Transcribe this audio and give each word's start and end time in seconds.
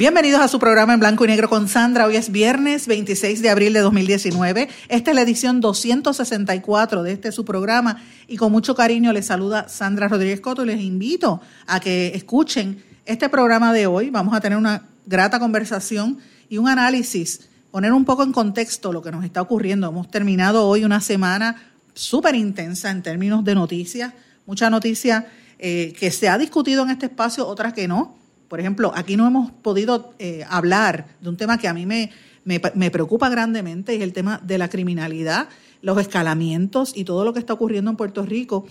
Bienvenidos 0.00 0.40
a 0.40 0.48
su 0.48 0.58
programa 0.58 0.94
en 0.94 1.00
blanco 1.00 1.26
y 1.26 1.28
negro 1.28 1.50
con 1.50 1.68
Sandra. 1.68 2.06
Hoy 2.06 2.16
es 2.16 2.32
viernes 2.32 2.86
26 2.86 3.42
de 3.42 3.50
abril 3.50 3.74
de 3.74 3.80
2019. 3.80 4.70
Esta 4.88 5.10
es 5.10 5.14
la 5.14 5.20
edición 5.20 5.60
264 5.60 7.02
de 7.02 7.12
este 7.12 7.32
su 7.32 7.44
programa 7.44 8.02
y 8.26 8.38
con 8.38 8.50
mucho 8.50 8.74
cariño 8.74 9.12
les 9.12 9.26
saluda 9.26 9.68
Sandra 9.68 10.08
Rodríguez 10.08 10.40
Coto 10.40 10.64
y 10.64 10.68
les 10.68 10.80
invito 10.80 11.42
a 11.66 11.80
que 11.80 12.12
escuchen 12.14 12.82
este 13.04 13.28
programa 13.28 13.74
de 13.74 13.86
hoy. 13.86 14.08
Vamos 14.08 14.34
a 14.34 14.40
tener 14.40 14.56
una 14.56 14.88
grata 15.04 15.38
conversación 15.38 16.16
y 16.48 16.56
un 16.56 16.66
análisis, 16.66 17.50
poner 17.70 17.92
un 17.92 18.06
poco 18.06 18.22
en 18.22 18.32
contexto 18.32 18.94
lo 18.94 19.02
que 19.02 19.12
nos 19.12 19.22
está 19.22 19.42
ocurriendo. 19.42 19.86
Hemos 19.86 20.10
terminado 20.10 20.66
hoy 20.66 20.82
una 20.82 21.02
semana 21.02 21.56
súper 21.92 22.36
intensa 22.36 22.90
en 22.90 23.02
términos 23.02 23.44
de 23.44 23.54
noticias, 23.54 24.14
mucha 24.46 24.70
noticia 24.70 25.26
eh, 25.58 25.92
que 26.00 26.10
se 26.10 26.30
ha 26.30 26.38
discutido 26.38 26.84
en 26.84 26.88
este 26.88 27.04
espacio, 27.04 27.46
otras 27.46 27.74
que 27.74 27.86
no. 27.86 28.18
Por 28.50 28.58
ejemplo, 28.58 28.92
aquí 28.96 29.16
no 29.16 29.28
hemos 29.28 29.52
podido 29.52 30.12
eh, 30.18 30.44
hablar 30.50 31.06
de 31.20 31.28
un 31.28 31.36
tema 31.36 31.56
que 31.56 31.68
a 31.68 31.72
mí 31.72 31.86
me, 31.86 32.10
me, 32.44 32.90
preocupa 32.90 33.28
grandemente, 33.28 33.94
es 33.94 34.02
el 34.02 34.12
tema 34.12 34.40
de 34.44 34.58
la 34.58 34.68
criminalidad, 34.68 35.48
los 35.82 36.00
escalamientos 36.00 36.92
y 36.96 37.04
todo 37.04 37.24
lo 37.24 37.32
que 37.32 37.38
está 37.38 37.52
ocurriendo 37.52 37.92
en 37.92 37.96
Puerto 37.96 38.26
Rico. 38.26 38.66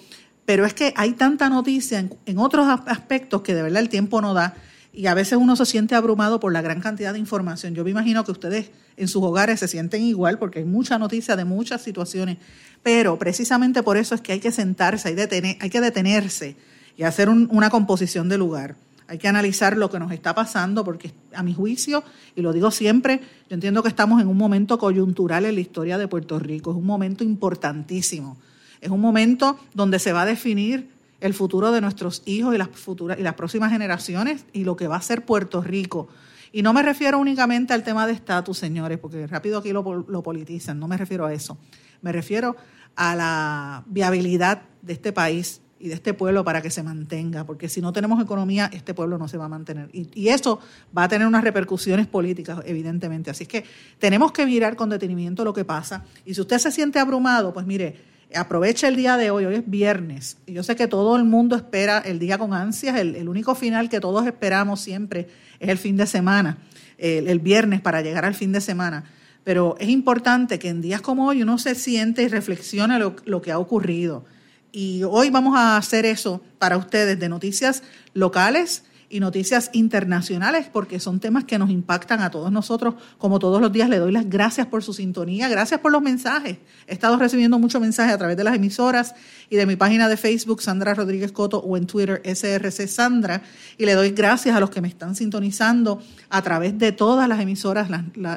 Pero 0.45 0.65
es 0.65 0.73
que 0.73 0.93
hay 0.97 1.13
tanta 1.13 1.49
noticia 1.49 2.05
en, 2.25 2.37
otros 2.37 2.67
aspectos 2.87 3.41
que 3.41 3.55
de 3.55 3.63
verdad 3.63 3.81
el 3.81 3.87
tiempo 3.87 4.21
no 4.21 4.33
da 4.33 4.53
y 4.91 5.05
a 5.05 5.13
veces 5.13 5.37
uno 5.39 5.55
se 5.55 5.65
siente 5.65 5.95
abrumado 5.95 6.41
por 6.41 6.51
la 6.51 6.61
gran 6.61 6.81
cantidad 6.81 7.13
de 7.13 7.19
información. 7.19 7.73
Yo 7.73 7.85
me 7.85 7.91
imagino 7.91 8.25
que 8.25 8.31
ustedes 8.33 8.71
en 8.97 9.07
sus 9.07 9.23
hogares 9.23 9.61
se 9.61 9.69
sienten 9.69 10.03
igual 10.03 10.39
porque 10.39 10.59
hay 10.59 10.65
mucha 10.65 10.99
noticia 10.99 11.37
de 11.37 11.45
muchas 11.45 11.81
situaciones 11.81 12.37
pero 12.83 13.19
precisamente 13.19 13.83
por 13.83 13.97
eso 13.97 14.15
es 14.15 14.21
que 14.21 14.33
hay 14.33 14.39
que 14.39 14.51
sentarse, 14.51 15.09
hay, 15.09 15.57
hay 15.59 15.69
que 15.69 15.81
detenerse 15.81 16.55
y 16.97 17.03
hacer 17.03 17.29
una 17.29 17.69
composición 17.69 18.29
de 18.29 18.37
lugar. 18.37 18.75
Hay 19.09 19.17
que 19.17 19.27
analizar 19.27 19.75
lo 19.75 19.89
que 19.89 19.97
nos 19.97 20.11
está 20.11 20.35
pasando 20.35 20.83
porque 20.83 21.11
a 21.33 21.41
mi 21.41 21.55
juicio, 21.55 22.03
y 22.35 22.43
lo 22.43 22.53
digo 22.53 22.69
siempre, 22.69 23.21
yo 23.49 23.55
entiendo 23.55 23.81
que 23.81 23.89
estamos 23.89 24.21
en 24.21 24.27
un 24.27 24.37
momento 24.37 24.77
coyuntural 24.77 25.45
en 25.45 25.55
la 25.55 25.61
historia 25.61 25.97
de 25.97 26.07
Puerto 26.07 26.37
Rico, 26.37 26.69
es 26.69 26.77
un 26.77 26.85
momento 26.85 27.23
importantísimo, 27.23 28.37
es 28.81 28.91
un 28.91 29.01
momento 29.01 29.57
donde 29.73 29.97
se 29.97 30.13
va 30.13 30.21
a 30.21 30.25
definir 30.27 30.89
el 31.21 31.33
futuro 31.33 31.71
de 31.71 31.81
nuestros 31.81 32.21
hijos 32.27 32.53
y 32.53 32.59
las, 32.59 32.69
futuras, 32.69 33.17
y 33.17 33.23
las 33.23 33.33
próximas 33.33 33.71
generaciones 33.71 34.45
y 34.53 34.63
lo 34.63 34.75
que 34.75 34.87
va 34.87 34.97
a 34.97 35.01
ser 35.01 35.25
Puerto 35.25 35.63
Rico. 35.63 36.07
Y 36.51 36.61
no 36.61 36.71
me 36.71 36.83
refiero 36.83 37.17
únicamente 37.17 37.73
al 37.73 37.83
tema 37.83 38.05
de 38.05 38.13
estatus, 38.13 38.59
señores, 38.59 38.99
porque 38.99 39.25
rápido 39.25 39.57
aquí 39.57 39.73
lo, 39.73 40.05
lo 40.07 40.21
politizan, 40.21 40.77
no 40.77 40.87
me 40.87 40.97
refiero 40.97 41.25
a 41.25 41.33
eso. 41.33 41.57
Me 42.03 42.11
refiero 42.11 42.55
a 42.95 43.15
la 43.15 43.83
viabilidad 43.87 44.61
de 44.83 44.93
este 44.93 45.11
país 45.11 45.61
y 45.79 45.87
de 45.87 45.93
este 45.93 46.13
pueblo 46.13 46.43
para 46.43 46.61
que 46.61 46.69
se 46.69 46.83
mantenga, 46.83 47.45
porque 47.45 47.69
si 47.69 47.81
no 47.81 47.93
tenemos 47.93 48.21
economía, 48.21 48.69
este 48.73 48.93
pueblo 48.93 49.17
no 49.17 49.27
se 49.27 49.37
va 49.37 49.45
a 49.45 49.49
mantener. 49.49 49.89
Y, 49.93 50.27
eso 50.27 50.59
va 50.95 51.03
a 51.03 51.07
tener 51.07 51.25
unas 51.25 51.43
repercusiones 51.43 52.05
políticas, 52.05 52.59
evidentemente. 52.65 53.31
Así 53.31 53.45
que 53.45 53.63
tenemos 53.97 54.31
que 54.31 54.45
mirar 54.45 54.75
con 54.75 54.89
detenimiento 54.89 55.43
lo 55.43 55.53
que 55.53 55.65
pasa. 55.65 56.03
Y 56.25 56.33
si 56.33 56.41
usted 56.41 56.59
se 56.59 56.71
siente 56.71 56.99
abrumado, 56.99 57.53
pues 57.53 57.65
mire, 57.65 57.95
aproveche 58.35 58.87
el 58.87 58.95
día 58.95 59.15
de 59.17 59.31
hoy, 59.31 59.45
hoy 59.45 59.55
es 59.55 59.69
viernes. 59.69 60.37
Y 60.45 60.53
yo 60.53 60.63
sé 60.63 60.75
que 60.75 60.87
todo 60.87 61.15
el 61.15 61.23
mundo 61.23 61.55
espera 61.55 61.99
el 61.99 62.19
día 62.19 62.37
con 62.37 62.53
ansias, 62.53 62.97
el, 62.97 63.27
único 63.29 63.55
final 63.55 63.89
que 63.89 64.01
todos 64.01 64.27
esperamos 64.27 64.81
siempre 64.81 65.29
es 65.59 65.69
el 65.69 65.77
fin 65.77 65.95
de 65.95 66.05
semana, 66.05 66.57
el 66.97 67.39
viernes 67.39 67.79
para 67.79 68.01
llegar 68.01 68.25
al 68.25 68.35
fin 68.35 68.51
de 68.51 68.61
semana 68.61 69.05
pero 69.41 69.77
es 69.79 69.89
importante 69.89 70.59
que 70.59 70.69
en 70.69 70.81
días 70.81 71.01
como 71.01 71.27
hoy 71.27 71.41
uno 71.41 71.57
se 71.57 71.73
siente 71.73 72.21
y 72.21 72.27
reflexione 72.27 72.99
lo, 72.99 73.15
lo 73.25 73.41
que 73.41 73.51
ha 73.51 73.57
ocurrido. 73.57 74.25
Y 74.71 75.03
hoy 75.03 75.29
vamos 75.29 75.57
a 75.57 75.77
hacer 75.77 76.05
eso 76.05 76.41
para 76.59 76.77
ustedes 76.77 77.19
de 77.19 77.29
noticias 77.29 77.83
locales 78.13 78.83
y 79.09 79.19
noticias 79.19 79.71
internacionales, 79.73 80.67
porque 80.71 80.99
son 80.99 81.19
temas 81.19 81.43
que 81.43 81.57
nos 81.57 81.71
impactan 81.71 82.21
a 82.21 82.29
todos 82.29 82.51
nosotros. 82.51 82.93
Como 83.17 83.39
todos 83.39 83.59
los 83.59 83.71
días, 83.71 83.89
le 83.89 83.97
doy 83.97 84.11
las 84.11 84.29
gracias 84.29 84.67
por 84.67 84.83
su 84.83 84.93
sintonía, 84.93 85.49
gracias 85.49 85.79
por 85.79 85.91
los 85.91 86.03
mensajes. 86.03 86.57
He 86.85 86.93
estado 86.93 87.17
recibiendo 87.17 87.57
muchos 87.57 87.81
mensajes 87.81 88.13
a 88.13 88.17
través 88.19 88.37
de 88.37 88.43
las 88.43 88.55
emisoras 88.55 89.15
y 89.49 89.55
de 89.55 89.65
mi 89.65 89.75
página 89.75 90.07
de 90.07 90.15
Facebook, 90.15 90.61
Sandra 90.61 90.93
Rodríguez 90.93 91.31
Coto, 91.31 91.57
o 91.57 91.75
en 91.75 91.87
Twitter, 91.87 92.21
SRC 92.23 92.87
Sandra. 92.87 93.41
Y 93.79 93.85
le 93.85 93.95
doy 93.95 94.11
gracias 94.11 94.55
a 94.55 94.59
los 94.59 94.69
que 94.69 94.81
me 94.81 94.87
están 94.87 95.15
sintonizando 95.15 96.03
a 96.29 96.41
través 96.43 96.77
de 96.77 96.91
todas 96.91 97.27
las 97.27 97.39
emisoras 97.39 97.89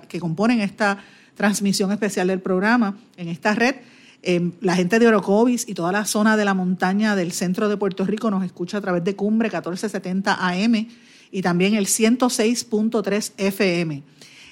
que 0.08 0.20
componen 0.20 0.62
esta 0.62 0.98
transmisión 1.34 1.92
especial 1.92 2.28
del 2.28 2.40
programa 2.40 2.96
en 3.18 3.28
esta 3.28 3.54
red 3.54 3.76
Em, 4.24 4.52
la 4.60 4.76
gente 4.76 5.00
de 5.00 5.08
Orocovis 5.08 5.68
y 5.68 5.74
toda 5.74 5.90
la 5.90 6.04
zona 6.04 6.36
de 6.36 6.44
la 6.44 6.54
montaña 6.54 7.16
del 7.16 7.32
centro 7.32 7.68
de 7.68 7.76
Puerto 7.76 8.04
Rico 8.04 8.30
nos 8.30 8.44
escucha 8.44 8.78
a 8.78 8.80
través 8.80 9.02
de 9.02 9.16
Cumbre 9.16 9.48
1470 9.48 10.34
AM 10.34 10.86
y 11.32 11.42
también 11.42 11.74
el 11.74 11.86
106.3 11.86 13.32
FM. 13.36 14.02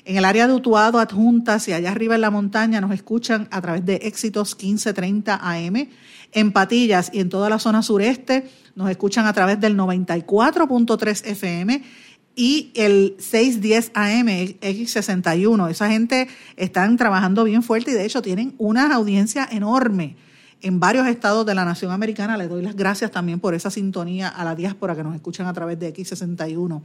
En 0.07 0.17
el 0.17 0.25
área 0.25 0.49
de 0.49 0.55
Utuado, 0.55 0.99
Adjuntas 0.99 1.69
y 1.69 1.73
allá 1.73 1.93
arriba 1.93 2.17
en 2.17 2.23
la 2.23 2.31
montaña 2.31 2.81
nos 2.81 2.93
escuchan 2.93 3.47
a 3.53 3.61
través 3.61 3.87
de 3.87 3.97
Éxitos 3.97 4.57
1530 4.57 5.39
AM. 5.41 5.89
En 6.33 6.53
Patillas 6.53 7.11
y 7.13 7.21
en 7.21 7.29
toda 7.29 7.49
la 7.49 7.61
zona 7.61 7.83
sureste 7.83 8.51
nos 8.75 8.91
escuchan 8.91 9.27
a 9.27 9.33
través 9.33 9.61
del 9.61 9.77
94.3 9.77 11.27
FM 11.27 11.83
y 12.35 12.71
el 12.75 13.17
610 13.19 13.93
AM 13.95 14.27
X61. 14.27 15.71
Esa 15.71 15.89
gente 15.89 16.29
están 16.57 16.97
trabajando 16.97 17.45
bien 17.45 17.63
fuerte 17.63 17.91
y 17.91 17.95
de 17.95 18.05
hecho 18.05 18.23
tienen 18.23 18.55
una 18.59 18.95
audiencia 18.95 19.49
enorme 19.51 20.17
en 20.63 20.81
varios 20.81 21.07
estados 21.07 21.45
de 21.47 21.55
la 21.55 21.65
nación 21.65 21.93
americana. 21.93 22.37
Les 22.37 22.49
doy 22.49 22.63
las 22.63 22.77
gracias 22.77 23.11
también 23.11 23.41
por 23.41 23.55
esa 23.55 23.71
sintonía 23.71 24.29
a 24.29 24.45
la 24.45 24.55
diáspora 24.55 24.95
que 24.95 25.03
nos 25.03 25.15
escuchan 25.15 25.47
a 25.47 25.53
través 25.53 25.79
de 25.79 25.93
X61. 25.93 26.83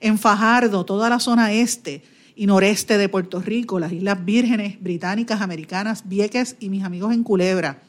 En 0.00 0.18
Fajardo, 0.18 0.84
toda 0.84 1.08
la 1.08 1.20
zona 1.20 1.52
este 1.52 2.02
y 2.34 2.46
noreste 2.46 2.98
de 2.98 3.08
Puerto 3.08 3.40
Rico, 3.40 3.80
las 3.80 3.92
Islas 3.92 4.24
Vírgenes 4.24 4.82
Británicas, 4.82 5.40
Americanas, 5.40 6.08
Vieques 6.08 6.56
y 6.60 6.68
mis 6.68 6.84
amigos 6.84 7.14
en 7.14 7.22
Culebra 7.22 7.80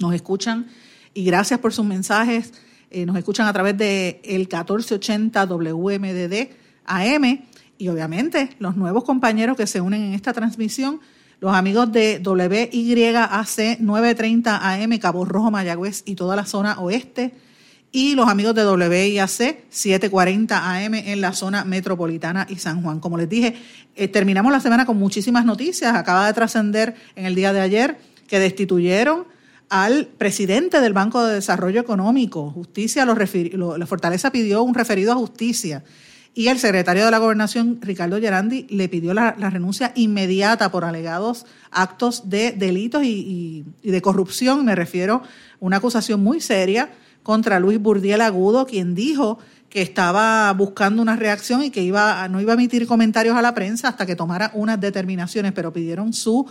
nos 0.00 0.14
escuchan 0.14 0.66
y 1.12 1.24
gracias 1.24 1.60
por 1.60 1.72
sus 1.72 1.84
mensajes 1.84 2.52
eh, 2.94 3.04
nos 3.06 3.16
escuchan 3.16 3.48
a 3.48 3.52
través 3.52 3.76
de 3.76 4.20
el 4.22 4.42
1480 4.42 5.46
WMDD 5.46 6.48
AM 6.86 7.40
y 7.76 7.88
obviamente 7.88 8.50
los 8.60 8.76
nuevos 8.76 9.02
compañeros 9.02 9.56
que 9.56 9.66
se 9.66 9.80
unen 9.80 10.02
en 10.02 10.14
esta 10.14 10.32
transmisión, 10.32 11.00
los 11.40 11.54
amigos 11.54 11.90
de 11.90 12.22
WYAC 12.24 13.80
930 13.80 14.72
AM 14.72 14.98
Cabo 14.98 15.24
Rojo, 15.24 15.50
Mayagüez 15.50 16.04
y 16.06 16.14
toda 16.14 16.36
la 16.36 16.46
zona 16.46 16.78
oeste 16.78 17.34
y 17.90 18.14
los 18.14 18.28
amigos 18.28 18.54
de 18.54 18.64
WIAC 18.64 19.66
740 19.70 20.56
AM 20.56 20.94
en 20.94 21.20
la 21.20 21.32
zona 21.32 21.64
metropolitana 21.64 22.46
y 22.48 22.56
San 22.56 22.80
Juan. 22.80 23.00
Como 23.00 23.18
les 23.18 23.28
dije, 23.28 23.56
eh, 23.96 24.06
terminamos 24.06 24.52
la 24.52 24.60
semana 24.60 24.86
con 24.86 24.98
muchísimas 24.98 25.44
noticias. 25.44 25.96
Acaba 25.96 26.26
de 26.26 26.32
trascender 26.32 26.94
en 27.16 27.26
el 27.26 27.34
día 27.34 27.52
de 27.52 27.60
ayer 27.60 27.98
que 28.28 28.38
destituyeron 28.38 29.33
al 29.74 30.06
presidente 30.06 30.80
del 30.80 30.92
Banco 30.92 31.24
de 31.24 31.34
Desarrollo 31.34 31.80
Económico. 31.80 32.48
Justicia, 32.48 33.04
la 33.04 33.86
Fortaleza 33.86 34.30
pidió 34.30 34.62
un 34.62 34.72
referido 34.72 35.10
a 35.10 35.16
justicia. 35.16 35.82
Y 36.32 36.46
el 36.46 36.60
secretario 36.60 37.04
de 37.04 37.10
la 37.10 37.18
Gobernación, 37.18 37.80
Ricardo 37.82 38.20
Gerandi, 38.20 38.68
le 38.70 38.88
pidió 38.88 39.14
la, 39.14 39.32
renuncia 39.32 39.90
inmediata 39.96 40.70
por 40.70 40.84
alegados 40.84 41.44
actos 41.72 42.30
de 42.30 42.52
delitos 42.52 43.02
y, 43.02 43.64
y, 43.82 43.90
de 43.90 44.00
corrupción. 44.00 44.64
Me 44.64 44.76
refiero 44.76 45.16
a 45.16 45.22
una 45.58 45.78
acusación 45.78 46.22
muy 46.22 46.40
seria 46.40 46.90
contra 47.24 47.58
Luis 47.58 47.80
Burdiel 47.80 48.20
Agudo, 48.20 48.66
quien 48.66 48.94
dijo 48.94 49.40
que 49.74 49.82
estaba 49.82 50.52
buscando 50.52 51.02
una 51.02 51.16
reacción 51.16 51.64
y 51.64 51.70
que 51.70 51.82
iba, 51.82 52.28
no 52.28 52.40
iba 52.40 52.52
a 52.52 52.54
emitir 52.54 52.86
comentarios 52.86 53.36
a 53.36 53.42
la 53.42 53.54
prensa 53.54 53.88
hasta 53.88 54.06
que 54.06 54.14
tomara 54.14 54.52
unas 54.54 54.80
determinaciones, 54.80 55.50
pero 55.50 55.72
pidieron 55.72 56.12
su, 56.12 56.48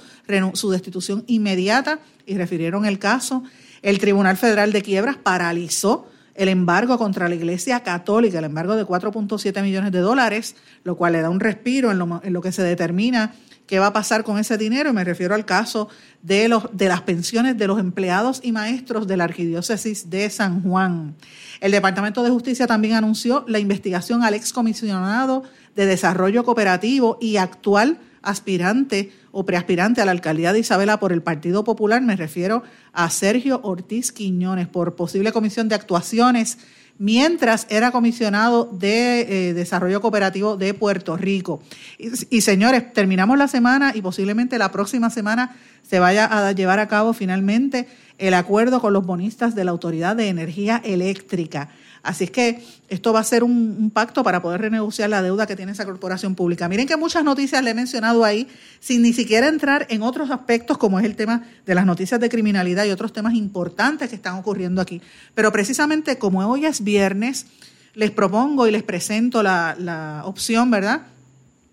su 0.56 0.70
destitución 0.70 1.24
inmediata 1.28 2.00
y 2.25 2.36
refirieron 2.36 2.84
el 2.84 3.00
caso. 3.00 3.42
El 3.81 3.98
Tribunal 4.00 4.36
Federal 4.36 4.74
de 4.74 4.81
Quiebras 4.81 5.16
paralizó 5.16 6.06
el 6.36 6.50
embargo 6.50 6.98
contra 6.98 7.30
la 7.30 7.36
Iglesia 7.36 7.80
Católica, 7.80 8.40
el 8.40 8.46
embargo 8.46 8.75
de 8.75 8.84
4.7 8.84 9.62
millones 9.62 9.94
de 9.94 10.00
dólares, 10.00 10.58
lo 10.84 10.98
cual 10.98 11.14
le 11.14 11.22
da 11.22 11.30
un 11.30 11.40
respiro 11.40 11.92
en 11.92 12.00
lo, 12.00 12.20
en 12.25 12.34
lo 12.34 12.42
que 12.42 12.52
se 12.52 12.62
determina 12.62 13.34
qué 13.68 13.80
va 13.80 13.88
a 13.88 13.94
pasar 13.94 14.24
con 14.24 14.38
ese 14.38 14.57
dinero 14.57 14.89
y 14.89 14.94
me 14.94 15.04
refiero 15.04 15.36
al 15.36 15.45
caso 15.45 15.89
de, 16.21 16.48
los, 16.48 16.65
de 16.74 16.88
las 16.88 17.01
pensiones 17.01 17.57
de 17.57 17.68
los 17.68 17.80
empleados 17.80 18.39
y 18.44 18.51
maestros 18.51 19.07
de 19.07 19.18
la 19.18 19.24
Arquidiócesis 19.24 20.10
de 20.10 20.30
San 20.30 20.62
Juan. 20.63 21.15
El 21.62 21.71
Departamento 21.71 22.24
de 22.24 22.30
Justicia 22.30 22.68
también 22.68 22.95
anunció 22.95 23.45
la 23.48 23.60
investigación 23.60 24.24
al 24.24 24.33
excomisionado 24.33 25.44
de 25.75 25.86
Desarrollo 25.86 26.44
Cooperativo 26.44 27.18
y 27.21 27.38
actual 27.38 28.00
aspirante 28.21 29.12
o 29.31 29.45
preaspirante 29.45 30.01
a 30.01 30.06
la 30.06 30.12
alcaldía 30.12 30.54
de 30.54 30.60
Isabela 30.60 31.00
por 31.00 31.12
el 31.12 31.21
Partido 31.21 31.63
Popular, 31.63 32.01
me 32.01 32.15
refiero 32.15 32.63
a 32.94 33.10
Sergio 33.10 33.60
Ortiz 33.63 34.12
Quiñones, 34.12 34.68
por 34.68 34.95
posible 34.95 35.31
comisión 35.31 35.68
de 35.68 35.75
actuaciones 35.75 36.57
mientras 36.98 37.66
era 37.69 37.92
comisionado 37.92 38.66
de 38.66 39.50
eh, 39.50 39.54
Desarrollo 39.54 40.01
Cooperativo 40.01 40.57
de 40.57 40.74
Puerto 40.74 41.18
Rico. 41.18 41.62
Y, 41.98 42.42
señores, 42.42 42.94
terminamos 42.94 43.38
la 43.38 43.48
semana 43.48 43.92
y 43.95 44.01
posiblemente 44.01 44.57
la 44.57 44.72
próxima 44.72 45.10
semana 45.10 45.56
se 45.81 46.00
vaya 46.00 46.25
a 46.25 46.51
llevar 46.51 46.80
a 46.80 46.88
cabo 46.88 47.13
finalmente 47.13 47.88
el 48.18 48.34
acuerdo 48.34 48.80
con 48.80 48.94
los 48.94 49.06
bonistas 49.06 49.56
de 49.56 49.66
la 49.66 49.72
Autoridad 49.72 50.16
de 50.16 50.30
Energía 50.30 50.81
Eléctrica. 50.84 51.69
Así 52.03 52.25
es 52.25 52.31
que 52.31 52.61
esto 52.89 53.13
va 53.13 53.21
a 53.21 53.23
ser 53.23 53.45
un, 53.45 53.89
pacto 53.89 54.23
para 54.23 54.41
poder 54.41 54.59
renegociar 54.59 55.09
la 55.09 55.21
deuda 55.21 55.47
que 55.47 55.55
tiene 55.55 55.71
esa 55.71 55.85
corporación 55.85 56.35
pública. 56.35 56.67
Miren 56.67 56.85
que 56.85 56.97
muchas 56.97 57.23
noticias 57.23 57.63
le 57.63 57.69
he 57.69 57.73
mencionado 57.73 58.25
ahí, 58.25 58.50
sin 58.81 59.01
ni 59.01 59.13
siquiera 59.13 59.47
entrar 59.47 59.88
en 59.89 60.01
otros 60.01 60.29
aspectos 60.29 60.77
como 60.77 61.00
es 61.00 61.05
el 61.05 61.15
tema 61.15 61.44
de 61.65 61.75
las 61.75 61.85
noticias 61.85 62.19
de 62.19 62.27
criminalidad 62.27 62.83
y 62.83 62.91
otros 62.91 63.13
temas 63.13 63.35
importantes 63.35 64.09
que 64.09 64.15
están 64.15 64.35
ocurriendo 64.35 64.81
aquí. 64.81 65.01
Pero 65.33 65.53
precisamente 65.53 66.17
como 66.17 66.45
hoy 66.45 66.65
es 66.65 66.83
viernes, 66.83 67.45
les 67.94 68.11
propongo 68.11 68.67
y 68.67 68.71
les 68.71 68.83
presento 68.83 69.41
la, 69.41 69.73
la 69.79 70.23
opción, 70.25 70.69
¿verdad? 70.69 71.03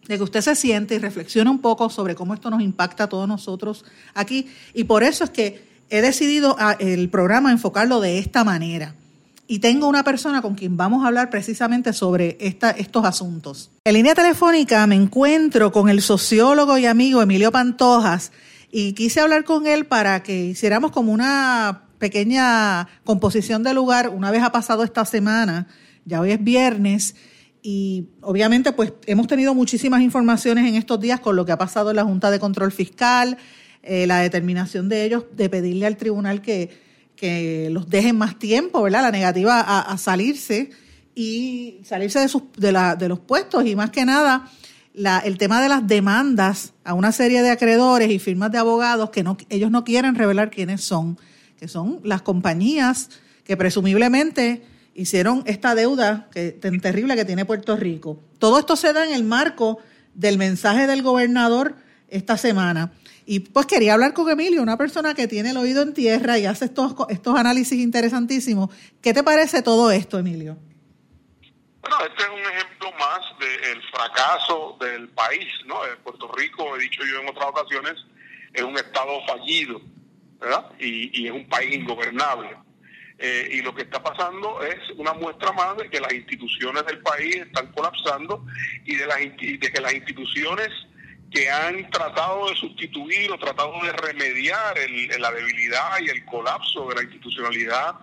de 0.06 0.16
que 0.16 0.22
usted 0.22 0.40
se 0.42 0.54
siente 0.54 0.94
y 0.94 0.98
reflexione 0.98 1.50
un 1.50 1.60
poco 1.60 1.90
sobre 1.90 2.14
cómo 2.14 2.34
esto 2.34 2.50
nos 2.50 2.62
impacta 2.62 3.04
a 3.04 3.08
todos 3.08 3.28
nosotros 3.28 3.84
aquí. 4.14 4.48
Y 4.74 4.84
por 4.84 5.02
eso 5.02 5.24
es 5.24 5.30
que 5.30 5.64
he 5.88 6.02
decidido 6.02 6.56
ah, 6.58 6.76
el 6.78 7.08
programa 7.10 7.50
enfocarlo 7.50 8.00
de 8.00 8.18
esta 8.18 8.42
manera 8.42 8.94
y 9.50 9.58
tengo 9.58 9.88
una 9.88 10.05
persona 10.05 10.43
con 10.43 10.55
quien 10.55 10.76
vamos 10.76 11.02
a 11.02 11.08
hablar 11.08 11.29
precisamente 11.29 11.93
sobre 11.93 12.38
estos 12.38 13.05
asuntos. 13.05 13.73
En 13.82 13.94
línea 13.94 14.14
telefónica 14.14 14.87
me 14.87 14.94
encuentro 14.94 15.73
con 15.73 15.88
el 15.88 16.02
sociólogo 16.02 16.79
y 16.79 16.87
amigo 16.87 17.20
Emilio 17.20 17.50
Pantojas 17.50 18.31
y 18.70 18.93
quise 18.93 19.19
hablar 19.19 19.43
con 19.43 19.67
él 19.67 19.87
para 19.87 20.23
que 20.23 20.44
hiciéramos 20.44 20.93
como 20.93 21.11
una 21.11 21.82
pequeña 21.99 22.87
composición 23.02 23.64
de 23.64 23.75
lugar 23.75 24.11
una 24.11 24.31
vez 24.31 24.44
ha 24.44 24.52
pasado 24.52 24.85
esta 24.85 25.05
semana, 25.05 25.67
ya 26.05 26.20
hoy 26.20 26.31
es 26.31 26.44
viernes 26.44 27.17
y 27.61 28.06
obviamente 28.20 28.70
pues 28.70 28.93
hemos 29.06 29.26
tenido 29.26 29.52
muchísimas 29.52 30.00
informaciones 30.02 30.64
en 30.64 30.76
estos 30.76 31.00
días 31.00 31.19
con 31.19 31.35
lo 31.35 31.44
que 31.44 31.50
ha 31.50 31.58
pasado 31.58 31.91
en 31.91 31.97
la 31.97 32.05
Junta 32.05 32.31
de 32.31 32.38
Control 32.38 32.70
Fiscal, 32.70 33.37
eh, 33.82 34.06
la 34.06 34.20
determinación 34.20 34.88
de 34.88 35.06
ellos 35.06 35.25
de 35.35 35.49
pedirle 35.49 35.87
al 35.87 35.97
tribunal 35.97 36.41
que 36.41 36.88
que 37.20 37.69
los 37.70 37.90
dejen 37.90 38.17
más 38.17 38.38
tiempo, 38.38 38.82
¿verdad? 38.82 39.02
La 39.02 39.11
negativa 39.11 39.61
a, 39.61 39.99
salirse 39.99 40.70
y 41.14 41.82
salirse 41.84 42.19
de, 42.19 42.28
sus, 42.28 42.44
de, 42.56 42.72
la, 42.72 42.96
de 42.96 43.11
los 43.11 43.19
puestos 43.19 43.67
y 43.67 43.76
más 43.76 43.90
que 43.90 44.06
nada 44.06 44.50
la, 44.94 45.19
el 45.19 45.37
tema 45.37 45.61
de 45.61 45.69
las 45.69 45.87
demandas 45.87 46.72
a 46.82 46.94
una 46.94 47.12
serie 47.12 47.43
de 47.43 47.50
acreedores 47.50 48.11
y 48.11 48.19
firmas 48.19 48.52
de 48.52 48.56
abogados 48.56 49.11
que 49.11 49.22
no, 49.22 49.37
ellos 49.50 49.70
no 49.70 49.84
quieren 49.84 50.14
revelar 50.14 50.49
quiénes 50.49 50.82
son, 50.82 51.19
que 51.58 51.69
son 51.69 52.00
las 52.05 52.22
compañías 52.22 53.11
que 53.44 53.55
presumiblemente 53.55 54.62
hicieron 54.94 55.43
esta 55.44 55.75
deuda 55.75 56.31
que, 56.32 56.52
tan 56.52 56.81
terrible 56.81 57.16
que 57.16 57.26
tiene 57.26 57.44
Puerto 57.44 57.76
Rico. 57.76 58.19
Todo 58.38 58.58
esto 58.58 58.76
se 58.76 58.94
da 58.94 59.05
en 59.05 59.12
el 59.12 59.25
marco 59.25 59.76
del 60.14 60.38
mensaje 60.38 60.87
del 60.87 61.02
gobernador 61.02 61.76
esta 62.10 62.36
semana. 62.36 62.92
Y 63.26 63.40
pues 63.40 63.66
quería 63.66 63.94
hablar 63.94 64.12
con 64.12 64.28
Emilio, 64.28 64.62
una 64.62 64.76
persona 64.76 65.14
que 65.14 65.28
tiene 65.28 65.50
el 65.50 65.56
oído 65.56 65.82
en 65.82 65.94
tierra 65.94 66.38
y 66.38 66.46
hace 66.46 66.64
estos, 66.64 66.94
estos 67.10 67.38
análisis 67.38 67.78
interesantísimos. 67.78 68.70
¿Qué 69.00 69.14
te 69.14 69.22
parece 69.22 69.62
todo 69.62 69.90
esto, 69.90 70.18
Emilio? 70.18 70.56
Bueno, 71.80 71.96
este 72.00 72.22
es 72.22 72.28
un 72.28 72.54
ejemplo 72.54 72.92
más 72.98 73.20
del 73.38 73.82
fracaso 73.90 74.76
del 74.80 75.08
país, 75.10 75.48
¿no? 75.66 75.76
Puerto 76.02 76.30
Rico, 76.32 76.76
he 76.76 76.80
dicho 76.80 77.02
yo 77.04 77.20
en 77.20 77.28
otras 77.28 77.46
ocasiones, 77.46 77.94
es 78.52 78.62
un 78.62 78.76
estado 78.76 79.24
fallido, 79.26 79.80
¿verdad? 80.40 80.66
Y, 80.78 81.26
es 81.26 81.32
un 81.32 81.48
país 81.48 81.74
ingobernable. 81.74 82.56
Eh, 83.18 83.50
y 83.52 83.62
lo 83.62 83.74
que 83.74 83.82
está 83.82 84.02
pasando 84.02 84.62
es 84.62 84.78
una 84.96 85.12
muestra 85.12 85.52
más 85.52 85.76
de 85.76 85.90
que 85.90 86.00
las 86.00 86.12
instituciones 86.12 86.84
del 86.86 87.00
país 87.00 87.36
están 87.36 87.70
colapsando 87.72 88.44
y 88.84 88.96
de, 88.96 89.06
las, 89.06 89.18
de 89.18 89.58
que 89.72 89.80
las 89.80 89.92
instituciones 89.92 90.68
que 91.30 91.48
han 91.48 91.88
tratado 91.90 92.48
de 92.48 92.56
sustituir 92.56 93.30
o 93.30 93.38
tratado 93.38 93.72
de 93.82 93.92
remediar 93.92 94.76
la 95.18 95.30
debilidad 95.30 96.00
y 96.00 96.10
el 96.10 96.24
colapso 96.24 96.88
de 96.88 96.96
la 96.96 97.02
institucionalidad 97.02 97.94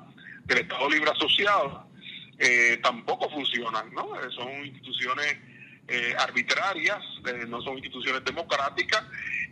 del 0.45 0.59
Estado 0.59 0.89
Libre 0.89 1.11
Asociado, 1.11 1.87
eh, 2.39 2.79
tampoco 2.81 3.29
funcionan, 3.29 3.93
¿no? 3.93 4.15
Eh, 4.15 4.29
son 4.31 4.65
instituciones 4.65 5.37
eh, 5.89 6.13
arbitrarias, 6.17 6.99
no 7.47 7.61
son 7.61 7.75
instituciones 7.75 8.23
democráticas 8.23 9.03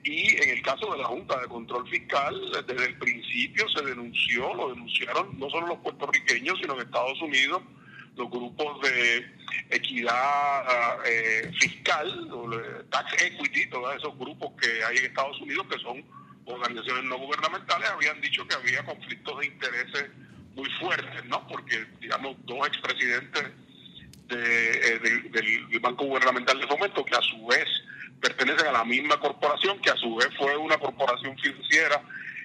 y 0.03 0.35
en 0.41 0.49
el 0.49 0.61
caso 0.61 0.91
de 0.91 0.99
la 0.99 1.05
Junta 1.05 1.39
de 1.39 1.47
Control 1.47 1.89
Fiscal, 1.89 2.35
desde 2.67 2.85
el 2.85 2.97
principio 2.99 3.67
se 3.69 3.83
denunció, 3.83 4.53
lo 4.53 4.69
denunciaron 4.69 5.37
no 5.39 5.49
solo 5.49 5.67
los 5.67 5.79
puertorriqueños, 5.79 6.59
sino 6.61 6.75
en 6.75 6.81
Estados 6.81 7.19
Unidos, 7.21 7.63
los 8.15 8.29
grupos 8.29 8.81
de 8.81 9.34
equidad 9.69 10.97
eh, 11.05 11.51
fiscal, 11.59 12.29
tax 12.89 13.23
equity, 13.23 13.67
todos 13.69 13.95
esos 13.95 14.17
grupos 14.17 14.51
que 14.61 14.83
hay 14.83 14.97
en 14.97 15.05
Estados 15.05 15.39
Unidos 15.41 15.65
que 15.69 15.79
son 15.79 16.03
organizaciones 16.45 17.03
no 17.05 17.17
gubernamentales, 17.17 17.89
habían 17.89 18.21
dicho 18.21 18.47
que 18.47 18.55
había 18.55 18.83
conflictos 18.83 19.39
de 19.39 19.45
intereses 19.47 20.05
muy 20.55 20.69
fuertes, 20.79 21.25
¿no? 21.25 21.45
Porque, 21.47 21.85
digamos, 21.99 22.37
dos 22.45 22.67
expresidentes 22.67 23.43
de, 24.27 24.95
eh, 24.95 24.99
del, 25.31 25.79
Banco 25.79 26.05
Gubernamental 26.05 26.59
de 26.59 26.67
Fomento, 26.67 27.03
que 27.03 27.15
a 27.15 27.21
su 27.21 27.45
vez 27.47 27.67
pertenecen 28.21 28.67
a 28.67 28.71
la 28.71 28.85
misma 28.85 29.19
corporación, 29.19 29.79
que 29.81 29.89
a 29.89 29.95
su 29.95 30.15
vez 30.15 30.29
fue 30.37 30.55
una 30.57 30.77
corporación 30.77 31.37
financiera 31.37 32.01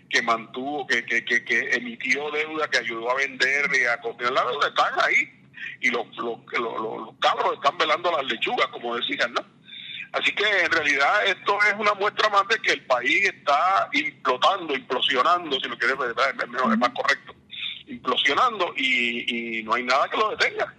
que 0.08 0.22
mantuvo, 0.22 0.86
que, 0.86 1.04
que, 1.04 1.24
que, 1.24 1.44
que 1.44 1.74
emitió 1.74 2.30
deuda, 2.32 2.68
que 2.68 2.78
ayudó 2.78 3.10
a 3.10 3.14
vender 3.14 3.70
y 3.80 3.84
a 3.84 4.00
costear 4.00 4.32
la 4.32 4.44
deuda, 4.44 4.68
están 4.68 4.92
ahí 5.00 5.39
y 5.80 5.90
los, 5.90 6.06
los, 6.16 6.38
los, 6.52 7.14
cabros 7.20 7.54
están 7.54 7.76
velando 7.78 8.10
las 8.12 8.24
lechugas, 8.24 8.66
como 8.68 8.96
decían, 8.96 9.32
¿no? 9.32 9.44
Así 10.12 10.32
que 10.32 10.44
en 10.64 10.72
realidad 10.72 11.26
esto 11.26 11.56
es 11.68 11.74
una 11.78 11.94
muestra 11.94 12.28
más 12.30 12.42
de 12.48 12.58
que 12.60 12.72
el 12.72 12.84
país 12.86 13.28
está 13.28 13.88
implotando, 13.92 14.74
implosionando, 14.74 15.60
si 15.60 15.68
lo 15.68 15.78
quieres 15.78 15.96
ver, 15.98 16.10
es 16.10 16.78
más 16.78 16.90
correcto, 16.90 17.34
implosionando 17.86 18.74
y, 18.76 19.62
no 19.64 19.74
hay 19.74 19.84
nada 19.84 20.08
que 20.08 20.16
lo 20.16 20.30
detenga. 20.30 20.74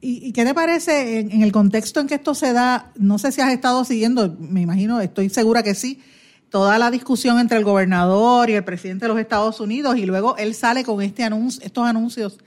¿Y, 0.00 0.32
qué 0.32 0.44
te 0.44 0.54
parece 0.54 1.20
en, 1.20 1.42
el 1.42 1.52
contexto 1.52 2.00
en 2.00 2.08
que 2.08 2.16
esto 2.16 2.34
se 2.34 2.52
da? 2.52 2.92
No 2.96 3.18
sé 3.18 3.30
si 3.30 3.40
has 3.40 3.52
estado 3.52 3.84
siguiendo, 3.84 4.36
me 4.38 4.60
imagino, 4.60 5.00
estoy 5.00 5.28
segura 5.28 5.62
que 5.62 5.74
sí, 5.74 6.02
toda 6.50 6.78
la 6.78 6.90
discusión 6.90 7.38
entre 7.38 7.58
el 7.58 7.64
gobernador 7.64 8.50
y 8.50 8.54
el 8.54 8.64
presidente 8.64 9.04
de 9.04 9.10
los 9.10 9.20
Estados 9.20 9.60
Unidos 9.60 9.96
y 9.98 10.06
luego 10.06 10.36
él 10.36 10.54
sale 10.54 10.82
con 10.82 11.00
este 11.00 11.22
anuncio, 11.22 11.64
estos 11.64 11.86
anuncios 11.86 12.38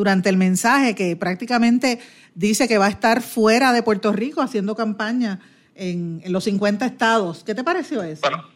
durante 0.00 0.30
el 0.30 0.38
mensaje 0.38 0.94
que 0.94 1.14
prácticamente 1.14 2.00
dice 2.34 2.66
que 2.66 2.78
va 2.78 2.86
a 2.86 2.88
estar 2.88 3.20
fuera 3.20 3.70
de 3.74 3.82
Puerto 3.82 4.14
Rico 4.14 4.40
haciendo 4.40 4.74
campaña 4.74 5.40
en, 5.74 6.22
los 6.24 6.44
50 6.44 6.86
estados. 6.86 7.44
¿Qué 7.44 7.54
te 7.54 7.62
pareció 7.62 8.02
eso? 8.02 8.22
Bueno, 8.22 8.48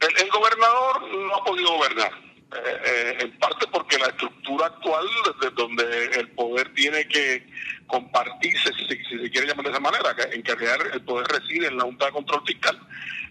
el, 0.00 0.28
gobernador 0.28 1.02
no 1.28 1.36
ha 1.36 1.44
podido 1.44 1.72
gobernar. 1.76 2.10
Eh, 2.50 2.80
eh, 2.84 3.16
en 3.20 3.38
parte 3.38 3.66
porque 3.70 3.96
la 3.98 4.06
estructura 4.06 4.66
actual, 4.66 5.06
desde 5.26 5.54
donde 5.54 6.06
el 6.18 6.30
poder 6.30 6.74
tiene 6.74 7.06
que 7.06 7.46
compartirse, 7.86 8.72
si 8.72 8.86
se, 8.88 9.30
quiere 9.30 9.46
llamar 9.46 9.66
de 9.66 9.70
esa 9.70 9.80
manera, 9.80 10.16
en 10.32 10.42
que 10.42 10.52
el 10.94 11.04
poder 11.04 11.28
reside 11.28 11.68
en 11.68 11.76
la 11.76 11.84
Junta 11.84 12.06
de 12.06 12.12
Control 12.12 12.42
Fiscal, 12.44 12.76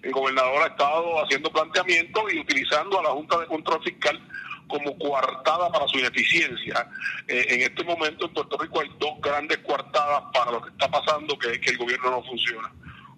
el 0.04 0.12
gobernador 0.12 0.64
ha 0.64 0.68
estado 0.68 1.22
haciendo 1.22 1.52
planteamientos 1.52 2.24
y 2.32 2.40
utilizando 2.40 3.00
a 3.00 3.04
la 3.04 3.10
Junta 3.10 3.40
de 3.40 3.48
Control 3.48 3.84
Fiscal 3.84 4.22
como 4.68 4.98
coartada 4.98 5.70
para 5.72 5.88
su 5.88 6.00
ineficiencia. 6.00 6.88
Eh, 7.28 7.46
en 7.50 7.62
este 7.62 7.84
momento 7.84 8.26
en 8.26 8.34
Puerto 8.34 8.58
Rico 8.58 8.82
hay 8.82 8.90
dos 9.00 9.20
grandes 9.22 9.58
coartadas 9.60 10.24
para 10.34 10.52
lo 10.52 10.62
que 10.62 10.70
está 10.70 10.90
pasando, 10.90 11.38
que 11.38 11.54
es 11.54 11.60
que 11.60 11.72
el 11.72 11.78
gobierno 11.78 12.12
no 12.12 12.24
funciona. 12.24 12.72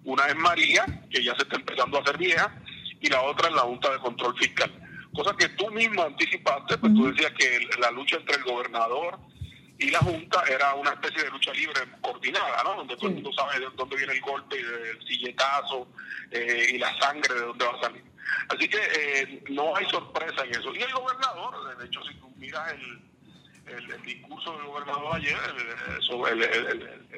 Una 0.04 0.26
es 0.26 0.36
María, 0.36 0.84
que 1.10 1.22
ya 1.22 1.34
se 1.36 1.42
está 1.42 1.56
empezando 1.56 1.98
a 1.98 2.02
hacer 2.02 2.16
vieja, 2.16 2.54
y 3.00 3.08
la 3.08 3.22
otra 3.22 3.48
es 3.48 3.54
la 3.54 3.62
Junta 3.62 3.90
de 3.90 3.98
Control 3.98 4.36
Fiscal. 4.38 4.72
Cosa 5.14 5.34
que 5.36 5.48
tú 5.50 5.70
mismo 5.70 6.02
anticipaste, 6.02 6.78
pues 6.78 6.94
tú 6.94 7.12
decías 7.12 7.32
que 7.32 7.68
la 7.80 7.90
lucha 7.90 8.16
entre 8.16 8.36
el 8.36 8.44
gobernador 8.44 9.18
y 9.78 9.90
la 9.90 9.98
Junta 10.00 10.44
era 10.48 10.74
una 10.74 10.90
especie 10.90 11.24
de 11.24 11.30
lucha 11.30 11.52
libre 11.52 11.80
coordinada, 12.02 12.62
¿no? 12.62 12.76
Donde 12.76 12.96
todo 12.96 13.08
el 13.08 13.14
mundo 13.14 13.32
sabe 13.32 13.60
de 13.60 13.66
dónde 13.76 13.96
viene 13.96 14.12
el 14.12 14.20
golpe 14.20 14.60
y 14.60 14.62
del 14.62 15.06
silletazo 15.06 15.88
eh, 16.30 16.66
y 16.74 16.78
la 16.78 16.96
sangre 17.00 17.34
de 17.34 17.40
dónde 17.40 17.64
va 17.64 17.72
a 17.72 17.80
salir. 17.80 18.09
Así 18.48 18.68
que 18.68 18.78
eh, 18.78 19.44
no 19.50 19.76
hay 19.76 19.86
sorpresa 19.88 20.44
en 20.44 20.50
eso. 20.50 20.74
Y 20.74 20.82
el 20.82 20.92
gobernador, 20.92 21.78
de 21.78 21.86
hecho, 21.86 22.02
si 22.04 22.14
tú 22.14 22.30
miras 22.36 22.72
el, 22.72 23.00
el, 23.66 24.02
discurso 24.02 24.56
del 24.56 24.66
gobernador 24.66 25.16
ayer, 25.16 25.36
sobre 26.00 26.32
el, 26.32 27.10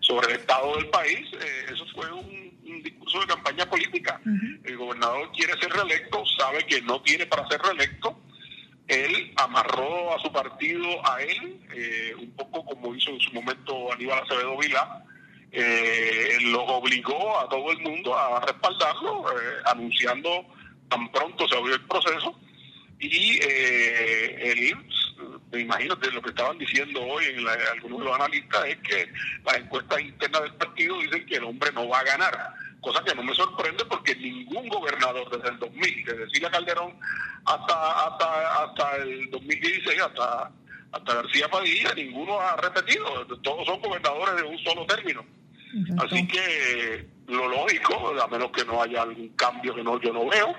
sobre 0.00 0.32
el 0.32 0.40
estado 0.40 0.76
del 0.76 0.88
país, 0.88 1.28
eh, 1.40 1.66
eso 1.72 1.86
fue 1.94 2.10
un, 2.12 2.52
discurso 2.82 3.20
de 3.20 3.26
campaña 3.26 3.66
política. 3.66 4.20
El 4.64 4.76
gobernador 4.76 5.30
quiere 5.32 5.52
ser 5.60 5.70
reelecto, 5.70 6.24
sabe 6.38 6.64
que 6.66 6.80
no 6.82 7.00
tiene 7.02 7.26
para 7.26 7.46
ser 7.46 7.60
reelecto. 7.60 8.18
Él 8.88 9.32
amarró 9.36 10.14
a 10.14 10.18
su 10.20 10.32
partido 10.32 10.84
a 11.08 11.22
él, 11.22 11.60
eh, 11.74 12.14
un 12.18 12.32
poco 12.32 12.64
como 12.64 12.94
hizo 12.94 13.10
en 13.10 13.20
su 13.20 13.32
momento 13.32 13.92
Aníbal 13.92 14.22
Acevedo 14.22 14.56
Vila, 14.58 15.04
eh, 15.52 16.38
los 16.40 16.62
obligó 16.66 17.38
a 17.38 17.48
todo 17.48 17.70
el 17.72 17.78
mundo 17.80 18.16
a 18.16 18.40
respaldarlo, 18.40 19.26
anunciando 19.66 20.46
tan 20.88 21.10
pronto 21.12 21.48
se 21.48 21.56
abrió 21.56 21.74
el 21.74 21.86
proceso 21.86 22.38
y 22.98 23.38
eh, 23.42 24.52
él, 24.52 24.76
me 25.50 25.60
imagino 25.60 25.98
que 25.98 26.10
lo 26.10 26.22
que 26.22 26.30
estaban 26.30 26.56
diciendo 26.56 27.02
hoy 27.02 27.24
en 27.24 27.46
algunos 27.48 27.98
de 27.98 28.04
los 28.04 28.14
analistas 28.14 28.64
es 28.66 28.76
que 28.78 29.12
las 29.44 29.56
encuestas 29.56 30.00
internas 30.00 30.42
del 30.42 30.54
partido 30.54 30.98
dicen 31.00 31.26
que 31.26 31.36
el 31.36 31.44
hombre 31.44 31.72
no 31.72 31.88
va 31.88 31.98
a 31.98 32.04
ganar, 32.04 32.54
cosa 32.80 33.02
que 33.04 33.14
no 33.14 33.22
me 33.22 33.34
sorprende 33.34 33.84
porque 33.86 34.14
ningún 34.16 34.68
gobernador 34.68 35.28
desde 35.30 35.48
el 35.48 35.58
2000, 35.58 36.04
desde 36.04 36.30
Silvia 36.30 36.50
Calderón 36.50 36.96
hasta 37.44 38.06
hasta 38.06 38.64
hasta 38.64 38.96
el 38.98 39.30
2016, 39.30 40.00
hasta 40.00 40.52
hasta 40.92 41.14
García 41.14 41.48
Padilla, 41.48 41.94
ninguno 41.94 42.38
ha 42.38 42.56
repetido, 42.56 43.26
todos 43.42 43.66
son 43.66 43.80
gobernadores 43.80 44.36
de 44.36 44.42
un 44.42 44.58
solo 44.58 44.86
término. 44.86 45.24
Así 45.98 46.26
que 46.26 47.08
lo 47.28 47.48
lógico, 47.48 48.14
a 48.20 48.28
menos 48.28 48.50
que 48.52 48.64
no 48.64 48.82
haya 48.82 49.02
algún 49.02 49.28
cambio 49.30 49.74
que 49.74 49.82
no 49.82 50.00
yo 50.00 50.12
no 50.12 50.26
veo, 50.26 50.54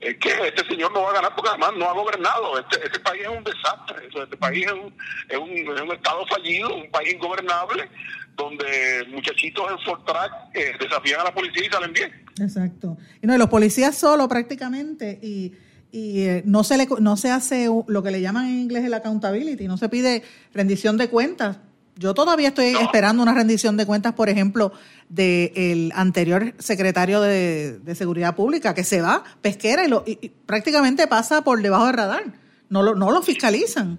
es 0.00 0.16
que 0.16 0.30
este 0.46 0.66
señor 0.66 0.92
no 0.92 1.02
va 1.02 1.10
a 1.10 1.14
ganar 1.14 1.34
porque 1.34 1.50
además 1.50 1.72
no 1.76 1.88
ha 1.88 1.92
gobernado. 1.92 2.58
Este, 2.58 2.84
este 2.84 3.00
país 3.00 3.22
es 3.22 3.28
un 3.28 3.44
desastre. 3.44 4.08
Este 4.22 4.36
país 4.36 4.66
es 4.66 4.72
un, 4.72 4.94
es 5.28 5.38
un, 5.38 5.76
es 5.76 5.80
un 5.80 5.92
estado 5.92 6.26
fallido, 6.26 6.74
un 6.74 6.90
país 6.90 7.14
ingobernable, 7.14 7.88
donde 8.36 9.06
muchachitos 9.10 9.70
en 9.70 9.78
Fortrack 9.80 10.32
eh, 10.54 10.72
desafían 10.80 11.20
a 11.20 11.24
la 11.24 11.34
policía 11.34 11.66
y 11.66 11.70
salen 11.70 11.92
bien. 11.92 12.24
Exacto. 12.40 12.96
Y 13.22 13.26
no, 13.26 13.36
los 13.38 13.48
policías 13.48 13.96
solo 13.96 14.28
prácticamente 14.28 15.18
y 15.22 15.52
y 15.94 16.22
eh, 16.22 16.42
no 16.44 16.64
se 16.64 16.76
le 16.76 16.88
no 16.98 17.16
se 17.16 17.30
hace 17.30 17.68
lo 17.86 18.02
que 18.02 18.10
le 18.10 18.20
llaman 18.20 18.48
en 18.48 18.58
inglés 18.58 18.84
el 18.84 18.94
accountability, 18.94 19.68
no 19.68 19.76
se 19.76 19.88
pide 19.88 20.24
rendición 20.52 20.96
de 20.96 21.08
cuentas 21.08 21.60
yo 21.96 22.14
todavía 22.14 22.48
estoy 22.48 22.74
esperando 22.74 23.22
una 23.22 23.34
rendición 23.34 23.76
de 23.76 23.86
cuentas, 23.86 24.14
por 24.14 24.28
ejemplo, 24.28 24.72
del 25.08 25.92
anterior 25.94 26.54
secretario 26.58 27.20
de, 27.20 27.94
Seguridad 27.94 28.34
Pública, 28.34 28.74
que 28.74 28.84
se 28.84 29.00
va 29.00 29.22
pesquera 29.40 29.84
y, 29.84 29.88
lo, 29.88 30.04
prácticamente 30.46 31.06
pasa 31.06 31.42
por 31.42 31.62
debajo 31.62 31.86
del 31.86 31.94
radar. 31.94 32.24
No 32.68 32.82
lo, 32.82 32.94
no 32.94 33.10
lo 33.12 33.22
fiscalizan. 33.22 33.98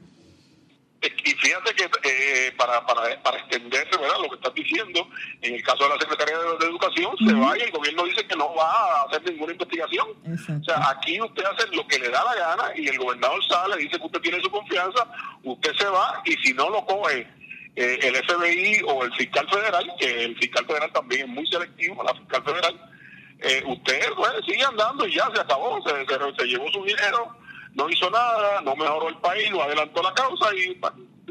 Y 1.24 1.32
fíjate 1.32 1.76
que 1.76 1.84
eh, 1.84 2.52
para, 2.58 2.84
para, 2.86 3.22
para 3.22 3.38
extender 3.38 3.88
¿verdad? 3.92 4.18
lo 4.22 4.30
que 4.30 4.36
estás 4.36 4.54
diciendo, 4.56 5.08
en 5.42 5.54
el 5.54 5.64
caso 5.64 5.84
de 5.84 5.90
la 5.90 6.00
Secretaría 6.00 6.38
de, 6.38 6.66
Educación, 6.66 7.16
se 7.18 7.34
va 7.34 7.58
y 7.58 7.62
el 7.62 7.72
gobierno 7.72 8.04
dice 8.06 8.26
que 8.26 8.36
no 8.36 8.54
va 8.56 8.72
a 8.72 9.04
hacer 9.04 9.24
ninguna 9.30 9.52
investigación. 9.52 10.08
O 10.26 10.64
sea, 10.64 10.90
aquí 10.90 11.22
usted 11.22 11.44
hace 11.44 11.76
lo 11.76 11.88
que 11.88 12.00
le 12.00 12.10
da 12.10 12.24
la 12.24 12.36
gana 12.36 12.72
y 12.76 12.88
el 12.88 12.98
gobernador 12.98 13.40
sale, 13.48 13.78
dice 13.78 13.98
que 13.98 14.06
usted 14.06 14.22
tiene 14.22 14.42
su 14.42 14.50
confianza, 14.50 15.08
usted 15.44 15.72
se 15.78 15.86
va 15.86 16.22
y 16.26 16.34
si 16.38 16.54
no 16.54 16.70
lo 16.70 16.84
coge 16.86 17.28
eh, 17.76 18.00
el 18.02 18.16
FBI 18.16 18.82
o 18.88 19.04
el 19.04 19.14
fiscal 19.14 19.48
federal, 19.50 19.86
que 20.00 20.26
el 20.26 20.36
fiscal 20.38 20.66
federal 20.66 20.92
también 20.94 21.22
es 21.22 21.28
muy 21.28 21.48
selectivo, 21.48 22.04
la 22.04 22.14
fiscal 22.14 22.44
federal, 22.44 22.92
eh, 23.40 23.64
usted 23.68 24.02
sigue 24.46 24.64
andando 24.64 25.06
y 25.08 25.14
ya 25.14 25.30
se 25.34 25.42
acabó, 25.42 25.80
se, 25.84 25.92
se, 26.40 26.46
llevó 26.48 26.72
su 26.72 26.84
dinero, 26.84 27.36
no 27.74 27.90
hizo 27.90 28.10
nada, 28.10 28.62
no 28.62 28.76
mejoró 28.76 29.10
el 29.10 29.18
país, 29.18 29.52
no 29.52 29.62
adelantó 29.62 30.02
la 30.02 30.14
causa 30.14 30.48
y 30.56 30.80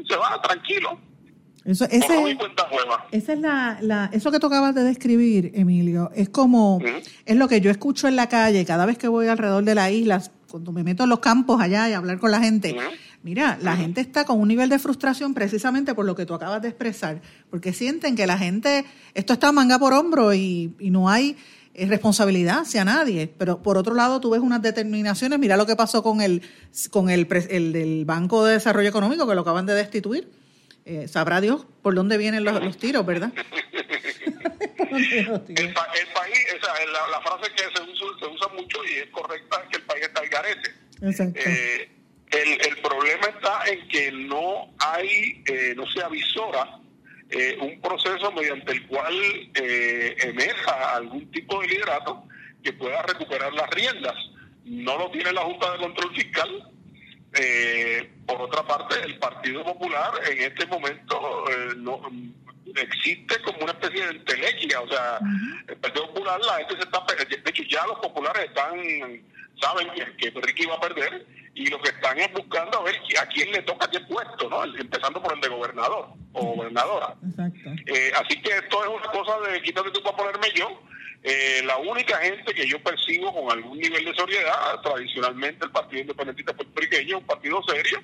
se 0.07 0.15
va 0.15 0.41
tranquilo. 0.41 0.99
Eso, 1.65 1.85
ese, 1.85 2.37
esa 3.11 3.33
es 3.33 3.39
la, 3.39 3.79
la, 3.81 4.09
eso 4.13 4.31
que 4.31 4.37
tú 4.37 4.45
acabas 4.45 4.75
de 4.75 4.83
describir, 4.83 5.51
Emilio, 5.55 6.11
es 6.13 6.29
como, 6.29 6.79
es 7.25 7.35
lo 7.35 7.47
que 7.47 7.59
yo 7.59 7.71
escucho 7.71 8.07
en 8.07 8.15
la 8.15 8.29
calle 8.29 8.63
cada 8.65 8.85
vez 8.85 8.99
que 8.99 9.07
voy 9.07 9.27
alrededor 9.27 9.63
de 9.63 9.73
la 9.73 9.89
isla, 9.89 10.21
cuando 10.47 10.71
me 10.71 10.83
meto 10.83 11.05
en 11.05 11.09
los 11.09 11.19
campos 11.19 11.59
allá 11.59 11.89
y 11.89 11.93
hablar 11.93 12.19
con 12.19 12.29
la 12.29 12.39
gente. 12.39 12.77
Mira, 13.25 13.57
la 13.59 13.75
gente 13.75 14.01
está 14.01 14.23
con 14.23 14.39
un 14.39 14.47
nivel 14.47 14.69
de 14.69 14.77
frustración 14.77 15.33
precisamente 15.33 15.95
por 15.95 16.05
lo 16.05 16.13
que 16.13 16.27
tú 16.27 16.35
acabas 16.35 16.61
de 16.61 16.67
expresar, 16.67 17.23
porque 17.49 17.73
sienten 17.73 18.15
que 18.15 18.27
la 18.27 18.37
gente, 18.37 18.85
esto 19.15 19.33
está 19.33 19.51
manga 19.51 19.79
por 19.79 19.93
hombro 19.93 20.31
y, 20.35 20.75
no 20.79 21.09
hay 21.09 21.35
eh, 21.73 21.87
responsabilidad 21.87 22.59
hacia 22.59 22.85
nadie. 22.85 23.27
Pero 23.35 23.63
por 23.63 23.79
otro 23.79 23.95
lado, 23.95 24.21
tú 24.21 24.29
ves 24.29 24.41
unas 24.41 24.61
determinaciones, 24.61 25.39
mira 25.39 25.57
lo 25.57 25.65
que 25.65 25.75
pasó 25.75 26.03
con 26.03 26.21
el, 26.21 26.43
con 26.91 27.09
el, 27.09 27.27
el 27.49 27.73
del 27.73 28.05
Banco 28.05 28.45
de 28.45 28.53
Desarrollo 28.53 28.89
Económico, 28.89 29.27
que 29.27 29.33
lo 29.33 29.41
acaban 29.41 29.65
de 29.65 29.73
destituir. 29.73 30.29
Eh, 30.85 31.07
sabrá 31.07 31.41
Dios 31.41 31.65
por 31.81 31.95
dónde 31.95 32.17
vienen 32.17 32.43
los, 32.43 32.77
tiros, 32.77 33.03
¿verdad? 33.07 33.33
el, 33.33 33.43
país, 34.85 36.45
la, 37.11 37.21
frase 37.21 37.51
que 37.55 37.63
se 37.63 38.27
usa, 38.27 38.47
mucho 38.55 38.85
y 38.85 38.99
es 38.99 39.09
correcta 39.09 39.63
es 39.63 39.69
que 39.71 39.77
el 39.77 39.83
país 39.83 40.03
está 40.05 40.21
al 40.21 40.29
garete. 40.29 40.75
Exacto. 41.01 41.39
Eh, 41.43 41.94
el, 42.31 42.67
el 42.67 42.77
problema 42.81 43.27
está 43.27 43.63
en 43.67 43.87
que 43.87 44.11
no 44.11 44.73
hay, 44.79 45.43
eh, 45.45 45.73
no 45.75 45.85
se 45.87 46.03
avisora 46.03 46.79
eh, 47.29 47.57
un 47.59 47.79
proceso 47.81 48.31
mediante 48.31 48.71
el 48.71 48.87
cual 48.87 49.13
eh, 49.53 50.15
emerja 50.21 50.95
algún 50.95 51.29
tipo 51.31 51.61
de 51.61 51.67
liderato 51.67 52.23
que 52.63 52.73
pueda 52.73 53.01
recuperar 53.03 53.53
las 53.53 53.69
riendas. 53.69 54.15
No 54.63 54.97
lo 54.97 55.11
tiene 55.11 55.31
la 55.31 55.41
Junta 55.41 55.71
de 55.73 55.77
Control 55.77 56.15
Fiscal. 56.15 56.71
por 58.25 58.41
otra 58.41 58.63
parte, 58.63 58.95
el 59.03 59.19
Partido 59.19 59.63
Popular 59.63 60.11
en 60.27 60.51
este 60.51 60.65
momento 60.65 61.45
no 61.77 62.01
existe 62.75 63.39
como 63.43 63.59
una 63.59 63.73
especie 63.73 64.03
de 64.03 64.11
entelequia. 64.11 64.81
O 64.81 64.87
sea, 64.87 65.19
el 65.67 65.77
Partido 65.77 66.07
Popular, 66.07 66.39
la 66.41 66.57
gente 66.57 66.77
se 66.77 66.83
está. 66.83 67.05
De 67.27 67.49
hecho, 67.51 67.63
ya 67.69 67.85
los 67.85 67.99
populares 67.99 68.45
están 68.45 68.79
saben 69.59 69.87
que, 69.91 70.15
que 70.17 70.39
Ricky 70.39 70.65
va 70.65 70.75
a 70.75 70.79
perder 70.79 71.25
y 71.55 71.67
lo 71.67 71.81
que 71.81 71.89
están 71.89 72.19
es 72.19 72.31
buscando 72.33 72.79
a 72.79 72.83
ver 72.83 72.95
a 73.19 73.25
quién 73.27 73.49
le 73.51 73.61
toca 73.61 73.89
qué 73.89 73.99
puesto, 74.01 74.49
¿no? 74.49 74.63
Empezando 74.65 75.21
por 75.21 75.33
el 75.33 75.41
de 75.41 75.47
gobernador 75.47 76.09
o 76.33 76.53
gobernadora. 76.53 77.15
Eh, 77.87 78.11
así 78.15 78.41
que 78.41 78.51
esto 78.51 78.83
es 78.83 78.89
una 78.89 79.09
cosa 79.11 79.39
de 79.49 79.61
quítate 79.61 79.91
tú 79.91 80.01
para 80.03 80.17
ponerme 80.17 80.47
yo. 80.53 80.67
Eh, 81.23 81.61
la 81.65 81.77
única 81.77 82.17
gente 82.17 82.53
que 82.53 82.67
yo 82.67 82.77
percibo 82.83 83.33
con 83.33 83.51
algún 83.51 83.79
nivel 83.79 84.03
de 84.03 84.13
seriedad, 84.13 84.79
tradicionalmente 84.83 85.65
el 85.65 85.71
Partido 85.71 86.01
Independentista 86.01 86.53
Puertorriqueño, 86.53 87.19
un 87.19 87.25
partido 87.25 87.63
serio, 87.63 87.99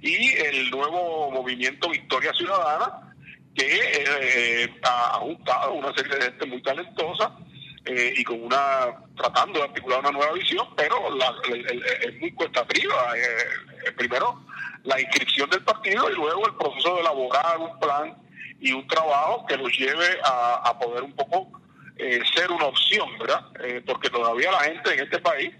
y 0.00 0.32
el 0.38 0.70
nuevo 0.70 1.30
movimiento 1.30 1.90
Victoria 1.90 2.32
Ciudadana, 2.32 3.14
que 3.54 3.80
eh, 3.80 4.74
ha 4.82 5.18
juntado 5.20 5.74
una 5.74 5.94
serie 5.94 6.16
de 6.16 6.22
gente 6.22 6.46
muy 6.46 6.62
talentosa 6.62 7.36
eh, 7.86 8.14
y 8.16 8.24
con 8.24 8.42
una 8.42 8.94
tratando 9.16 9.58
de 9.58 9.66
articular 9.66 10.00
una 10.00 10.10
nueva 10.10 10.32
visión, 10.32 10.66
pero 10.74 10.96
es 12.00 12.20
muy 12.20 12.32
cuesta 12.32 12.60
arriba. 12.60 13.12
Eh, 13.16 13.92
primero 13.96 14.42
la 14.84 15.00
inscripción 15.00 15.50
del 15.50 15.62
partido 15.64 16.10
y 16.10 16.14
luego 16.14 16.46
el 16.46 16.54
proceso 16.54 16.94
de 16.94 17.00
elaborar 17.02 17.58
un 17.58 17.78
plan 17.78 18.16
y 18.60 18.72
un 18.72 18.86
trabajo 18.86 19.44
que 19.46 19.56
los 19.56 19.70
lleve 19.76 20.18
a, 20.24 20.78
poder 20.78 21.02
un 21.02 21.12
poco 21.12 21.60
eh, 21.96 22.20
ser 22.34 22.50
una 22.50 22.66
opción, 22.66 23.08
¿verdad? 23.18 23.46
porque 23.86 24.08
todavía 24.08 24.50
la 24.50 24.60
gente 24.60 24.94
en 24.94 25.00
este 25.00 25.18
país 25.18 25.52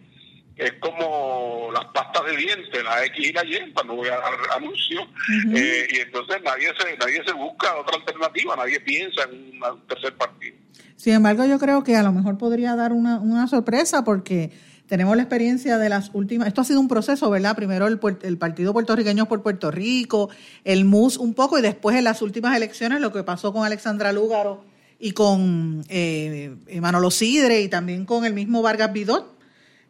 es 0.57 0.73
como 0.75 1.71
las 1.73 1.87
pastas 1.87 2.27
de 2.27 2.37
dientes, 2.37 2.85
la 2.85 3.05
X 3.07 3.29
y 3.29 3.33
la 3.33 3.45
Y, 3.45 3.73
cuando 3.73 3.97
voy 3.97 4.09
a 4.09 4.19
dar 4.19 4.35
anuncio, 4.57 5.01
y 5.47 5.99
entonces 5.99 6.37
nadie 6.45 6.69
se, 6.79 6.97
nadie 6.97 7.23
se 7.25 7.33
busca 7.33 7.75
otra 7.77 7.97
alternativa, 7.97 8.55
nadie 8.57 8.81
piensa 8.81 9.23
en 9.25 9.61
un 9.63 9.87
tercer 9.89 10.17
partido. 10.17 10.57
Sin 10.97 11.15
embargo, 11.15 11.45
yo 11.45 11.59
creo 11.59 11.83
que 11.83 11.97
a 11.97 12.03
lo 12.03 12.13
mejor 12.13 12.39
podría 12.39 12.77
dar 12.77 12.93
una, 12.93 13.19
una 13.19 13.49
sorpresa 13.49 14.05
porque 14.05 14.53
tenemos 14.87 15.17
la 15.17 15.23
experiencia 15.23 15.79
de 15.79 15.89
las 15.89 16.11
últimas, 16.13 16.47
esto 16.47 16.61
ha 16.61 16.65
sido 16.65 16.79
un 16.79 16.89
proceso, 16.89 17.31
¿verdad? 17.31 17.57
Primero 17.57 17.87
el, 17.87 17.99
el 18.23 18.39
Partido 18.39 18.73
Puertorriqueño 18.73 19.27
por 19.27 19.43
Puerto 19.43 19.71
Rico, 19.71 20.31
el 20.63 20.85
MUS 20.85 21.17
un 21.17 21.35
poco 21.35 21.59
y 21.59 21.63
después 21.63 21.97
en 21.97 22.05
las 22.05 22.23
últimas 22.23 22.57
elecciones 22.57 23.01
lo 23.01 23.13
que 23.13 23.23
pasó 23.25 23.53
con 23.53 23.65
Alexandra 23.65 24.13
Lúgaro 24.13 24.65
y 24.99 25.13
con 25.13 25.85
eh, 25.89 26.55
Manolo 26.81 27.11
Sidre 27.11 27.61
y 27.63 27.69
también 27.69 28.05
con 28.05 28.25
el 28.25 28.35
mismo 28.35 28.63
Vargas 28.63 28.93
Vidot, 28.93 29.34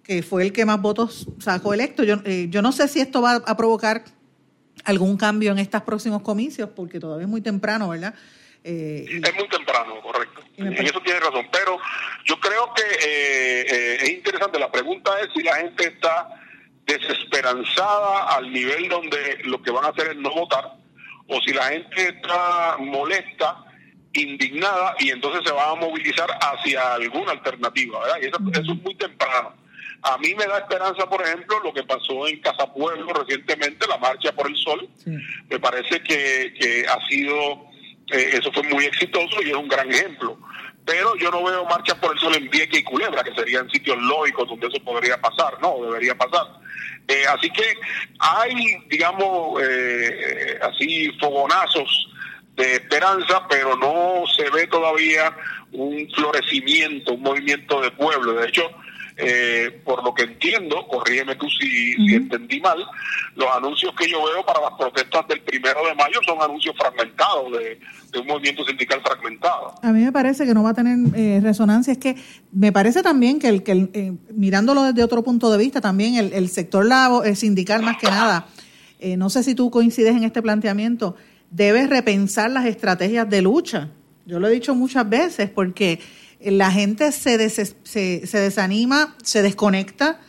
que 0.05 0.23
fue 0.23 0.45
el 0.45 0.53
que 0.53 0.65
más 0.65 0.81
votos 0.81 1.27
sacó 1.41 1.75
electo. 1.75 2.05
Yo, 2.05 2.17
eh, 2.25 2.47
yo 2.51 2.63
no 2.63 2.73
sé 2.73 2.89
si 2.89 3.01
esto 3.01 3.23
va 3.23 3.37
a 3.37 3.57
provocar 3.57 4.05
algún 4.85 5.17
cambio 5.17 5.53
en 5.53 5.59
estos 5.59 5.83
próximos 5.83 6.23
comicios, 6.23 6.69
porque 6.77 7.01
todavía 7.01 7.25
es 7.25 7.31
muy 7.31 7.41
temprano, 7.41 7.89
¿verdad? 7.89 8.15
Eh, 8.67 9.05
es 9.23 9.35
muy 9.35 9.49
temprano, 9.49 10.01
correcto. 10.01 10.41
En 10.57 10.73
eso 10.73 10.99
tiene 11.03 11.21
razón. 11.21 11.47
Pero 11.53 11.79
yo 12.25 12.41
creo 12.41 12.73
que 12.75 12.83
eh, 12.83 13.67
eh, 13.69 13.99
es 14.01 14.09
interesante. 14.11 14.59
La 14.59 14.73
pregunta 14.73 15.21
es 15.21 15.29
si 15.35 15.43
la 15.43 15.57
gente 15.57 15.87
está 15.87 16.29
desesperanzada 16.87 18.35
al 18.37 18.51
nivel 18.51 18.89
donde 18.89 19.41
lo 19.45 19.63
que 19.63 19.71
van 19.71 19.85
a 19.85 19.89
hacer 19.89 20.13
es 20.13 20.17
no 20.17 20.31
votar, 20.31 20.77
o 21.29 21.41
si 21.43 21.53
la 21.53 21.65
gente 21.65 22.09
está 22.09 22.77
molesta, 22.79 23.65
indignada, 24.15 24.95
y 24.99 25.11
entonces 25.11 25.43
se 25.45 25.53
va 25.53 25.71
a 25.71 25.75
movilizar 25.75 26.29
hacia 26.41 26.95
alguna 26.95 27.33
alternativa. 27.33 28.01
¿verdad? 28.01 28.17
Y 28.23 28.27
eso, 28.27 28.39
es 28.73 28.83
muy 28.83 28.95
temprano. 28.95 29.55
A 30.05 30.19
mí 30.19 30.35
me 30.35 30.47
da 30.47 30.59
esperanza, 30.59 31.09
por 31.09 31.23
ejemplo, 31.23 31.61
lo 31.65 31.73
que 31.73 31.83
pasó 31.83 32.29
en 32.29 32.41
Casa 32.41 32.73
Pueblo 32.73 33.13
recientemente, 33.13 33.87
la 33.89 33.99
Marcha 33.99 34.33
por 34.33 34.47
el 34.47 34.57
Sol. 34.57 34.89
Me 35.49 35.59
parece 35.59 36.03
que, 36.03 36.55
que 36.59 36.87
ha 36.87 36.99
sido 37.09 37.75
eso 38.09 38.53
fue 38.53 38.63
muy 38.65 38.85
exitoso 38.85 39.43
y 39.43 39.51
es 39.51 39.57
un 39.57 39.69
gran 39.69 39.91
ejemplo. 39.91 40.39
Pero 40.85 41.17
yo 41.17 41.31
no 41.31 41.43
veo 41.43 41.65
marchas 41.65 41.97
por 41.99 42.13
el 42.13 42.21
sol 42.21 42.35
en 42.37 42.51
Vieques 42.51 42.81
y 42.81 42.85
Culebra, 42.85 43.25
que 43.25 43.35
serían 43.35 43.71
sitios 43.71 43.97
lógicos 44.03 44.49
donde 44.49 44.67
eso 44.67 44.85
podría 44.85 45.19
pasar, 45.19 45.59
no, 45.63 45.77
debería 45.83 46.15
pasar. 46.15 46.47
así 47.31 47.51
que 47.51 47.75
hay, 48.19 48.55
digamos, 48.91 49.63
así 50.61 51.11
fogonazos 51.19 52.09
de 52.57 52.75
esperanza, 52.75 53.47
pero 53.49 53.77
no 53.77 54.25
se 54.37 54.49
ve 54.51 54.67
todavía 54.67 55.35
un 55.73 56.07
florecimiento, 56.15 57.15
un 57.15 57.23
movimiento 57.23 57.81
de 57.81 57.91
pueblo. 57.93 58.35
De 58.35 58.49
hecho, 58.49 58.71
eh, 59.17 59.81
por 59.85 60.03
lo 60.03 60.13
que 60.13 60.25
entiendo, 60.25 60.89
corrígeme 60.89 61.37
tú 61.37 61.47
si, 61.49 61.95
entendí 62.13 62.61
mal, 62.61 62.79
los 63.37 63.49
anuncios 63.57 63.95
que 63.97 64.09
yo 64.09 64.25
veo 64.25 64.45
para 64.45 64.61
las 64.61 64.73
protestas 64.73 65.29
del 65.29 65.41
primero 65.43 65.87
de 65.87 65.95
mayo 65.95 66.19
son 66.27 66.43
anuncios 66.43 66.75
fragmentados, 66.77 67.53
de, 67.53 67.79
un 68.19 68.27
movimiento 68.27 68.65
sindical 68.65 69.01
fragmentado. 69.03 69.75
A 69.83 69.93
mí 69.93 70.05
me 70.05 70.11
parece 70.11 70.45
que 70.45 70.55
no 70.55 70.65
va 70.65 70.71
a 70.71 70.75
tener 70.75 70.99
eh, 71.15 71.41
resonancia, 71.41 71.93
es 71.93 71.99
que 71.99 72.17
me 72.53 72.73
parece 72.73 73.03
también 73.03 73.39
que, 73.39 73.49
el, 73.49 73.63
que 73.63 73.89
eh, 73.93 74.13
mirándolo 74.33 74.83
desde 74.83 75.05
otro 75.05 75.23
punto 75.23 75.51
de 75.51 75.59
vista, 75.59 75.81
también 75.81 76.17
el, 76.17 76.33
el 76.33 76.49
sector 76.49 76.85
el 77.25 77.37
sindical 77.37 77.83
más 77.83 77.99
que 77.99 78.09
nada, 78.09 78.49
no 79.19 79.29
sé 79.29 79.43
si 79.43 79.55
tú 79.55 79.71
coincides 79.71 80.17
en 80.17 80.25
este 80.25 80.41
planteamiento, 80.41 81.15
debe 81.51 81.87
repensar 81.87 82.51
las 82.51 82.65
estrategias 82.67 83.29
de 83.29 83.43
lucha. 83.43 83.91
Yo 84.27 84.41
lo 84.41 84.49
he 84.49 84.51
dicho 84.51 84.75
muchas 84.75 85.09
veces 85.09 85.51
porque 85.51 86.01
la 86.41 86.71
gente 86.71 87.13
se, 87.13 87.49
se, 87.51 88.27
se, 88.27 88.39
desanima, 88.39 89.17
se 89.23 89.43
desconecta. 89.43 90.21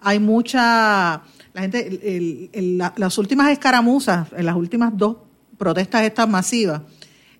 Hay 0.00 0.18
mucha. 0.18 1.22
La 1.54 1.60
gente. 1.60 2.50
las 2.96 3.18
últimas 3.18 3.50
escaramuzas, 3.50 4.28
en 4.36 4.46
las 4.46 4.56
últimas 4.56 4.96
dos 4.96 5.18
protestas 5.58 6.02
estas 6.02 6.28
masivas, 6.28 6.82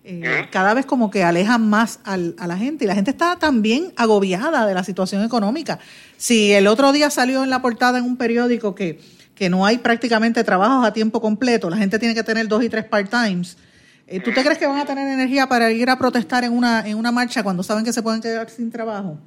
eh, 0.04 0.46
cada 0.50 0.74
vez 0.74 0.86
como 0.86 1.10
que 1.10 1.24
alejan 1.24 1.68
más 1.68 2.00
a 2.04 2.16
la 2.16 2.56
gente. 2.56 2.84
Y 2.84 2.88
la 2.88 2.94
gente 2.94 3.10
está 3.10 3.38
también 3.38 3.92
agobiada 3.96 4.66
de 4.66 4.74
la 4.74 4.84
situación 4.84 5.24
económica. 5.24 5.78
Si 6.16 6.52
el 6.52 6.66
otro 6.66 6.92
día 6.92 7.10
salió 7.10 7.42
en 7.42 7.50
la 7.50 7.62
portada 7.62 7.98
en 7.98 8.04
un 8.04 8.16
periódico 8.16 8.74
que, 8.74 9.00
que 9.34 9.48
no 9.48 9.66
hay 9.66 9.78
prácticamente 9.78 10.44
trabajos 10.44 10.86
a 10.86 10.92
tiempo 10.92 11.20
completo, 11.20 11.70
la 11.70 11.76
gente 11.76 11.98
tiene 11.98 12.14
que 12.14 12.22
tener 12.22 12.48
dos 12.48 12.62
y 12.62 12.68
tres 12.68 12.84
part-times 12.84 13.56
eh, 13.56 13.62
¿Tú 14.06 14.32
te 14.32 14.42
crees 14.42 14.58
que 14.58 14.66
van 14.66 14.78
a 14.78 14.84
tener 14.84 15.08
energía 15.08 15.46
para 15.46 15.70
ir 15.70 15.88
a 15.88 15.96
protestar 15.96 16.44
en 16.44 16.52
una, 16.52 16.86
en 16.86 16.96
una 16.98 17.12
marcha 17.12 17.42
cuando 17.42 17.62
saben 17.62 17.84
que 17.84 17.92
se 17.92 18.02
pueden 18.02 18.20
quedar 18.20 18.50
sin 18.50 18.70
trabajo? 18.70 19.18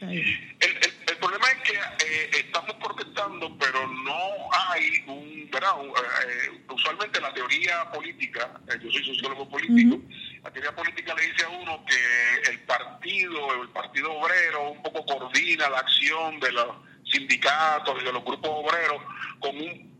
El, 0.00 1.18
problema 1.20 1.46
es 1.48 1.70
que 1.70 1.74
eh, 1.74 2.30
estamos 2.38 2.76
protestando, 2.76 3.56
pero 3.58 3.86
no 4.04 4.48
hay 4.52 5.02
un, 5.08 5.50
¿verdad? 5.50 5.72
Eh, 5.82 6.62
usualmente 6.72 7.20
la 7.20 7.34
teoría 7.34 7.90
política, 7.90 8.60
yo 8.80 8.90
soy 8.90 9.04
sociólogo 9.04 9.48
político, 9.48 10.00
la 10.44 10.50
teoría 10.52 10.72
política 10.74 11.14
le 11.14 11.26
dice 11.26 11.44
a 11.44 11.48
uno 11.48 11.84
que 11.84 12.50
el 12.50 12.60
partido, 12.60 13.62
el 13.62 13.68
partido 13.70 14.12
obrero, 14.12 14.70
un 14.70 14.82
poco 14.82 15.04
coordina 15.04 15.68
la 15.68 15.78
acción 15.78 16.38
de 16.38 16.52
los 16.52 16.76
sindicatos 17.10 18.00
y 18.00 18.04
de 18.04 18.12
los 18.12 18.24
grupos 18.24 18.50
obreros 18.50 19.02
con 19.40 19.56
un 19.56 19.97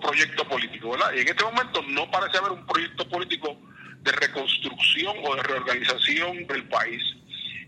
proyecto 0.00 0.46
político, 0.48 0.90
¿verdad? 0.90 1.12
Y 1.14 1.20
en 1.20 1.28
este 1.28 1.44
momento 1.44 1.82
no 1.88 2.10
parece 2.10 2.38
haber 2.38 2.52
un 2.52 2.66
proyecto 2.66 3.08
político 3.08 3.56
de 4.02 4.12
reconstrucción 4.12 5.16
o 5.24 5.36
de 5.36 5.42
reorganización 5.42 6.46
del 6.46 6.64
país. 6.68 7.02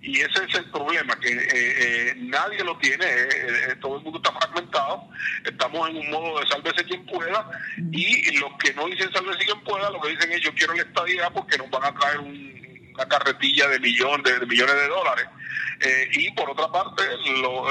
Y 0.03 0.19
ese 0.19 0.45
es 0.49 0.55
el 0.57 0.65
problema, 0.73 1.15
que 1.21 1.29
eh, 1.29 1.49
eh, 1.53 2.15
nadie 2.17 2.65
lo 2.65 2.77
tiene, 2.79 3.05
eh, 3.07 3.77
todo 3.81 3.99
el 3.99 4.03
mundo 4.03 4.19
está 4.19 4.37
fragmentado, 4.37 5.09
estamos 5.45 5.91
en 5.91 5.97
un 5.99 6.11
modo 6.11 6.41
de 6.41 6.47
sálvese 6.49 6.85
quien 6.85 7.07
pueda, 7.07 7.49
y 7.93 8.37
los 8.39 8.51
que 8.59 8.75
no 8.75 8.87
dicen 8.87 9.13
sálvese 9.13 9.45
quien 9.45 9.61
pueda, 9.61 9.91
lo 9.91 10.01
que 10.01 10.09
dicen 10.09 10.33
es 10.33 10.41
yo 10.41 10.53
quiero 10.55 10.75
la 10.75 10.83
estadía 10.83 11.31
porque 11.31 11.57
nos 11.57 11.71
van 11.71 11.85
a 11.85 11.95
traer 11.95 12.19
una 12.19 13.07
carretilla 13.09 13.69
de, 13.69 13.79
millones 13.79 14.41
de, 14.41 14.45
millones 14.45 14.75
de 14.75 14.89
dólares. 14.89 15.27
y 16.15 16.33
por 16.33 16.51
otra 16.51 16.67
parte, 16.73 17.05
lo, 17.41 17.65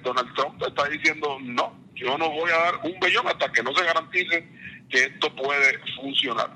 Donald 0.00 0.34
Trump 0.34 0.62
está 0.66 0.88
diciendo 0.88 1.36
no, 1.42 1.85
yo 1.96 2.16
no 2.18 2.30
voy 2.30 2.50
a 2.50 2.56
dar 2.56 2.74
un 2.84 2.98
bellón 3.00 3.26
hasta 3.26 3.50
que 3.50 3.62
no 3.62 3.74
se 3.74 3.84
garantice 3.84 4.48
que 4.88 5.04
esto 5.04 5.34
puede 5.34 5.78
funcionar. 6.00 6.50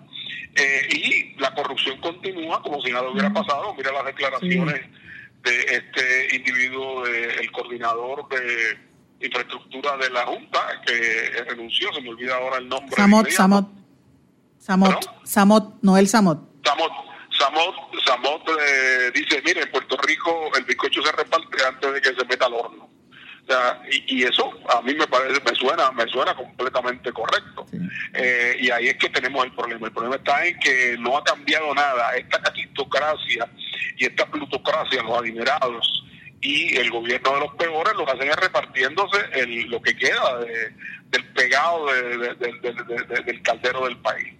Eh, 0.54 0.88
y 0.90 1.41
la 1.41 1.54
corrupción 1.54 1.99
continúa 2.00 2.62
como 2.62 2.80
si 2.82 2.93
nada 2.93 3.08
hubiera 3.08 3.32
pasado. 3.32 3.75
Mira 3.75 3.93
las 3.93 4.04
declaraciones 4.04 4.80
de 5.43 5.60
este 5.60 6.36
individuo, 6.36 7.06
el 7.06 7.50
coordinador 7.50 8.28
de 8.28 9.26
infraestructura 9.26 9.97
de 9.97 10.10
la 10.10 10.26
Junta, 10.26 10.60
que 10.86 11.45
renunció, 11.49 11.93
se 11.95 12.02
me 12.02 12.10
olvida 12.10 12.36
ahora 12.36 12.58
el 12.58 12.69
nombre. 12.69 12.95
Samot, 12.95 13.28
Samot. 13.30 13.69
Samot, 14.58 15.25
Samot, 15.25 15.82
Noel 15.82 16.08
Samot. 16.08 16.38
Samot, 16.65 16.93
Samot, 17.38 17.75
Samot 18.04 18.49
eh, 18.49 19.10
dice, 19.15 19.43
mire, 19.45 19.62
en 19.62 19.71
Puerto 19.71 19.97
Rico 19.97 20.50
el 20.56 20.65
bizcocho 20.65 21.02
se 21.02 21.12
reparte 21.12 21.65
antes 21.67 21.95
de 21.95 22.00
que 22.02 22.15
se 22.15 22.25
meta 22.26 22.47
al 22.47 22.54
horno 22.54 23.00
y, 24.08 24.23
eso 24.23 24.50
a 24.69 24.82
mí 24.82 24.95
me 24.95 25.06
parece, 25.06 25.41
me 25.41 25.54
suena, 25.54 25.91
me 25.93 26.06
suena 26.06 26.34
completamente 26.34 27.13
correcto. 27.13 27.67
Eh, 28.15 28.56
y 28.60 28.71
ahí 28.71 28.89
es 28.89 28.97
que 28.97 29.08
tenemos 29.08 29.45
el 29.45 29.52
problema. 29.52 29.86
El 29.86 29.93
problema 29.93 30.17
está 30.17 30.45
en 30.47 30.58
que 30.58 30.97
no 30.99 31.17
ha 31.17 31.25
cambiado 31.25 31.75
nada. 31.75 32.15
Esta 32.17 32.41
catistocracia 32.41 33.49
y 33.97 34.04
esta 34.04 34.26
plutocracia, 34.26 35.02
los 35.02 35.19
adinerados 35.19 36.04
y 36.41 36.76
el 36.76 36.91
gobierno 36.91 37.34
de 37.34 37.41
los 37.41 37.54
peores, 37.54 37.93
lo 37.97 38.06
que 38.06 38.13
hacen 38.13 38.28
es 38.28 38.36
repartiéndose 38.36 39.19
el, 39.34 39.69
lo 39.69 39.80
que 39.82 39.97
queda 39.97 40.41
del 41.10 41.25
pegado 41.34 41.86
del 41.86 43.43
caldero 43.43 43.84
del 43.84 43.99
país. 43.99 44.34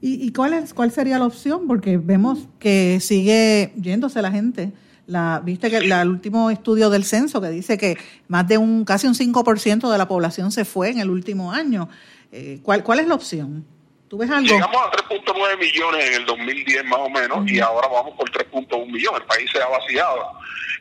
¿Y, 0.00 0.26
¿Y 0.26 0.32
cuál 0.32 0.54
es 0.54 0.74
cuál 0.74 0.90
sería 0.90 1.18
la 1.18 1.26
opción? 1.26 1.68
Porque 1.68 1.96
vemos 1.96 2.48
que 2.58 2.98
sigue 3.00 3.72
yéndose 3.76 4.20
la 4.20 4.32
gente 4.32 4.72
la, 5.06 5.40
viste 5.42 5.70
que 5.70 5.78
el 5.78 6.08
último 6.08 6.50
estudio 6.50 6.90
del 6.90 7.04
censo 7.04 7.40
que 7.40 7.48
dice 7.48 7.76
que 7.76 7.96
más 8.28 8.46
de 8.46 8.58
un 8.58 8.84
casi 8.84 9.06
un 9.06 9.14
5% 9.14 9.90
de 9.90 9.98
la 9.98 10.08
población 10.08 10.52
se 10.52 10.64
fue 10.64 10.90
en 10.90 11.00
el 11.00 11.10
último 11.10 11.52
año. 11.52 11.88
Eh, 12.30 12.60
¿cuál, 12.62 12.82
¿Cuál 12.82 13.00
es 13.00 13.08
la 13.08 13.14
opción? 13.14 13.64
¿Tú 14.08 14.18
ves 14.18 14.30
algo? 14.30 14.46
Llegamos 14.46 14.76
a 14.76 14.90
3.9 15.08 15.58
millones 15.58 16.06
en 16.06 16.14
el 16.14 16.26
2010 16.26 16.84
más 16.84 17.00
o 17.00 17.08
menos 17.08 17.50
y 17.50 17.60
ahora 17.60 17.88
vamos 17.88 18.14
por 18.14 18.30
3.1 18.30 18.86
millones. 18.86 19.20
El 19.20 19.26
país 19.26 19.50
se 19.50 19.62
ha 19.62 19.68
vaciado 19.68 20.32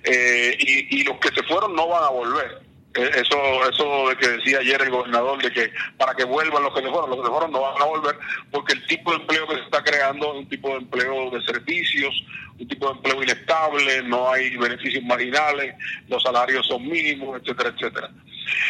eh, 0.04 0.58
y, 0.60 1.00
y 1.00 1.04
los 1.04 1.18
que 1.18 1.30
se 1.30 1.44
fueron 1.44 1.76
no 1.76 1.88
van 1.88 2.04
a 2.04 2.10
volver. 2.10 2.71
Eh, 2.94 3.10
eso 3.16 3.70
eso 3.70 4.10
de 4.10 4.18
que 4.18 4.28
decía 4.28 4.60
ayer 4.60 4.82
el 4.82 4.90
gobernador 4.90 5.42
de 5.42 5.50
que 5.50 5.72
para 5.98 6.14
que 6.14 6.26
vuelvan 6.26 6.64
los 6.64 6.74
que 6.74 6.82
se 6.82 6.90
fueron, 6.90 7.10
los 7.10 7.20
que 7.20 7.26
se 7.26 7.32
fueron 7.32 7.52
no 7.52 7.62
van 7.62 7.82
a 7.82 7.86
volver 7.86 8.18
porque 8.52 8.74
el 8.74 8.86
tipo 8.86 9.12
de 9.12 9.18
empleo 9.18 9.48
que 9.48 9.56
se 9.56 9.62
está 9.62 9.82
creando 9.82 10.34
es 10.34 10.40
un 10.40 10.50
tipo 10.50 10.68
de 10.70 10.76
empleo 10.76 11.30
de 11.30 11.42
servicios, 11.44 12.14
un 12.60 12.68
tipo 12.68 12.88
de 12.88 12.96
empleo 12.96 13.24
inestable, 13.24 14.04
no 14.04 14.30
hay 14.30 14.58
beneficios 14.58 15.06
marginales, 15.06 15.74
los 16.10 16.22
salarios 16.22 16.68
son 16.68 16.86
mínimos, 16.86 17.40
etcétera, 17.42 17.70
etcétera. 17.70 18.10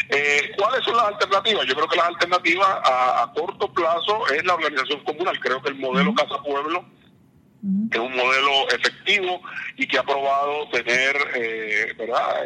Eh, 0.10 0.52
¿Cuáles 0.56 0.84
son 0.86 0.98
las 0.98 1.08
alternativas? 1.08 1.66
Yo 1.66 1.74
creo 1.74 1.88
que 1.88 1.98
las 1.98 2.08
alternativas 2.08 2.68
a, 2.84 3.32
corto 3.36 3.74
plazo 3.74 4.28
es 4.28 4.46
la 4.46 4.54
organización 4.54 5.04
comunal. 5.04 5.40
Creo 5.40 5.62
que 5.64 5.70
el 5.70 5.76
modelo 5.76 6.14
Casa 6.14 6.44
Pueblo 6.44 6.86
es 7.92 8.00
un 8.00 8.16
modelo 8.16 8.70
efectivo 8.70 9.42
y 9.78 9.88
que 9.88 9.98
ha 9.98 10.04
probado 10.04 10.70
tener 10.70 11.16
eh, 11.36 11.94
¿verdad? 11.98 12.44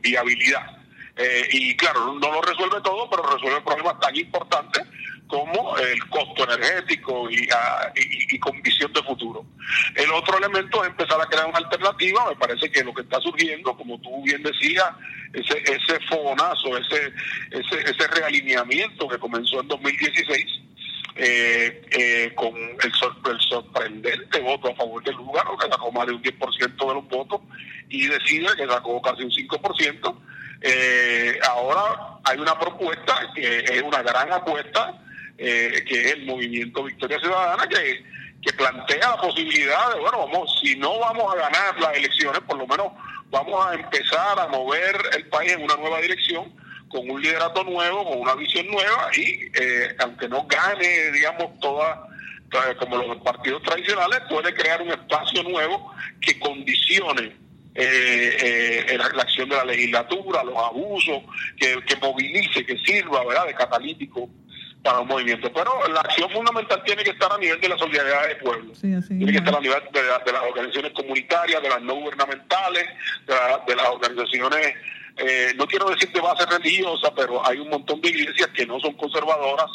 viabilidad. 0.00 0.81
Eh, 1.16 1.48
y 1.52 1.76
claro, 1.76 2.14
no 2.14 2.32
lo 2.32 2.40
resuelve 2.42 2.80
todo, 2.82 3.08
pero 3.10 3.22
resuelve 3.24 3.60
problemas 3.60 4.00
tan 4.00 4.16
importantes 4.16 4.82
como 5.26 5.76
el 5.78 6.08
costo 6.08 6.44
energético 6.44 7.28
ah, 7.54 7.92
y, 7.94 8.38
con 8.38 8.60
visión 8.60 8.92
de 8.92 9.02
futuro. 9.02 9.46
El 9.94 10.10
otro 10.12 10.36
elemento 10.38 10.82
es 10.84 10.90
empezar 10.90 11.20
a 11.20 11.26
crear 11.26 11.46
una 11.46 11.58
alternativa. 11.58 12.28
Me 12.28 12.36
parece 12.36 12.70
que 12.70 12.84
lo 12.84 12.92
que 12.92 13.02
está 13.02 13.18
surgiendo, 13.20 13.74
como 13.76 13.98
tú 14.00 14.22
bien 14.22 14.42
decías, 14.42 14.90
ese, 15.32 15.58
ese 15.58 15.98
fogonazo, 16.08 16.76
ese, 16.76 17.12
ese, 17.50 17.90
ese 17.90 18.06
realineamiento 18.08 19.08
que 19.08 19.18
comenzó 19.18 19.60
en 19.60 19.68
2016, 19.68 20.46
eh, 21.14 21.82
eh, 21.90 22.32
con 22.34 22.54
el, 22.56 22.92
sorprendente 23.40 24.40
voto 24.40 24.70
a 24.70 24.74
favor 24.74 25.02
del 25.04 25.16
lugar, 25.16 25.44
que 25.60 25.68
sacó 25.68 25.92
más 25.92 26.06
de 26.06 26.14
un 26.14 26.22
10% 26.22 26.88
de 26.88 26.94
los 26.94 27.08
votos, 27.08 27.40
y 27.88 28.06
decide 28.06 28.48
que 28.56 28.66
sacó 28.66 29.00
casi 29.00 29.22
un 29.22 29.30
5%. 29.30 30.14
Eh, 30.62 31.38
ahora 31.48 32.18
hay 32.24 32.38
una 32.38 32.56
propuesta 32.58 33.32
que 33.34 33.58
es 33.58 33.82
una 33.82 34.00
gran 34.02 34.32
apuesta, 34.32 34.94
eh, 35.36 35.84
que 35.88 36.00
es 36.00 36.12
el 36.12 36.24
movimiento 36.24 36.84
Victoria 36.84 37.18
Ciudadana, 37.18 37.66
que, 37.66 38.04
plantea 38.56 39.10
la 39.10 39.16
posibilidad 39.16 39.94
de, 39.94 40.00
bueno, 40.00 40.18
vamos, 40.26 40.60
si 40.60 40.76
no 40.76 40.98
vamos 40.98 41.32
a 41.32 41.38
ganar 41.38 41.80
las 41.80 41.96
elecciones, 41.96 42.40
por 42.42 42.58
lo 42.58 42.66
menos 42.66 42.88
vamos 43.30 43.66
a 43.66 43.74
empezar 43.74 44.38
a 44.38 44.46
mover 44.48 44.94
el 45.16 45.26
país 45.28 45.52
en 45.52 45.62
una 45.62 45.76
nueva 45.76 46.00
dirección 46.00 46.52
con 46.88 47.08
un 47.08 47.22
liderato 47.22 47.64
nuevo, 47.64 48.04
con 48.04 48.20
una 48.20 48.34
visión 48.34 48.66
nueva 48.66 49.10
y 49.16 49.50
eh, 49.54 49.96
aunque 50.00 50.28
no 50.28 50.44
gane, 50.46 51.12
digamos, 51.12 51.58
toda 51.60 52.08
como 52.78 52.98
los 52.98 53.16
partidos 53.22 53.62
tradicionales, 53.62 54.20
puede 54.28 54.52
crear 54.52 54.82
un 54.82 54.90
espacio 54.90 55.42
nuevo 55.44 55.90
que 56.20 56.38
condicione 56.38 57.41
eh, 57.74 58.86
eh, 58.88 58.98
la, 58.98 59.22
acción 59.22 59.48
de 59.48 59.56
la 59.56 59.64
legislatura, 59.64 60.44
los 60.44 60.56
abusos, 60.56 61.22
que, 61.56 61.96
movilice, 62.00 62.64
que 62.66 62.76
sirva 62.78 63.24
¿verdad? 63.24 63.46
de 63.46 63.54
catalítico 63.54 64.28
para 64.82 65.00
un 65.00 65.08
movimiento. 65.08 65.50
Pero 65.52 65.88
la 65.88 66.00
acción 66.00 66.30
fundamental 66.30 66.82
tiene 66.84 67.02
que 67.04 67.10
estar 67.10 67.32
a 67.32 67.38
nivel 67.38 67.60
de 67.60 67.68
la 67.68 67.78
solidaridad 67.78 68.28
del 68.28 68.36
pueblo. 68.38 68.72
tiene 68.80 69.32
que 69.32 69.38
estar 69.38 69.56
a 69.56 69.60
nivel 69.60 69.82
de, 69.92 70.32
las 70.32 70.42
organizaciones 70.42 70.92
comunitarias, 70.92 71.62
de 71.62 71.68
las 71.68 71.80
no 71.82 71.94
gubernamentales, 71.94 72.84
de, 73.26 73.76
las 73.76 73.88
organizaciones, 73.88 74.74
eh, 75.16 75.52
no 75.56 75.66
quiero 75.66 75.90
decir 75.90 76.10
de 76.12 76.20
base 76.20 76.44
religiosa, 76.46 77.14
pero 77.14 77.46
hay 77.46 77.58
un 77.58 77.70
montón 77.70 78.00
de 78.00 78.08
iglesias 78.08 78.48
que 78.54 78.66
no 78.66 78.80
son 78.80 78.94
conservadoras, 78.94 79.70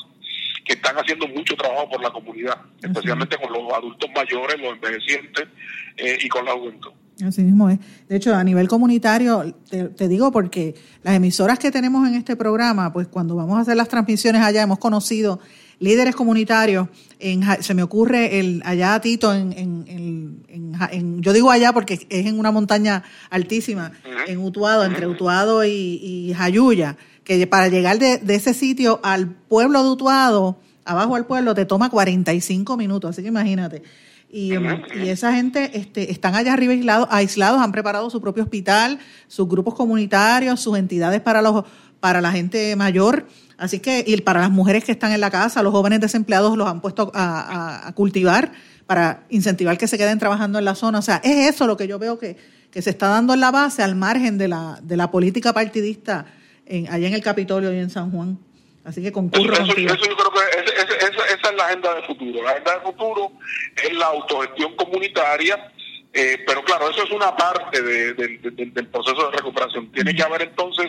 que 0.65 0.73
están 0.73 0.97
haciendo 0.97 1.27
mucho 1.29 1.55
trabajo 1.55 1.89
por 1.89 2.01
la 2.01 2.12
comunidad, 2.12 2.57
especialmente 2.81 3.38
con 3.38 3.53
los 3.53 3.71
adultos 3.73 4.10
mayores, 4.13 4.60
los 4.60 4.73
envejecientes 4.73 5.47
eh, 5.95 6.17
y 6.21 6.27
con 6.27 6.43
la 6.43 6.51
juventud. 6.51 6.91
Así 7.25 7.41
mismo 7.41 7.69
es. 7.69 7.80
De 8.08 8.15
hecho, 8.15 8.36
a 8.36 8.43
nivel 8.43 8.67
comunitario, 8.67 9.56
te, 9.69 10.08
digo 10.08 10.32
porque 10.32 10.75
las 11.03 11.15
emisoras 11.15 11.58
que 11.58 11.71
tenemos 11.71 12.08
en 12.08 12.15
este 12.15 12.36
programa, 12.36 12.93
pues 12.93 13.08
cuando 13.08 13.36
vamos 13.36 13.58
a 13.58 13.62
hacer 13.62 13.75
las 13.75 13.88
transmisiones 13.88 14.41
allá, 14.41 14.62
hemos 14.62 14.77
conocido 14.77 15.39
líderes 15.80 16.15
comunitarios. 16.15 16.88
En, 17.19 17.43
se 17.62 17.73
me 17.73 17.82
ocurre 17.82 18.39
el 18.39 18.62
allá 18.65 18.99
Tito, 19.01 19.34
en, 19.34 19.53
en, 19.58 21.21
yo 21.21 21.34
digo 21.34 21.49
allá 21.49 21.73
porque 21.73 22.06
es 22.10 22.25
en 22.25 22.38
una 22.38 22.51
montaña 22.51 23.03
altísima, 23.30 23.91
en 24.27 24.38
Utuado, 24.38 24.86
entre 24.86 25.08
Utuado 25.08 25.65
y, 25.65 25.69
y 25.69 26.34
Jayuya, 26.34 26.97
que 27.23 27.47
para 27.47 27.67
llegar 27.67 27.97
de, 27.97 28.19
de 28.19 28.36
ese 28.36 28.53
sitio 28.53 28.99
al 29.03 29.27
pueblo 29.27 29.84
de 29.84 29.89
Utuado, 29.89 30.60
abajo 30.86 31.15
al 31.15 31.25
pueblo, 31.25 31.56
te 31.56 31.65
toma 31.65 31.89
45 31.89 32.77
minutos. 32.77 33.12
Así 33.12 33.21
que 33.21 33.27
imagínate. 33.30 33.82
Y, 34.30 34.54
y, 34.54 35.10
esa 35.10 35.34
gente 35.34 35.72
este, 35.74 36.12
están 36.12 36.36
allá 36.36 36.54
arriba 36.54 36.74
aislados, 36.74 37.08
aislados, 37.12 37.62
han 37.62 37.72
preparado 37.72 38.10
su 38.10 38.20
propio 38.20 38.44
hospital, 38.44 39.00
sus 39.28 39.48
grupos 39.48 39.74
comunitarios, 39.74 40.60
sus 40.60 40.78
entidades 40.78 41.22
para, 41.22 41.42
los, 41.42 41.63
para 42.00 42.20
la 42.20 42.32
gente 42.32 42.76
mayor. 42.76 43.26
Así 43.58 43.80
que, 43.80 44.04
y 44.06 44.18
para 44.22 44.42
las 44.42 44.52
mujeres 44.52 44.84
que 44.84 44.92
están 44.92 45.12
en 45.13 45.22
la 45.22 45.32
casa, 45.32 45.63
los 45.63 45.72
jóvenes 45.72 46.02
desempleados 46.02 46.58
los 46.58 46.68
han 46.68 46.82
puesto 46.82 47.12
a, 47.16 47.92
cultivar 47.96 48.52
para 48.86 49.24
incentivar 49.30 49.78
que 49.78 49.88
se 49.88 49.98
queden 49.98 50.20
trabajando 50.20 50.60
en 50.60 50.66
la 50.66 50.76
zona. 50.76 51.00
O 51.00 51.02
sea, 51.02 51.22
es 51.24 51.54
eso 51.54 51.66
lo 51.66 51.78
que 51.78 51.88
yo 51.88 51.98
veo 51.98 52.20
que, 52.20 52.38
que 52.70 52.82
se 52.82 52.90
está 52.90 53.08
dando 53.08 53.34
en 53.34 53.40
la 53.40 53.52
base 53.52 53.82
al 53.82 53.96
margen 53.96 54.38
de 54.38 54.50
la, 54.50 54.80
de 54.84 54.98
la 54.98 55.10
política 55.10 55.54
partidista 55.54 56.26
en, 56.66 56.88
allá 56.90 57.08
en 57.08 57.13
el 57.13 57.22
Capitolio 57.22 57.74
y 57.74 57.80
en 57.80 57.90
San 57.90 58.12
Juan. 58.12 58.38
Así 58.84 59.02
que 59.02 59.12
concurro 59.12 59.54
eso, 59.54 59.63
eso, 59.63 59.76
yo 59.76 59.96
creo 60.16 60.32
que 60.32 60.40
es 60.70 61.27
la 61.58 61.65
agenda 61.65 61.96
de 61.96 62.04
futuro. 62.04 62.43
La 62.43 62.52
agenda 62.52 62.76
de 62.76 62.82
futuro 62.82 63.32
es 63.76 63.93
la 63.93 64.06
autogestión 64.08 64.76
comunitaria, 64.76 65.72
eh, 66.13 66.43
pero 66.48 66.63
claro, 66.63 66.89
eso 66.89 67.04
es 67.04 67.12
una 67.12 67.36
parte 67.36 67.82
del 67.82 68.88
proceso 68.91 69.30
de 69.30 69.38
recuperación. 69.38 69.91
Tiene 69.91 70.15
que 70.15 70.24
haber 70.24 70.43
entonces 70.43 70.88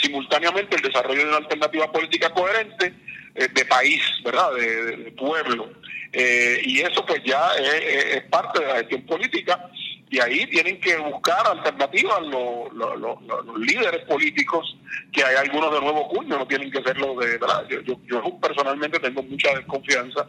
simultáneamente 0.00 0.76
el 0.76 0.82
desarrollo 0.82 1.22
de 1.22 1.28
una 1.28 1.38
alternativa 1.38 1.90
política 1.90 2.30
coherente 2.30 2.94
eh, 3.34 3.48
de 3.52 3.64
país, 3.64 4.02
¿verdad? 4.24 4.54
De, 4.54 5.12
pueblo. 5.16 5.70
Eh, 6.12 6.60
y 6.64 6.80
eso 6.80 7.04
pues 7.06 7.22
ya 7.24 7.54
es, 7.54 8.22
parte 8.24 8.60
de 8.60 8.66
la 8.66 8.76
gestión 8.76 9.02
política 9.02 9.70
y 10.12 10.20
ahí 10.20 10.46
tienen 10.46 10.78
que 10.78 10.94
buscar 10.98 11.46
alternativas 11.46 12.20
los, 12.26 12.70
los, 12.74 13.58
líderes 13.58 14.04
políticos, 14.04 14.76
que 15.10 15.24
hay 15.24 15.36
algunos 15.36 15.72
de 15.72 15.80
nuevo 15.80 16.06
cuño, 16.10 16.36
no 16.36 16.46
tienen 16.46 16.70
que 16.70 16.82
ser 16.82 16.98
los 16.98 17.18
de... 17.18 17.38
¿verdad? 17.38 17.66
Yo, 17.70 17.96
yo, 18.04 18.38
personalmente 18.38 19.00
tengo 19.00 19.22
mucha 19.22 19.54
desconfianza 19.54 20.28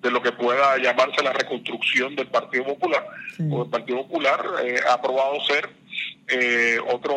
de 0.00 0.10
lo 0.12 0.22
que 0.22 0.30
pueda 0.30 0.78
llamarse 0.78 1.20
la 1.24 1.32
reconstrucción 1.32 2.14
del 2.14 2.28
Partido 2.28 2.64
Popular, 2.64 3.04
o 3.50 3.64
el 3.64 3.70
Partido 3.70 4.06
Popular 4.06 4.40
eh, 4.62 4.78
ha 4.88 5.02
probado 5.02 5.44
ser 5.46 5.68
eh, 6.28 6.78
otro 6.92 7.14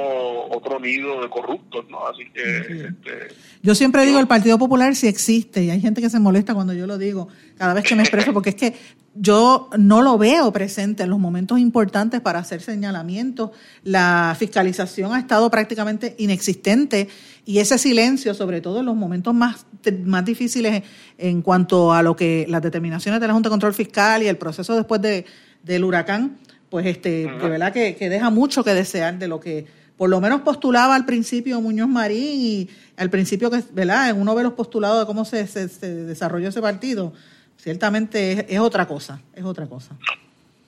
otro 0.50 0.80
nido 0.80 1.22
de 1.22 1.30
corruptos, 1.30 1.86
¿no? 1.90 2.08
Así 2.08 2.24
que... 2.34 2.60
Este, 2.60 3.36
yo 3.62 3.76
siempre 3.76 4.06
digo, 4.06 4.20
el 4.20 4.28
Partido 4.28 4.58
Popular 4.58 4.96
sí 4.96 5.08
existe, 5.08 5.64
y 5.64 5.70
hay 5.70 5.82
gente 5.82 6.02
que 6.02 6.10
se 6.10 6.20
molesta 6.20 6.54
cuando 6.54 6.74
yo 6.74 6.88
lo 6.88 6.98
digo, 6.98 7.28
cada 7.58 7.74
vez 7.74 7.84
que 7.84 7.96
me 7.96 8.04
expreso, 8.04 8.34
porque 8.34 8.50
es 8.50 8.56
que 8.56 8.74
yo 9.20 9.70
no 9.78 10.02
lo 10.02 10.18
veo 10.18 10.52
presente 10.52 11.04
en 11.04 11.10
los 11.10 11.20
momentos 11.20 11.58
importantes 11.60 12.22
para 12.22 12.40
hacer 12.40 12.62
señalamientos. 12.62 13.52
La 13.84 14.36
fiscalización 14.38 15.14
ha 15.14 15.20
estado 15.20 15.50
prácticamente 15.50 16.16
inexistente 16.20 17.08
y 17.46 17.60
ese 17.60 17.78
silencio, 17.78 18.34
sobre 18.34 18.62
todo 18.62 18.82
en 18.82 18.86
los 18.86 18.96
momentos 18.96 19.34
más, 19.34 19.66
más 20.04 20.24
difíciles 20.24 20.84
en 21.18 21.42
cuanto 21.42 21.94
a 21.94 22.04
lo 22.04 22.16
que 22.16 22.46
las 22.48 22.62
determinaciones 22.62 23.20
de 23.20 23.28
la 23.28 23.34
Junta 23.34 23.50
de 23.50 23.54
Control 23.54 23.74
Fiscal 23.74 24.22
y 24.22 24.28
el 24.28 24.38
proceso 24.38 24.76
después 24.76 25.02
de, 25.02 25.26
del 25.64 25.84
huracán, 25.84 26.38
pues 26.70 26.86
este, 26.86 27.28
de 27.28 27.50
verdad 27.50 27.72
que, 27.72 27.96
deja 28.10 28.30
mucho 28.30 28.64
que 28.64 28.74
desear 28.74 29.18
de 29.18 29.28
lo 29.28 29.40
que 29.40 29.66
por 29.98 30.10
lo 30.10 30.22
menos 30.22 30.42
postulaba 30.42 30.96
al 30.96 31.06
principio 31.06 31.60
Muñoz 31.60 31.88
Marín 31.88 32.40
y 32.40 32.70
al 32.98 33.10
principio 33.10 33.50
que, 33.50 33.64
¿verdad? 33.72 34.16
Uno 34.16 34.36
ve 34.36 34.44
los 34.44 34.54
postulados 34.54 35.00
de 35.00 35.06
cómo 35.06 35.26
se, 35.26 35.48
se 35.48 35.68
desarrolló 35.68 36.50
ese 36.50 36.62
partido 36.62 37.14
ciertamente 37.58 38.46
es, 38.48 38.60
otra 38.60 38.88
cosa, 38.88 39.20
es 39.34 39.44
otra 39.44 39.68
cosa. 39.68 39.96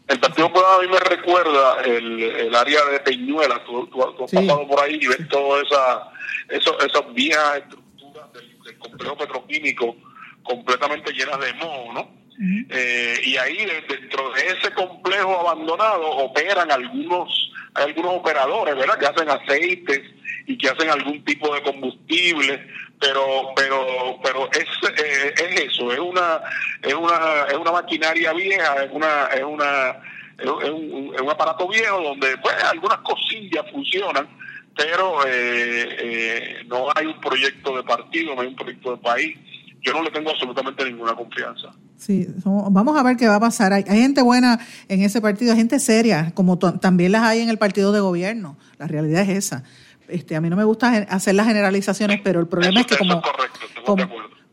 El 0.08 0.20
Partido 0.20 0.48
Popular 0.48 0.80
a 0.80 0.82
mí 0.82 0.88
me 0.92 1.00
recuerda 1.00 1.82
el, 1.86 2.22
el 2.24 2.56
área 2.56 2.84
de 2.92 3.00
Peñuela, 3.00 3.64
tú, 3.64 3.88
has 4.04 4.32
pasado 4.32 4.68
por 4.68 4.80
ahí 4.82 5.00
y 5.00 5.08
ves 5.08 5.28
todas 5.30 5.64
esa, 5.66 6.12
esas 6.50 7.14
viejas 7.14 7.60
estructuras 7.60 8.34
del, 8.34 8.78
complejo 8.80 9.18
petroquímico 9.18 9.96
completamente 10.44 11.12
llenas 11.12 11.40
de 11.40 11.54
moho, 11.54 11.94
¿no? 11.94 12.19
Eh, 12.42 13.20
y 13.26 13.36
ahí 13.36 13.66
dentro 13.88 14.32
de 14.32 14.48
ese 14.48 14.72
complejo 14.74 15.42
abandonado 15.42 16.10
operan 16.10 16.72
algunos 16.72 17.52
algunos 17.74 18.14
operadores, 18.14 18.76
¿verdad? 18.76 18.98
Que 18.98 19.06
hacen 19.08 19.30
aceites 19.30 20.02
y 20.48 20.58
que 20.58 20.70
hacen 20.70 20.90
algún 20.90 21.24
tipo 21.26 21.54
de 21.54 21.62
combustible 21.62 22.66
pero 23.00 23.54
pero 23.56 24.20
pero 24.22 24.50
es, 24.52 24.66
eh, 25.04 25.34
es 25.36 25.62
eso 25.62 25.92
es 25.92 26.00
una 26.00 26.42
es 26.82 26.94
una 26.94 27.46
es 27.50 27.56
una 27.56 27.72
maquinaria 27.72 28.34
vieja 28.34 28.84
es 28.84 28.92
una 28.92 29.26
es 29.28 29.44
una 29.44 29.98
es 30.38 30.70
un, 30.70 31.12
es 31.16 31.22
un 31.22 31.30
aparato 31.30 31.68
viejo 31.68 32.02
donde 32.02 32.38
pues 32.38 32.56
algunas 32.64 33.00
cosillas 33.00 33.66
funcionan 33.72 34.28
pero 34.76 35.26
eh, 35.26 35.98
eh, 36.00 36.64
no 36.68 36.88
hay 36.94 37.06
un 37.06 37.20
proyecto 37.22 37.76
de 37.76 37.84
partido 37.84 38.36
no 38.36 38.42
hay 38.42 38.48
un 38.48 38.56
proyecto 38.56 38.92
de 38.92 38.98
país 38.98 39.38
yo 39.82 39.94
no 39.94 40.04
le 40.04 40.12
tengo 40.12 40.32
absolutamente 40.32 40.84
ninguna 40.84 41.16
confianza 41.16 41.70
Sí, 42.00 42.30
vamos 42.46 42.98
a 42.98 43.04
ver 43.04 43.18
qué 43.18 43.28
va 43.28 43.36
a 43.36 43.40
pasar. 43.42 43.74
Hay, 43.74 43.84
gente 43.84 44.22
buena 44.22 44.58
en 44.88 45.02
ese 45.02 45.20
partido, 45.20 45.52
hay 45.52 45.58
gente 45.58 45.82
seria, 45.82 46.32
como 46.34 46.58
también 46.58 47.12
las 47.12 47.24
hay 47.24 47.42
en 47.42 47.50
el 47.50 47.58
partido 47.58 47.92
de 47.92 48.00
gobierno. 48.00 48.58
La 48.78 48.88
realidad 48.88 49.24
es 49.24 49.30
esa. 49.30 49.64
Este, 50.08 50.38
a 50.38 50.42
mí 50.42 50.50
no 50.50 50.56
me 50.56 50.64
gusta 50.64 51.06
hacer 51.10 51.36
las 51.36 51.46
generalizaciones, 51.48 52.22
pero 52.24 52.40
el 52.40 52.48
problema 52.48 52.80
es 52.80 52.88
que 52.88 52.98
como, 52.98 53.22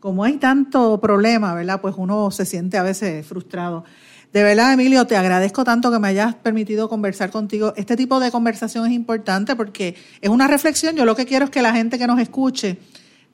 como, 0.01 0.23
hay 0.25 0.33
tanto 0.37 0.99
problema, 0.99 1.53
¿verdad? 1.53 1.79
Pues 1.79 1.95
uno 1.97 2.29
se 2.31 2.45
siente 2.45 2.77
a 2.77 2.83
veces 2.83 3.25
frustrado. 3.25 3.85
De 4.33 4.43
verdad, 4.43 4.73
Emilio, 4.73 5.07
te 5.07 5.15
agradezco 5.15 5.63
tanto 5.63 5.89
que 5.89 5.99
me 5.99 6.09
hayas 6.09 6.35
permitido 6.35 6.89
conversar 6.89 7.31
contigo. 7.31 7.73
Este 7.77 7.95
tipo 7.95 8.19
de 8.19 8.29
conversación 8.29 8.85
es 8.87 8.91
importante 8.91 9.55
porque 9.55 9.95
es 10.19 10.29
una 10.29 10.47
reflexión. 10.47 10.97
Yo 10.97 11.05
lo 11.05 11.15
que 11.15 11.25
quiero 11.25 11.45
es 11.45 11.51
que 11.51 11.61
la 11.61 11.73
gente 11.73 11.97
que 11.97 12.07
nos 12.07 12.19
escuche 12.19 12.77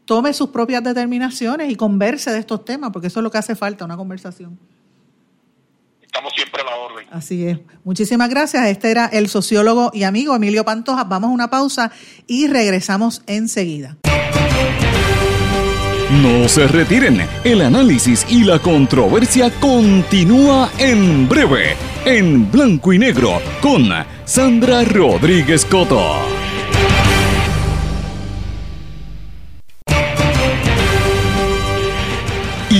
tome 0.05 0.33
sus 0.33 0.49
propias 0.49 0.83
determinaciones 0.83 1.71
y 1.71 1.75
converse 1.75 2.31
de 2.31 2.39
estos 2.39 2.65
temas, 2.65 2.91
porque 2.91 3.07
eso 3.07 3.19
es 3.19 3.23
lo 3.23 3.31
que 3.31 3.37
hace 3.37 3.55
falta, 3.55 3.85
una 3.85 3.97
conversación 3.97 4.57
estamos 6.13 6.33
siempre 6.35 6.61
a 6.61 6.65
la 6.65 6.75
orden. 6.75 7.07
Así 7.09 7.47
es. 7.47 7.59
Muchísimas 7.83 8.29
gracias. 8.29 8.67
Este 8.67 8.91
era 8.91 9.07
el 9.07 9.29
sociólogo 9.29 9.89
y 9.95 10.03
amigo 10.03 10.35
Emilio 10.35 10.63
Pantoja. 10.63 11.05
Vamos 11.05 11.31
a 11.31 11.33
una 11.33 11.49
pausa 11.49 11.91
y 12.27 12.47
regresamos 12.47 13.23
enseguida. 13.25 13.97
No 16.21 16.47
se 16.47 16.67
retiren. 16.67 17.27
El 17.43 17.61
análisis 17.61 18.27
y 18.29 18.43
la 18.43 18.59
controversia 18.59 19.49
continúa 19.59 20.69
en 20.77 21.27
breve, 21.27 21.75
en 22.05 22.51
blanco 22.51 22.93
y 22.93 22.99
negro, 22.99 23.41
con 23.59 23.89
Sandra 24.25 24.83
Rodríguez 24.83 25.65
Coto. 25.65 26.19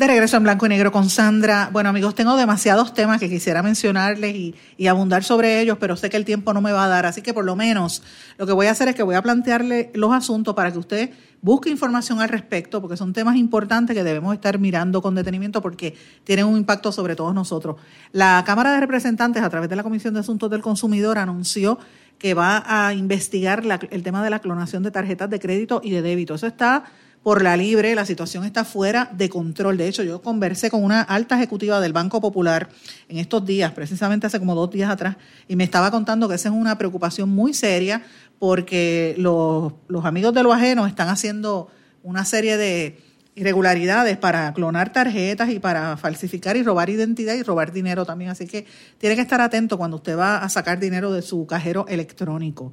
De 0.00 0.06
regreso 0.06 0.38
en 0.38 0.44
blanco 0.44 0.64
y 0.64 0.70
negro 0.70 0.92
con 0.92 1.10
Sandra. 1.10 1.68
Bueno 1.74 1.90
amigos, 1.90 2.14
tengo 2.14 2.34
demasiados 2.34 2.94
temas 2.94 3.20
que 3.20 3.28
quisiera 3.28 3.62
mencionarles 3.62 4.34
y, 4.34 4.86
abundar 4.86 5.24
sobre 5.24 5.60
ellos, 5.60 5.76
pero 5.78 5.94
sé 5.94 6.08
que 6.08 6.16
el 6.16 6.24
tiempo 6.24 6.54
no 6.54 6.62
me 6.62 6.72
va 6.72 6.86
a 6.86 6.88
dar, 6.88 7.04
así 7.04 7.20
que 7.20 7.34
por 7.34 7.44
lo 7.44 7.54
menos 7.54 8.02
lo 8.38 8.46
que 8.46 8.54
voy 8.54 8.68
a 8.68 8.70
hacer 8.70 8.88
es 8.88 8.94
que 8.94 9.02
voy 9.02 9.14
a 9.14 9.20
plantearle 9.20 9.90
los 9.92 10.10
asuntos 10.14 10.54
para 10.54 10.72
que 10.72 10.78
usted 10.78 11.10
busque 11.42 11.68
información 11.68 12.18
al 12.18 12.30
respecto, 12.30 12.80
porque 12.80 12.96
son 12.96 13.12
temas 13.12 13.36
importantes 13.36 13.94
que 13.94 14.02
debemos 14.02 14.32
estar 14.32 14.58
mirando 14.58 15.02
con 15.02 15.14
detenimiento 15.14 15.60
porque 15.60 15.94
tienen 16.24 16.46
un 16.46 16.56
impacto 16.56 16.92
sobre 16.92 17.14
todos 17.14 17.34
nosotros. 17.34 17.76
La 18.12 18.42
Cámara 18.46 18.72
de 18.72 18.80
Representantes, 18.80 19.42
a 19.42 19.50
través 19.50 19.68
de 19.68 19.76
la 19.76 19.82
Comisión 19.82 20.14
de 20.14 20.20
Asuntos 20.20 20.50
del 20.50 20.62
Consumidor, 20.62 21.18
anunció 21.18 21.78
que 22.18 22.32
va 22.32 22.64
a 22.66 22.94
investigar 22.94 23.62
el 23.90 24.02
tema 24.02 24.24
de 24.24 24.30
la 24.30 24.38
clonación 24.38 24.82
de 24.82 24.90
tarjetas 24.90 25.28
de 25.28 25.40
crédito 25.40 25.82
y 25.84 25.90
de 25.90 26.00
débito. 26.00 26.34
Eso 26.34 26.46
está 26.46 26.84
por 27.22 27.42
la 27.42 27.56
libre, 27.56 27.94
la 27.94 28.06
situación 28.06 28.44
está 28.44 28.64
fuera 28.64 29.10
de 29.12 29.28
control. 29.28 29.76
De 29.76 29.88
hecho, 29.88 30.02
yo 30.02 30.22
conversé 30.22 30.70
con 30.70 30.82
una 30.82 31.02
alta 31.02 31.36
ejecutiva 31.36 31.80
del 31.80 31.92
Banco 31.92 32.20
Popular 32.20 32.70
en 33.08 33.18
estos 33.18 33.44
días, 33.44 33.72
precisamente 33.72 34.26
hace 34.26 34.38
como 34.38 34.54
dos 34.54 34.70
días 34.70 34.90
atrás, 34.90 35.16
y 35.46 35.56
me 35.56 35.64
estaba 35.64 35.90
contando 35.90 36.28
que 36.28 36.36
esa 36.36 36.48
es 36.48 36.54
una 36.54 36.78
preocupación 36.78 37.28
muy 37.28 37.52
seria 37.52 38.02
porque 38.38 39.14
los, 39.18 39.74
amigos 40.02 40.32
de 40.32 40.42
lo 40.42 40.52
ajeno 40.52 40.86
están 40.86 41.08
haciendo 41.08 41.68
una 42.02 42.24
serie 42.24 42.56
de 42.56 42.98
irregularidades 43.34 44.16
para 44.16 44.52
clonar 44.54 44.92
tarjetas 44.92 45.50
y 45.50 45.58
para 45.58 45.98
falsificar 45.98 46.56
y 46.56 46.62
robar 46.62 46.88
identidad 46.88 47.34
y 47.34 47.42
robar 47.42 47.70
dinero 47.70 48.06
también. 48.06 48.30
Así 48.30 48.46
que 48.46 48.66
tiene 48.96 49.14
que 49.14 49.22
estar 49.22 49.42
atento 49.42 49.76
cuando 49.76 49.98
usted 49.98 50.18
va 50.18 50.38
a 50.38 50.48
sacar 50.48 50.80
dinero 50.80 51.12
de 51.12 51.20
su 51.20 51.46
cajero 51.46 51.84
electrónico. 51.86 52.72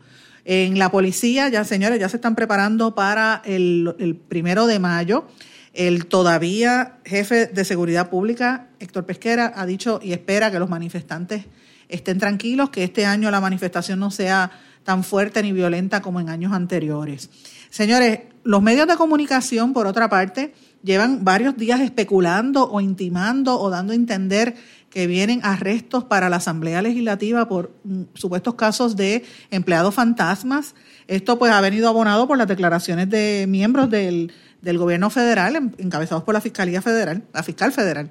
En 0.49 0.79
la 0.79 0.89
policía, 0.89 1.49
ya 1.49 1.65
señores, 1.65 1.99
ya 1.99 2.07
se 2.07 2.15
están 2.15 2.33
preparando 2.33 2.95
para 2.95 3.41
el, 3.43 4.17
primero 4.29 4.65
de 4.65 4.79
mayo. 4.79 5.27
El 5.73 6.05
todavía 6.05 6.99
jefe 7.03 7.47
de 7.47 7.65
seguridad 7.65 8.09
pública, 8.09 8.69
Héctor 8.79 9.05
Pesquera, 9.05 9.51
ha 9.53 9.65
dicho 9.65 9.99
y 10.01 10.13
espera 10.13 10.49
que 10.49 10.57
los 10.57 10.69
manifestantes 10.69 11.43
estén 11.89 12.17
tranquilos, 12.17 12.69
que 12.69 12.85
este 12.85 13.05
año 13.05 13.29
la 13.29 13.41
manifestación 13.41 13.99
no 13.99 14.09
sea 14.09 14.51
tan 14.85 15.03
fuerte 15.03 15.43
ni 15.43 15.51
violenta 15.51 16.01
como 16.01 16.21
en 16.21 16.29
años 16.29 16.53
anteriores. 16.53 17.29
Señores, 17.69 18.19
los 18.45 18.61
medios 18.61 18.87
de 18.87 18.95
comunicación, 18.95 19.73
por 19.73 19.85
otra 19.85 20.09
parte, 20.09 20.53
llevan 20.81 21.25
varios 21.25 21.57
días 21.57 21.81
especulando 21.81 22.71
o 22.71 22.79
intimando 22.79 23.59
o 23.59 23.69
dando 23.69 23.91
a 23.91 23.97
entender 23.97 24.55
que 24.97 25.05
vienen 25.05 25.41
arrestos 25.43 26.05
para 26.05 26.27
la 26.27 26.37
Asamblea 26.37 26.81
Legislativa 26.81 27.47
por 27.47 27.71
mm, 27.83 28.01
supuestos 28.15 28.55
casos 28.55 28.95
de 28.95 29.23
empleados 29.51 29.93
fantasmas. 29.93 30.73
Esto 31.05 31.37
pues 31.37 31.51
ha 31.51 31.61
venido 31.61 31.87
abonado 31.87 32.27
por 32.27 32.35
las 32.35 32.47
declaraciones 32.47 33.07
de 33.07 33.45
miembros 33.47 33.91
del, 33.91 34.33
del 34.63 34.79
gobierno 34.79 35.11
federal, 35.11 35.71
encabezados 35.77 36.23
por 36.23 36.33
la 36.33 36.41
Fiscalía 36.41 36.81
Federal, 36.81 37.21
la 37.31 37.43
fiscal 37.43 37.71
federal. 37.71 38.09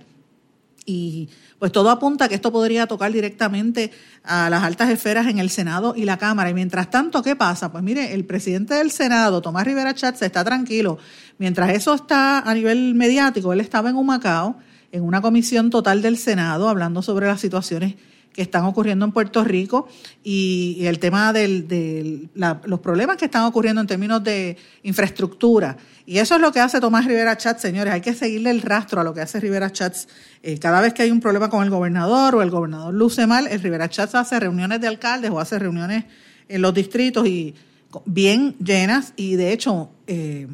Y 0.84 1.28
pues 1.58 1.72
todo 1.72 1.90
apunta 1.90 2.26
a 2.26 2.28
que 2.28 2.36
esto 2.36 2.52
podría 2.52 2.86
tocar 2.86 3.10
directamente 3.10 3.90
a 4.22 4.48
las 4.48 4.62
altas 4.62 4.88
esferas 4.88 5.26
en 5.26 5.40
el 5.40 5.50
Senado 5.50 5.92
y 5.96 6.04
la 6.04 6.18
Cámara. 6.18 6.50
Y 6.50 6.54
mientras 6.54 6.88
tanto, 6.88 7.20
¿qué 7.20 7.34
pasa? 7.34 7.72
Pues 7.72 7.82
mire, 7.82 8.14
el 8.14 8.24
presidente 8.24 8.74
del 8.74 8.92
Senado, 8.92 9.42
Tomás 9.42 9.64
Rivera 9.64 9.92
Chatz, 9.92 10.22
está 10.22 10.44
tranquilo. 10.44 10.98
Mientras 11.38 11.70
eso 11.70 11.94
está 11.94 12.48
a 12.48 12.54
nivel 12.54 12.94
mediático, 12.94 13.52
él 13.52 13.60
estaba 13.60 13.90
en 13.90 13.96
Humacao 13.96 14.60
en 14.96 15.04
una 15.04 15.20
comisión 15.20 15.70
total 15.70 16.02
del 16.02 16.16
Senado 16.16 16.68
hablando 16.68 17.02
sobre 17.02 17.26
las 17.26 17.40
situaciones 17.40 17.94
que 18.32 18.42
están 18.42 18.64
ocurriendo 18.64 19.04
en 19.04 19.12
Puerto 19.12 19.44
Rico 19.44 19.88
y, 20.22 20.84
el 20.84 20.98
tema 20.98 21.32
de 21.32 22.28
los 22.64 22.80
problemas 22.80 23.16
que 23.16 23.24
están 23.24 23.44
ocurriendo 23.44 23.80
en 23.80 23.86
términos 23.86 24.22
de 24.22 24.56
infraestructura. 24.82 25.76
Y 26.04 26.18
eso 26.18 26.34
es 26.34 26.40
lo 26.40 26.52
que 26.52 26.60
hace 26.60 26.78
Tomás 26.78 27.06
Rivera 27.06 27.36
Chats, 27.36 27.62
señores. 27.62 27.94
Hay 27.94 28.02
que 28.02 28.14
seguirle 28.14 28.50
el 28.50 28.60
rastro 28.60 29.00
a 29.00 29.04
lo 29.04 29.14
que 29.14 29.22
hace 29.22 29.40
Rivera 29.40 29.72
Chats. 29.72 30.06
Eh, 30.42 30.58
cada 30.58 30.82
vez 30.82 30.92
que 30.92 31.02
hay 31.02 31.10
un 31.10 31.20
problema 31.20 31.48
con 31.48 31.64
el 31.64 31.70
gobernador 31.70 32.34
o 32.34 32.42
el 32.42 32.50
gobernador 32.50 32.92
luce 32.92 33.26
mal, 33.26 33.46
el 33.46 33.60
Rivera 33.60 33.88
Chats 33.88 34.14
hace 34.14 34.38
reuniones 34.38 34.82
de 34.82 34.86
alcaldes 34.86 35.30
o 35.30 35.40
hace 35.40 35.58
reuniones 35.58 36.04
en 36.48 36.60
los 36.60 36.74
distritos 36.74 37.26
y 37.26 37.54
bien 38.04 38.54
llenas 38.58 39.14
y 39.16 39.36
de 39.36 39.52
hecho... 39.52 39.90
Eh, 40.06 40.46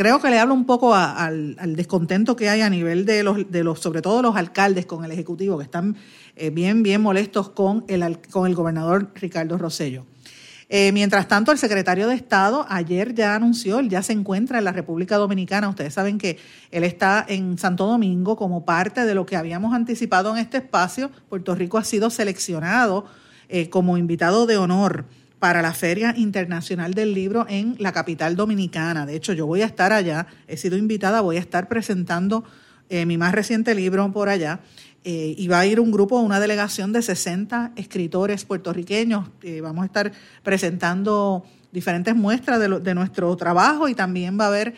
creo 0.00 0.18
que 0.18 0.30
le 0.30 0.38
hablo 0.38 0.54
un 0.54 0.64
poco 0.64 0.94
al, 0.94 1.56
descontento 1.76 2.34
que 2.34 2.48
hay 2.48 2.62
a 2.62 2.70
nivel 2.70 3.04
de 3.04 3.22
los, 3.22 3.50
de 3.50 3.62
los, 3.62 3.80
sobre 3.80 4.00
todo 4.00 4.22
los 4.22 4.34
alcaldes 4.34 4.86
con 4.86 5.04
el 5.04 5.12
Ejecutivo, 5.12 5.58
que 5.58 5.64
están 5.64 5.94
eh, 6.36 6.48
bien, 6.48 6.82
bien 6.82 7.02
molestos 7.02 7.50
con 7.50 7.84
el, 7.86 8.18
con 8.30 8.46
el 8.46 8.54
gobernador 8.54 9.10
Ricardo 9.14 9.58
Rosello. 9.58 10.06
Eh, 10.70 10.90
mientras 10.92 11.28
tanto, 11.28 11.52
el 11.52 11.58
secretario 11.58 12.08
de 12.08 12.14
Estado 12.14 12.64
ayer 12.70 13.14
ya 13.14 13.34
anunció, 13.34 13.78
él 13.78 13.90
ya 13.90 14.02
se 14.02 14.14
encuentra 14.14 14.56
en 14.56 14.64
la 14.64 14.72
República 14.72 15.18
Dominicana. 15.18 15.68
Ustedes 15.68 15.92
saben 15.92 16.16
que 16.16 16.38
él 16.70 16.84
está 16.84 17.22
en 17.28 17.58
Santo 17.58 17.84
Domingo 17.84 18.36
como 18.36 18.64
parte 18.64 19.04
de 19.04 19.14
lo 19.14 19.26
que 19.26 19.36
habíamos 19.36 19.74
anticipado 19.74 20.34
en 20.34 20.38
este 20.38 20.56
espacio. 20.56 21.10
Puerto 21.28 21.54
Rico 21.54 21.76
ha 21.76 21.84
sido 21.84 22.08
seleccionado 22.08 23.04
eh, 23.50 23.68
como 23.68 23.98
invitado 23.98 24.46
de 24.46 24.56
honor 24.56 25.04
para 25.40 25.62
la 25.62 25.72
Feria 25.72 26.14
Internacional 26.16 26.92
del 26.92 27.14
Libro 27.14 27.46
en 27.48 27.74
la 27.78 27.92
capital 27.92 28.36
dominicana. 28.36 29.06
De 29.06 29.16
hecho, 29.16 29.32
yo 29.32 29.46
voy 29.46 29.62
a 29.62 29.66
estar 29.66 29.92
allá, 29.92 30.26
he 30.46 30.58
sido 30.58 30.76
invitada, 30.76 31.22
voy 31.22 31.38
a 31.38 31.40
estar 31.40 31.66
presentando 31.66 32.44
eh, 32.90 33.06
mi 33.06 33.16
más 33.16 33.32
reciente 33.32 33.74
libro 33.74 34.12
por 34.12 34.28
allá. 34.28 34.60
Eh, 35.02 35.34
y 35.38 35.48
va 35.48 35.60
a 35.60 35.66
ir 35.66 35.80
un 35.80 35.90
grupo, 35.90 36.20
una 36.20 36.38
delegación 36.40 36.92
de 36.92 37.00
60 37.00 37.72
escritores 37.76 38.44
puertorriqueños. 38.44 39.30
Eh, 39.42 39.62
vamos 39.62 39.82
a 39.82 39.86
estar 39.86 40.12
presentando 40.42 41.46
diferentes 41.72 42.14
muestras 42.14 42.60
de, 42.60 42.94
nuestro 42.94 43.34
trabajo 43.36 43.88
y 43.88 43.94
también 43.94 44.38
va 44.38 44.44
a 44.44 44.48
haber 44.48 44.74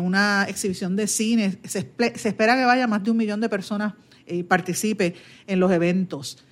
una 0.00 0.46
exhibición 0.46 0.94
de 0.94 1.08
cine. 1.08 1.58
Se, 1.64 1.90
se, 2.14 2.28
espera 2.28 2.54
que 2.54 2.66
vaya 2.66 2.86
más 2.86 3.02
de 3.02 3.10
un 3.10 3.16
millón 3.16 3.40
de 3.40 3.48
personas 3.48 3.94
y 4.26 4.42
participe 4.42 5.14
en 5.46 5.58
los 5.58 5.72
eventos 5.72 6.44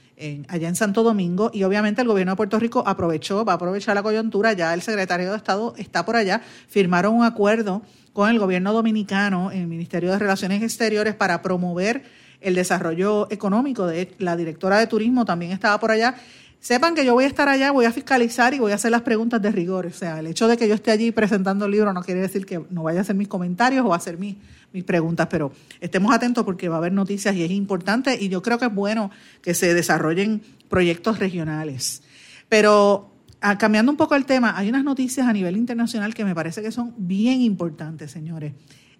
allá 0.48 0.68
en 0.68 0.76
Santo 0.76 1.02
Domingo 1.02 1.50
y 1.52 1.64
obviamente 1.64 2.02
el 2.02 2.08
gobierno 2.08 2.32
de 2.32 2.36
Puerto 2.36 2.58
Rico 2.58 2.82
aprovechó, 2.86 3.44
va 3.44 3.52
a 3.52 3.56
aprovechar 3.56 3.94
la 3.94 4.02
coyuntura, 4.02 4.52
ya 4.52 4.74
el 4.74 4.82
secretario 4.82 5.30
de 5.30 5.36
Estado 5.36 5.74
está 5.76 6.04
por 6.04 6.16
allá, 6.16 6.42
firmaron 6.68 7.14
un 7.14 7.24
acuerdo 7.24 7.82
con 8.12 8.30
el 8.30 8.38
gobierno 8.38 8.72
dominicano, 8.72 9.50
el 9.50 9.66
Ministerio 9.66 10.12
de 10.12 10.18
Relaciones 10.18 10.62
Exteriores, 10.62 11.14
para 11.14 11.42
promover 11.42 12.02
el 12.40 12.54
desarrollo 12.54 13.30
económico. 13.30 13.86
De, 13.86 14.14
la 14.18 14.36
directora 14.36 14.78
de 14.78 14.86
turismo 14.86 15.24
también 15.24 15.52
estaba 15.52 15.78
por 15.78 15.90
allá 15.90 16.16
Sepan 16.62 16.94
que 16.94 17.04
yo 17.04 17.14
voy 17.14 17.24
a 17.24 17.26
estar 17.26 17.48
allá, 17.48 17.72
voy 17.72 17.86
a 17.86 17.92
fiscalizar 17.92 18.54
y 18.54 18.60
voy 18.60 18.70
a 18.70 18.76
hacer 18.76 18.92
las 18.92 19.02
preguntas 19.02 19.42
de 19.42 19.50
rigor. 19.50 19.86
O 19.86 19.90
sea, 19.90 20.20
el 20.20 20.28
hecho 20.28 20.46
de 20.46 20.56
que 20.56 20.68
yo 20.68 20.76
esté 20.76 20.92
allí 20.92 21.10
presentando 21.10 21.64
el 21.64 21.72
libro 21.72 21.92
no 21.92 22.04
quiere 22.04 22.20
decir 22.20 22.46
que 22.46 22.62
no 22.70 22.84
vaya 22.84 23.00
a 23.00 23.02
hacer 23.02 23.16
mis 23.16 23.26
comentarios 23.26 23.84
o 23.84 23.92
a 23.92 23.96
hacer 23.96 24.16
mis, 24.16 24.36
mis 24.72 24.84
preguntas, 24.84 25.28
pero 25.30 25.52
estemos 25.80 26.14
atentos 26.14 26.44
porque 26.44 26.68
va 26.68 26.76
a 26.76 26.78
haber 26.78 26.92
noticias 26.92 27.34
y 27.34 27.42
es 27.42 27.50
importante 27.50 28.16
y 28.20 28.28
yo 28.28 28.42
creo 28.42 28.58
que 28.58 28.66
es 28.66 28.74
bueno 28.74 29.10
que 29.42 29.54
se 29.54 29.74
desarrollen 29.74 30.42
proyectos 30.68 31.18
regionales. 31.18 32.02
Pero 32.48 33.12
ah, 33.40 33.58
cambiando 33.58 33.92
un 33.92 33.96
poco 33.96 34.14
el 34.14 34.24
tema, 34.24 34.56
hay 34.56 34.68
unas 34.68 34.84
noticias 34.84 35.26
a 35.26 35.32
nivel 35.32 35.56
internacional 35.56 36.14
que 36.14 36.24
me 36.24 36.34
parece 36.34 36.62
que 36.62 36.72
son 36.72 36.94
bien 36.96 37.40
importantes, 37.40 38.10
señores. 38.10 38.52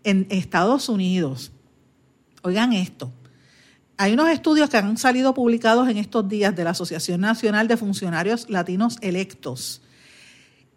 En 0.04 0.26
Estados 0.30 0.88
Unidos, 0.88 1.52
oigan 2.42 2.72
esto, 2.72 3.12
hay 3.96 4.14
unos 4.14 4.30
estudios 4.30 4.68
que 4.68 4.78
han 4.78 4.96
salido 4.96 5.32
publicados 5.32 5.88
en 5.88 5.96
estos 5.96 6.28
días 6.28 6.56
de 6.56 6.64
la 6.64 6.70
Asociación 6.70 7.20
Nacional 7.20 7.68
de 7.68 7.76
Funcionarios 7.76 8.50
Latinos 8.50 8.98
Electos. 9.00 9.82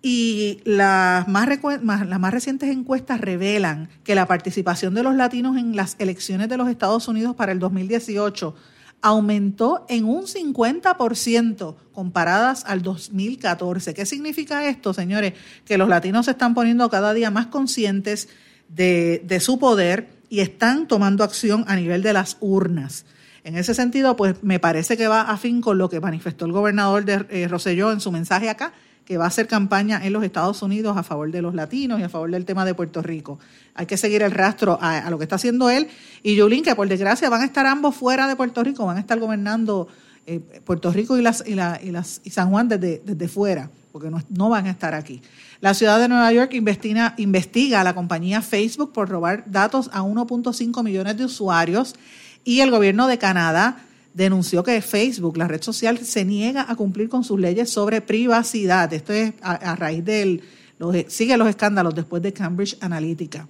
Y 0.07 0.59
las 0.65 1.27
más, 1.27 1.49
las 1.81 2.19
más 2.19 2.31
recientes 2.31 2.69
encuestas 2.69 3.19
revelan 3.19 3.89
que 4.03 4.13
la 4.13 4.27
participación 4.27 4.93
de 4.93 5.01
los 5.01 5.15
latinos 5.15 5.57
en 5.57 5.75
las 5.75 5.95
elecciones 5.97 6.47
de 6.47 6.57
los 6.57 6.69
Estados 6.69 7.07
Unidos 7.07 7.35
para 7.35 7.51
el 7.51 7.57
2018 7.57 8.53
aumentó 9.01 9.83
en 9.89 10.05
un 10.05 10.25
50% 10.25 11.75
comparadas 11.91 12.65
al 12.67 12.83
2014. 12.83 13.95
¿Qué 13.95 14.05
significa 14.05 14.69
esto, 14.69 14.93
señores? 14.93 15.33
Que 15.65 15.79
los 15.79 15.89
latinos 15.89 16.25
se 16.25 16.31
están 16.33 16.53
poniendo 16.53 16.87
cada 16.91 17.15
día 17.15 17.31
más 17.31 17.47
conscientes 17.47 18.29
de, 18.69 19.23
de 19.25 19.39
su 19.39 19.57
poder 19.57 20.07
y 20.29 20.41
están 20.41 20.87
tomando 20.87 21.23
acción 21.23 21.65
a 21.67 21.75
nivel 21.75 22.03
de 22.03 22.13
las 22.13 22.37
urnas. 22.41 23.07
En 23.43 23.57
ese 23.57 23.73
sentido, 23.73 24.15
pues 24.15 24.43
me 24.43 24.59
parece 24.59 24.97
que 24.97 25.07
va 25.07 25.21
a 25.21 25.37
fin 25.37 25.61
con 25.61 25.79
lo 25.79 25.89
que 25.89 25.99
manifestó 25.99 26.45
el 26.45 26.51
gobernador 26.51 27.05
de 27.05 27.25
eh, 27.29 27.47
Roselló 27.47 27.91
en 27.91 28.01
su 28.01 28.11
mensaje 28.11 28.49
acá, 28.51 28.71
que 29.05 29.17
va 29.17 29.25
a 29.25 29.27
hacer 29.27 29.47
campaña 29.47 30.01
en 30.03 30.11
los 30.11 30.23
Estados 30.23 30.61
Unidos 30.63 30.97
a 30.97 31.03
favor 31.03 31.31
de 31.31 31.41
los 31.41 31.53
latinos 31.53 31.99
y 31.99 32.03
a 32.03 32.09
favor 32.09 32.31
del 32.31 32.43
tema 32.43 32.65
de 32.65 32.73
Puerto 32.73 33.01
Rico. 33.01 33.39
Hay 33.75 33.85
que 33.85 33.97
seguir 33.97 34.23
el 34.23 34.31
rastro 34.31 34.79
a, 34.81 35.09
lo 35.09 35.17
que 35.17 35.23
está 35.23 35.35
haciendo 35.35 35.69
él 35.69 35.87
y 36.23 36.35
Yulín, 36.35 36.63
que 36.63 36.75
por 36.75 36.87
desgracia 36.87 37.29
van 37.29 37.41
a 37.41 37.45
estar 37.45 37.65
ambos 37.67 37.95
fuera 37.95 38.27
de 38.27 38.35
Puerto 38.35 38.63
Rico, 38.63 38.85
van 38.85 38.97
a 38.97 38.99
estar 38.99 39.19
gobernando 39.19 39.87
eh, 40.25 40.39
Puerto 40.39 40.91
Rico 40.91 41.17
y, 41.17 41.21
las, 41.21 41.43
y, 41.45 41.53
las, 41.53 42.21
y 42.23 42.31
San 42.31 42.49
Juan 42.49 42.67
desde, 42.67 43.03
desde 43.05 43.27
fuera, 43.27 43.69
porque 43.91 44.09
no, 44.09 44.23
no, 44.29 44.49
van 44.49 44.65
a 44.65 44.71
estar 44.71 44.95
aquí. 44.95 45.21
La 45.61 45.75
ciudad 45.75 45.99
de 45.99 46.07
Nueva 46.07 46.31
York 46.33 46.53
investiga 46.53 47.81
a 47.81 47.83
la 47.83 47.93
compañía 47.93 48.41
Facebook 48.41 48.91
por 48.91 49.07
robar 49.07 49.43
datos 49.45 49.91
a 49.93 50.01
1.5 50.01 50.83
millones 50.83 51.15
de 51.17 51.25
usuarios 51.25 51.95
y 52.43 52.61
el 52.61 52.71
gobierno 52.71 53.07
de 53.07 53.19
Canadá 53.19 53.84
denunció 54.15 54.63
que 54.63 54.81
Facebook, 54.81 55.37
la 55.37 55.47
red 55.47 55.61
social, 55.61 55.99
se 55.99 56.23
niega 56.23 56.65
a 56.67 56.75
cumplir 56.75 57.09
con 57.09 57.23
sus 57.23 57.39
leyes 57.39 57.69
sobre 57.69 58.01
privacidad. 58.01 58.91
Esto 58.93 59.11
es 59.11 59.33
a, 59.41 59.75
raíz 59.75 60.03
del, 60.05 60.41
los, 60.79 60.95
sigue 61.09 61.37
los 61.37 61.49
escándalos 61.49 61.93
después 61.93 62.23
de 62.23 62.31
Cambridge 62.31 62.77
Analytica. 62.79 63.47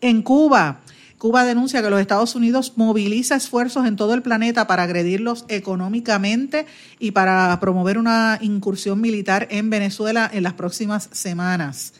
En 0.00 0.22
Cuba, 0.22 0.80
Cuba 1.16 1.44
denuncia 1.44 1.80
que 1.80 1.90
los 1.90 2.00
Estados 2.00 2.34
Unidos 2.34 2.72
moviliza 2.74 3.36
esfuerzos 3.36 3.86
en 3.86 3.94
todo 3.94 4.14
el 4.14 4.22
planeta 4.22 4.66
para 4.66 4.82
agredirlos 4.82 5.44
económicamente 5.48 6.66
y 6.98 7.12
para 7.12 7.56
promover 7.60 7.96
una 7.96 8.38
incursión 8.40 9.00
militar 9.00 9.46
en 9.50 9.70
Venezuela 9.70 10.28
en 10.32 10.42
las 10.42 10.54
próximas 10.54 11.08
semanas. 11.12 11.94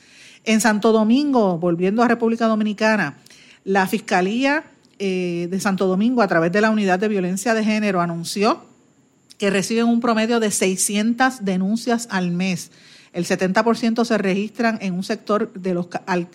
En 0.45 0.61
Santo 0.61 0.91
Domingo, 0.91 1.59
volviendo 1.59 2.03
a 2.03 2.09
República 2.09 2.47
Dominicana, 2.47 3.19
la 3.63 3.87
Fiscalía 3.87 4.65
eh, 5.03 5.49
de 5.51 5.61
Santo 5.61 5.87
Domingo, 5.87 6.21
a 6.21 6.29
través 6.29 6.53
de 6.53 6.61
la 6.61 6.71
Unidad 6.71 6.99
de 6.99 7.09
Violencia 7.09 7.55
de 7.55 7.65
Género, 7.65 8.03
anunció 8.03 8.63
que 9.39 9.49
reciben 9.49 9.87
un 9.87 10.01
promedio 10.01 10.39
de 10.41 10.51
600 10.51 11.43
denuncias 11.43 12.07
al 12.11 12.31
mes. 12.31 12.71
El 13.15 13.25
70% 13.25 14.05
se 14.05 14.19
registran 14.19 14.79
en 14.83 14.93
un 14.93 15.03
sector 15.03 15.51
de 15.55 15.73
los, 15.73 15.87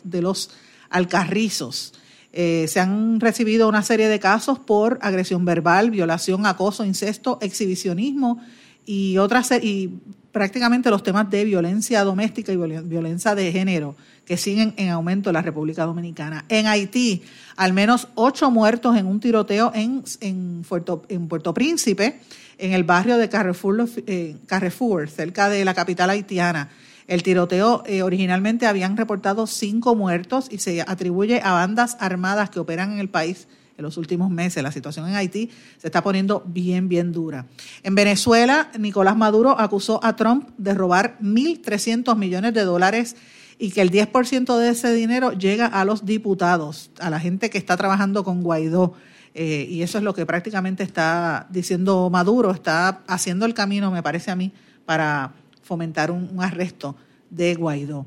de 0.04 0.22
los 0.24 0.50
Alcarrizos. 0.90 1.94
Eh, 2.34 2.66
se 2.68 2.80
han 2.80 3.20
recibido 3.20 3.70
una 3.70 3.84
serie 3.84 4.10
de 4.10 4.20
casos 4.20 4.58
por 4.58 4.98
agresión 5.04 5.46
verbal, 5.46 5.92
violación, 5.92 6.48
acoso, 6.48 6.84
incesto, 6.84 7.38
exhibicionismo 7.42 8.42
y 8.84 9.20
otras 9.20 9.52
y 9.62 9.92
prácticamente 10.32 10.90
los 10.90 11.04
temas 11.04 11.30
de 11.30 11.46
violencia 11.46 12.04
doméstica 12.04 12.52
y 12.52 12.58
violencia 12.58 13.36
de 13.36 13.52
género 13.52 13.96
que 14.26 14.38
siguen 14.38 14.74
en 14.78 14.90
aumento 14.90 15.30
en 15.30 15.36
la 15.36 15.42
República 15.42 15.86
Dominicana. 15.86 16.46
En 16.50 16.68
Haití, 16.68 17.24
al 17.56 17.74
menos 17.74 18.08
ocho 18.16 18.50
muertos 18.52 18.98
en 18.98 19.06
un 19.06 19.20
tiroteo 19.20 19.72
en, 19.74 20.04
en, 20.22 20.64
Puerto, 20.68 21.04
en 21.10 21.28
Puerto 21.28 21.54
Príncipe, 21.54 22.20
en 22.58 22.74
el 22.74 22.84
barrio 22.84 23.18
de 23.18 23.30
Carrefour, 23.30 23.88
eh, 24.08 24.38
Carrefour, 24.48 25.10
cerca 25.10 25.50
de 25.50 25.64
la 25.64 25.74
capital 25.74 26.10
haitiana. 26.10 26.70
El 27.08 27.22
tiroteo 27.22 27.84
eh, 27.86 28.02
originalmente 28.02 28.66
habían 28.66 28.98
reportado 28.98 29.46
cinco 29.46 29.94
muertos 29.96 30.48
y 30.50 30.58
se 30.58 30.82
atribuye 30.82 31.40
a 31.44 31.52
bandas 31.52 31.98
armadas 32.00 32.50
que 32.50 32.60
operan 32.60 32.94
en 32.94 33.00
el 33.00 33.10
país 33.10 33.48
en 33.78 33.84
los 33.84 33.98
últimos 33.98 34.32
meses. 34.32 34.64
La 34.64 34.72
situación 34.72 35.08
en 35.08 35.16
Haití 35.16 35.52
se 35.78 35.88
está 35.88 36.02
poniendo 36.02 36.44
bien, 36.48 36.90
bien 36.90 37.12
dura. 37.12 37.46
En 37.84 37.94
Venezuela, 37.94 38.72
Nicolás 38.80 39.18
Maduro 39.18 39.60
acusó 39.60 40.04
a 40.04 40.16
Trump 40.16 40.50
de 40.58 40.74
robar 40.74 41.18
1.300 41.22 42.16
millones 42.16 42.54
de 42.54 42.64
dólares 42.64 43.16
y 43.58 43.72
que 43.72 43.82
el 43.82 43.92
10% 43.92 44.58
de 44.58 44.70
ese 44.70 44.94
dinero 44.94 45.32
llega 45.32 45.66
a 45.66 45.86
los 45.86 46.06
diputados, 46.06 46.92
a 47.00 47.10
la 47.10 47.20
gente 47.20 47.50
que 47.50 47.58
está 47.58 47.78
trabajando 47.78 48.24
con 48.24 48.44
Guaidó. 48.44 48.94
Eh, 49.34 49.68
y 49.70 49.82
eso 49.82 49.98
es 49.98 50.04
lo 50.04 50.14
que 50.14 50.26
prácticamente 50.26 50.84
está 50.84 51.48
diciendo 51.50 52.10
Maduro, 52.10 52.52
está 52.52 53.02
haciendo 53.08 53.46
el 53.46 53.54
camino, 53.54 53.92
me 53.92 54.02
parece 54.02 54.32
a 54.32 54.36
mí, 54.36 54.52
para 54.86 55.34
fomentar 55.62 56.12
un, 56.12 56.42
arresto 56.42 56.96
de 57.30 57.56
Guaidó. 57.56 58.06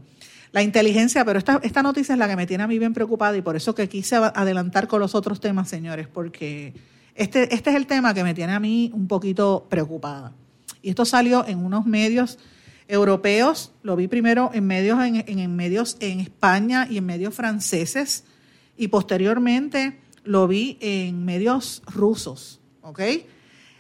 La 0.53 0.63
inteligencia, 0.63 1.25
pero 1.25 1.39
esta, 1.39 1.61
esta 1.63 1.83
noticia 1.83 2.15
es 2.15 2.19
la 2.19 2.29
que 2.29 2.37
me 2.37 2.47
tiene 2.47 2.65
a 2.65 2.67
mí 2.67 2.79
bien 2.79 2.95
preocupada 2.95 3.37
y 3.37 3.43
por 3.43 3.57
eso 3.57 3.75
que 3.75 3.89
quise 3.89 4.17
adelantar 4.17 4.89
con 4.89 5.01
los 5.01 5.15
otros 5.15 5.41
temas, 5.41 5.69
señores, 5.69 6.09
porque 6.09 6.73
este, 7.15 7.55
este 7.55 7.71
es 7.71 7.77
el 7.77 7.87
tema 7.87 8.15
que 8.15 8.25
me 8.25 8.33
tiene 8.33 8.55
a 8.55 8.61
mí 8.61 8.91
un 8.95 9.07
poquito 9.07 9.67
preocupada. 9.69 10.33
Y 10.81 10.91
esto 10.91 11.05
salió 11.05 11.47
en 11.47 11.59
unos 11.59 11.85
medios 11.85 12.39
europeos, 12.89 13.73
lo 13.83 13.95
vi 13.95 14.09
primero 14.09 14.51
en 14.53 14.67
medios 14.67 14.99
en, 15.05 15.25
en, 15.27 15.57
medios 15.57 15.97
en 16.01 16.21
España 16.21 16.87
y 16.91 16.97
en 16.97 17.07
medios 17.07 17.35
franceses, 17.35 18.25
y 18.77 18.89
posteriormente 18.89 20.01
lo 20.25 20.49
vi 20.49 20.79
en 20.81 21.25
medios 21.25 21.83
rusos. 21.87 22.61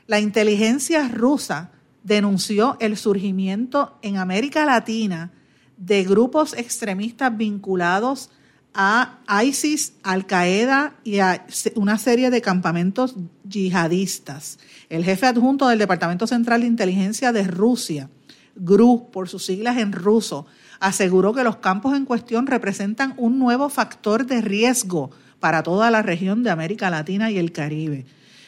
La 0.06 0.20
inteligencia 0.20 1.08
rusa 1.08 1.72
denunció 2.02 2.76
el 2.80 2.96
surgimiento 2.96 3.98
en 4.02 4.16
América 4.16 4.64
Latina 4.64 5.32
de 5.76 6.04
grupos 6.04 6.52
extremistas 6.54 7.36
vinculados 7.36 8.30
a 8.74 9.18
ISIS, 9.42 9.94
Al 10.02 10.26
Qaeda 10.26 10.94
y 11.04 11.18
a 11.18 11.46
una 11.74 11.98
serie 11.98 12.30
de 12.30 12.40
campamentos 12.40 13.16
yihadistas. 13.48 14.58
El 14.88 15.04
jefe 15.04 15.26
adjunto 15.26 15.68
del 15.68 15.78
Departamento 15.78 16.26
Central 16.26 16.60
de 16.60 16.68
Inteligencia 16.68 17.32
de 17.32 17.44
Rusia, 17.44 18.08
GRU 18.58 19.10
por 19.10 19.28
sus 19.28 19.44
siglas 19.44 19.78
en 19.78 19.92
ruso, 19.92 20.46
aseguró 20.80 21.32
que 21.32 21.44
los 21.44 21.56
campos 21.56 21.96
en 21.96 22.04
cuestión 22.04 22.46
representan 22.46 23.14
un 23.16 23.38
nuevo 23.38 23.68
factor 23.68 24.26
de 24.26 24.40
riesgo 24.40 25.10
para 25.40 25.62
toda 25.62 25.90
la 25.90 26.02
región 26.02 26.42
de 26.42 26.50
América 26.50 26.90
Latina 26.90 27.30
y 27.30 27.38
el 27.38 27.52
Caribe. 27.52 28.06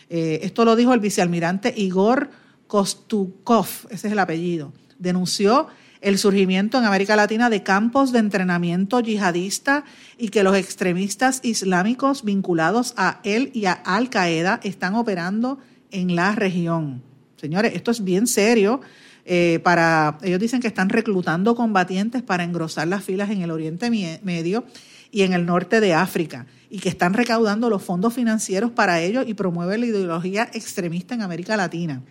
Eh, 0.09 0.40
esto 0.42 0.64
lo 0.64 0.77
dijo 0.77 0.92
el 0.92 1.01
vicealmirante 1.01 1.73
Igor 1.77 2.31
Kostukov, 2.66 3.66
ese 3.90 4.09
es 4.09 4.12
el 4.12 4.18
apellido, 4.18 4.73
denunció 4.99 5.68
el 6.01 6.18
surgimiento 6.18 6.79
en 6.79 6.85
América 6.85 7.14
Latina 7.14 7.51
de 7.51 7.62
campos 7.62 8.12
de 8.12 8.20
entrenamiento 8.20 9.01
yihadista 9.01 9.85
y 10.16 10.29
que 10.29 10.42
los 10.42 10.57
extremistas 10.57 11.40
islámicos 11.42 12.25
vinculados 12.25 12.94
a 12.96 13.20
él 13.23 13.51
y 13.55 13.66
a 13.66 13.73
Al 13.73 14.09
Qaeda 14.09 14.61
están 14.62 14.94
operando 14.94 15.59
en 15.90 16.16
la 16.16 16.35
región. 16.35 17.03
Señores, 17.37 17.73
esto 17.75 17.90
es 17.90 18.03
bien 18.05 18.27
serio. 18.27 18.81
Eh, 19.24 19.61
para, 19.62 20.18
ellos 20.22 20.40
dicen 20.40 20.61
que 20.61 20.68
están 20.68 20.88
reclutando 20.88 21.54
combatientes 21.54 22.22
para 22.22 22.44
engrosar 22.44 22.88
las 22.88 23.04
filas 23.04 23.30
en 23.30 23.42
el 23.42 23.50
Oriente 23.50 23.90
Medio 23.90 24.64
y 25.11 25.22
en 25.22 25.33
el 25.33 25.46
norte 25.46 25.80
de 25.80 25.94
África 25.94 26.46
y 26.70 26.78
que 26.78 26.88
están 26.88 27.14
recaudando 27.14 27.68
los 27.68 27.83
fondos 27.83 28.14
financieros 28.14 28.70
para 28.70 29.00
ello 29.00 29.22
y 29.22 29.35
promueve 29.35 29.76
la 29.78 29.87
ideología 29.87 30.48
extremista 30.52 31.14
en 31.14 31.22
América 31.22 31.56
Latina. 31.56 32.02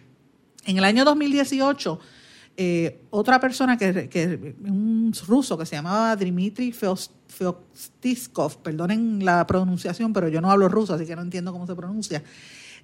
En 0.66 0.78
el 0.78 0.84
año 0.84 1.06
2018, 1.06 2.00
eh, 2.58 3.00
otra 3.10 3.40
persona, 3.40 3.78
que, 3.78 4.56
un 4.66 5.14
ruso 5.28 5.58
que 5.58 5.66
se 5.66 5.78
llamaba 5.78 6.14
Dmitry 6.18 6.74
Feostiskov, 6.74 8.58
perdonen 8.58 9.24
la 9.24 9.48
pronunciación, 9.48 10.12
pero 10.12 10.28
yo 10.28 10.42
no 10.42 10.52
hablo 10.52 10.68
ruso, 10.68 10.94
así 10.94 11.06
que 11.06 11.16
no 11.16 11.22
entiendo 11.22 11.54
cómo 11.54 11.66
se 11.66 11.76
pronuncia, 11.76 12.22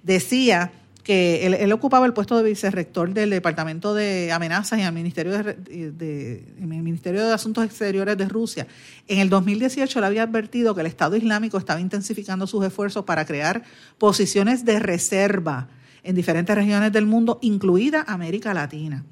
decía 0.02 0.72
que 1.06 1.46
él, 1.46 1.72
ocupaba 1.72 2.04
el 2.04 2.12
puesto 2.12 2.36
de 2.36 2.42
vicerrector 2.42 3.14
del 3.14 3.30
Departamento 3.30 3.94
de 3.94 4.32
Amenazas 4.32 4.80
y 4.80 4.82
el 4.82 4.92
Ministerio 4.92 5.40
de, 5.40 6.44
Ministerio 6.58 7.24
de 7.24 7.32
Asuntos 7.32 7.64
Exteriores 7.64 8.18
de 8.18 8.28
Rusia. 8.28 8.66
En 9.06 9.20
el 9.20 9.28
2018 9.30 10.00
le 10.00 10.06
había 10.06 10.24
advertido 10.24 10.74
que 10.74 10.80
el 10.80 10.88
Estado 10.88 11.14
Islámico 11.14 11.58
estaba 11.58 11.80
intensificando 11.80 12.48
sus 12.48 12.66
esfuerzos 12.66 13.04
para 13.04 13.24
crear 13.24 13.62
posiciones 13.98 14.64
de 14.64 14.80
reserva 14.80 15.68
en 16.02 16.16
diferentes 16.16 16.56
regiones 16.56 16.90
del 16.90 17.06
mundo, 17.06 17.38
incluida 17.40 18.04
América 18.08 18.52
Latina. 18.52 19.04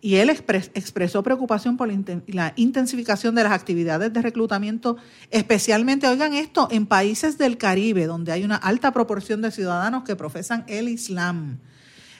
Y 0.00 0.16
él 0.16 0.30
expresó 0.30 1.24
preocupación 1.24 1.76
por 1.76 1.90
la 2.28 2.52
intensificación 2.54 3.34
de 3.34 3.42
las 3.42 3.52
actividades 3.52 4.12
de 4.12 4.22
reclutamiento, 4.22 4.96
especialmente, 5.30 6.06
oigan 6.06 6.34
esto, 6.34 6.68
en 6.70 6.86
países 6.86 7.36
del 7.36 7.58
Caribe, 7.58 8.06
donde 8.06 8.30
hay 8.30 8.44
una 8.44 8.56
alta 8.56 8.92
proporción 8.92 9.42
de 9.42 9.50
ciudadanos 9.50 10.04
que 10.04 10.14
profesan 10.14 10.64
el 10.68 10.88
Islam. 10.88 11.58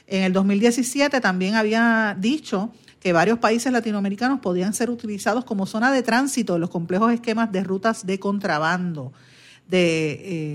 En 0.08 0.24
el 0.24 0.32
2017 0.32 1.20
también 1.20 1.54
había 1.54 2.16
dicho 2.18 2.72
que 2.98 3.12
varios 3.12 3.38
países 3.38 3.72
latinoamericanos 3.72 4.40
podían 4.40 4.74
ser 4.74 4.90
utilizados 4.90 5.44
como 5.44 5.66
zona 5.66 5.92
de 5.92 6.02
tránsito 6.02 6.56
en 6.56 6.62
los 6.62 6.70
complejos 6.70 7.12
esquemas 7.12 7.52
de 7.52 7.62
rutas 7.62 8.06
de 8.06 8.18
contrabando 8.18 9.12
de, 9.68 10.10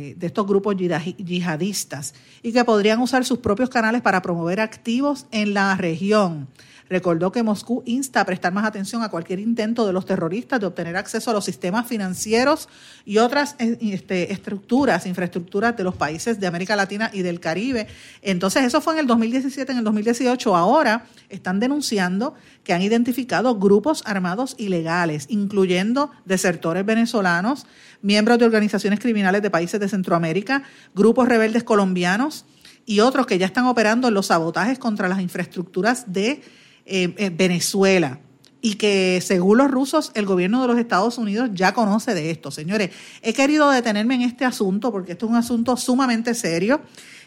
eh, 0.09 0.15
de, 0.17 0.27
estos 0.27 0.45
grupos 0.45 0.75
yihadistas 0.75 2.15
y 2.41 2.51
que 2.51 2.65
podrían 2.65 2.99
usar 2.99 3.23
sus 3.23 3.38
propios 3.38 3.69
canales 3.69 4.01
para 4.01 4.21
promover 4.21 4.59
activos 4.59 5.27
en 5.31 5.53
la 5.53 5.75
región. 5.77 6.47
Recordó 6.93 7.32
que 7.32 7.41
Moscú 7.41 7.82
insta 7.88 8.21
a 8.21 8.25
prestar 8.27 8.53
más 8.53 8.65
atención 8.65 9.01
a 9.01 9.10
cualquier 9.10 9.39
intento 9.39 9.88
de 9.88 9.93
los 9.93 10.06
terroristas 10.06 10.60
de 10.60 10.67
obtener 10.67 10.95
acceso 10.95 11.32
a 11.32 11.34
los 11.34 11.43
sistemas 11.43 11.88
financieros 11.88 12.69
y 13.03 13.17
otras 13.17 13.56
eh, 13.58 13.79
este, 13.82 14.32
estructuras, 14.32 15.08
infraestructuras 15.08 15.75
de 15.75 15.84
los 15.84 15.95
países 15.95 16.39
de 16.39 16.45
América 16.45 16.75
Latina 16.75 17.10
y 17.12 17.23
del 17.23 17.39
Caribe. 17.39 17.88
Entonces, 18.21 18.63
eso 18.63 18.79
fue 18.79 18.93
en 18.93 18.99
el 18.99 19.08
2017, 19.08 19.71
en 19.71 19.79
el 19.79 19.84
2018. 19.84 20.56
Ahora 20.56 21.08
están 21.29 21.60
denunciando 21.60 22.36
que 22.63 22.73
han 22.73 22.84
identificado 22.84 23.58
grupos 23.58 24.03
armados 24.06 24.53
ilegales, 24.60 25.25
incluyendo 25.29 26.12
desertores 26.25 26.86
venezolanos, 26.86 27.65
miembros 28.03 28.38
de 28.38 28.45
organizaciones 28.45 28.99
criminales 28.99 29.41
de 29.41 29.49
países 29.49 29.79
de 29.79 29.89
Centroamérica, 29.89 30.62
grupos 30.93 31.27
rebeldes 31.27 31.63
colombianos 31.63 32.45
y 32.86 32.99
otros 32.99 33.25
que 33.25 33.39
ya 33.39 33.47
están 33.47 33.65
operando 33.65 34.10
en 34.10 34.13
los 34.13 34.27
sabotajes 34.27 34.77
contra 34.77 35.08
las 35.08 35.21
infraestructuras 35.21 36.13
de 36.13 36.43
eh, 36.86 37.32
Venezuela 37.36 38.19
y 38.65 38.76
que 38.76 39.19
según 39.22 39.58
los 39.58 39.69
rusos 39.69 40.12
el 40.15 40.26
gobierno 40.26 40.62
de 40.62 40.67
los 40.69 40.78
Estados 40.78 41.17
Unidos 41.17 41.50
ya 41.54 41.74
conoce 41.74 42.13
de 42.13 42.32
esto. 42.32 42.50
Señores, 42.50 42.91
he 43.22 43.34
querido 43.34 43.69
detenerme 43.69 44.15
en 44.15 44.22
este 44.22 44.46
asunto 44.46 44.89
porque 44.89 45.12
esto 45.12 45.26
es 45.26 45.32
un 45.32 45.38
asunto 45.38 45.76
sumamente 45.76 46.34
serio. 46.34 46.80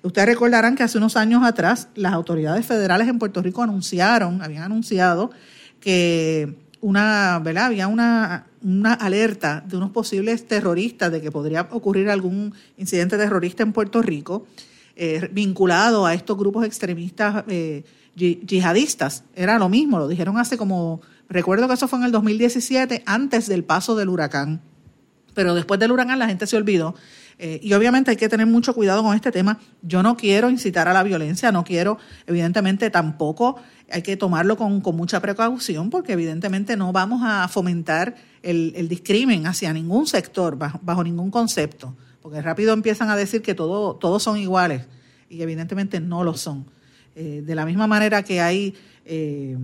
Ustedes 0.02 0.28
recordarán 0.28 0.76
que 0.76 0.82
hace 0.82 0.96
unos 0.96 1.14
años 1.14 1.42
atrás 1.44 1.88
las 1.94 2.14
autoridades 2.14 2.64
federales 2.64 3.06
en 3.08 3.18
Puerto 3.18 3.42
Rico 3.42 3.62
anunciaron, 3.62 4.40
habían 4.40 4.62
anunciado 4.62 5.30
que 5.78 6.56
una, 6.80 7.38
¿verdad? 7.44 7.66
Había 7.66 7.88
una, 7.88 8.46
una 8.62 8.94
alerta 8.94 9.62
de 9.66 9.76
unos 9.76 9.90
posibles 9.90 10.46
terroristas 10.48 11.12
de 11.12 11.20
que 11.20 11.30
podría 11.30 11.68
ocurrir 11.70 12.08
algún 12.08 12.54
incidente 12.78 13.18
terrorista 13.18 13.62
en 13.62 13.74
Puerto 13.74 14.00
Rico 14.00 14.46
eh, 14.98 15.28
vinculado 15.30 16.06
a 16.06 16.14
estos 16.14 16.38
grupos 16.38 16.64
extremistas 16.64 17.44
eh, 17.48 17.84
yihadistas. 18.16 19.24
Era 19.34 19.58
lo 19.58 19.68
mismo, 19.68 19.98
lo 19.98 20.08
dijeron 20.08 20.38
hace 20.38 20.56
como, 20.56 21.00
recuerdo 21.28 21.68
que 21.68 21.74
eso 21.74 21.86
fue 21.86 21.98
en 22.00 22.06
el 22.06 22.12
2017, 22.12 23.02
antes 23.06 23.46
del 23.46 23.62
paso 23.62 23.94
del 23.94 24.08
huracán. 24.08 24.62
Pero 25.34 25.54
después 25.54 25.78
del 25.78 25.92
huracán 25.92 26.18
la 26.18 26.26
gente 26.26 26.46
se 26.46 26.56
olvidó. 26.56 26.94
Eh, 27.38 27.60
y 27.62 27.74
obviamente 27.74 28.10
hay 28.10 28.16
que 28.16 28.30
tener 28.30 28.46
mucho 28.46 28.74
cuidado 28.74 29.02
con 29.02 29.14
este 29.14 29.30
tema. 29.30 29.58
Yo 29.82 30.02
no 30.02 30.16
quiero 30.16 30.48
incitar 30.48 30.88
a 30.88 30.94
la 30.94 31.02
violencia, 31.02 31.52
no 31.52 31.64
quiero, 31.64 31.98
evidentemente 32.26 32.88
tampoco 32.88 33.56
hay 33.90 34.02
que 34.02 34.16
tomarlo 34.16 34.56
con, 34.56 34.82
mucha 34.96 35.20
precaución 35.20 35.90
porque 35.90 36.14
evidentemente 36.14 36.76
no 36.76 36.92
vamos 36.92 37.20
a 37.24 37.46
fomentar 37.48 38.14
el, 38.42 38.72
el 38.74 38.88
discrimen 38.88 39.46
hacia 39.46 39.72
ningún 39.72 40.06
sector, 40.06 40.56
bajo, 40.56 41.04
ningún 41.04 41.30
concepto, 41.30 41.94
porque 42.22 42.40
rápido 42.40 42.72
empiezan 42.72 43.10
a 43.10 43.16
decir 43.16 43.42
que 43.42 43.54
todo, 43.54 43.96
todos 43.96 44.22
son 44.22 44.38
iguales 44.38 44.86
y 45.28 45.42
evidentemente 45.42 46.00
no 46.00 46.24
lo 46.24 46.34
son. 46.34 46.66
Eh, 47.18 47.42
de 47.42 47.54
la 47.54 47.64
misma 47.64 47.86
manera 47.86 48.22
que 48.22 48.42
hay, 48.42 48.74
eh, 49.06 49.56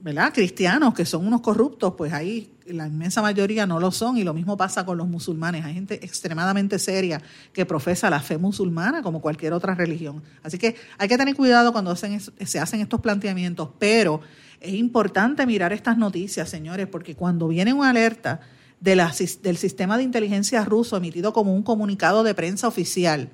¿verdad? 0.00 0.32
Cristianos 0.32 0.94
que 0.94 1.04
son 1.04 1.26
unos 1.26 1.40
corruptos, 1.40 1.94
pues 1.98 2.12
hay 2.12 2.52
la 2.66 2.86
inmensa 2.86 3.20
mayoría 3.20 3.66
no 3.66 3.80
lo 3.80 3.90
son 3.90 4.16
y 4.16 4.22
lo 4.22 4.32
mismo 4.32 4.56
pasa 4.56 4.86
con 4.86 4.96
los 4.98 5.08
musulmanes. 5.08 5.64
Hay 5.64 5.74
gente 5.74 5.94
extremadamente 6.04 6.78
seria 6.78 7.20
que 7.52 7.66
profesa 7.66 8.08
la 8.08 8.20
fe 8.20 8.38
musulmana 8.38 9.02
como 9.02 9.20
cualquier 9.20 9.52
otra 9.52 9.74
religión. 9.74 10.22
Así 10.44 10.58
que 10.58 10.76
hay 10.96 11.08
que 11.08 11.18
tener 11.18 11.34
cuidado 11.34 11.72
cuando 11.72 11.96
se 11.96 12.60
hacen 12.60 12.80
estos 12.80 13.00
planteamientos, 13.00 13.70
pero 13.80 14.20
es 14.60 14.74
importante 14.74 15.44
mirar 15.44 15.72
estas 15.72 15.98
noticias, 15.98 16.48
señores, 16.48 16.86
porque 16.86 17.16
cuando 17.16 17.48
viene 17.48 17.72
una 17.72 17.90
alerta 17.90 18.40
de 18.80 18.94
del 19.42 19.56
sistema 19.56 19.96
de 19.96 20.04
inteligencia 20.04 20.64
ruso 20.64 20.96
emitido 20.96 21.32
como 21.32 21.52
un 21.52 21.64
comunicado 21.64 22.22
de 22.22 22.34
prensa 22.34 22.68
oficial, 22.68 23.30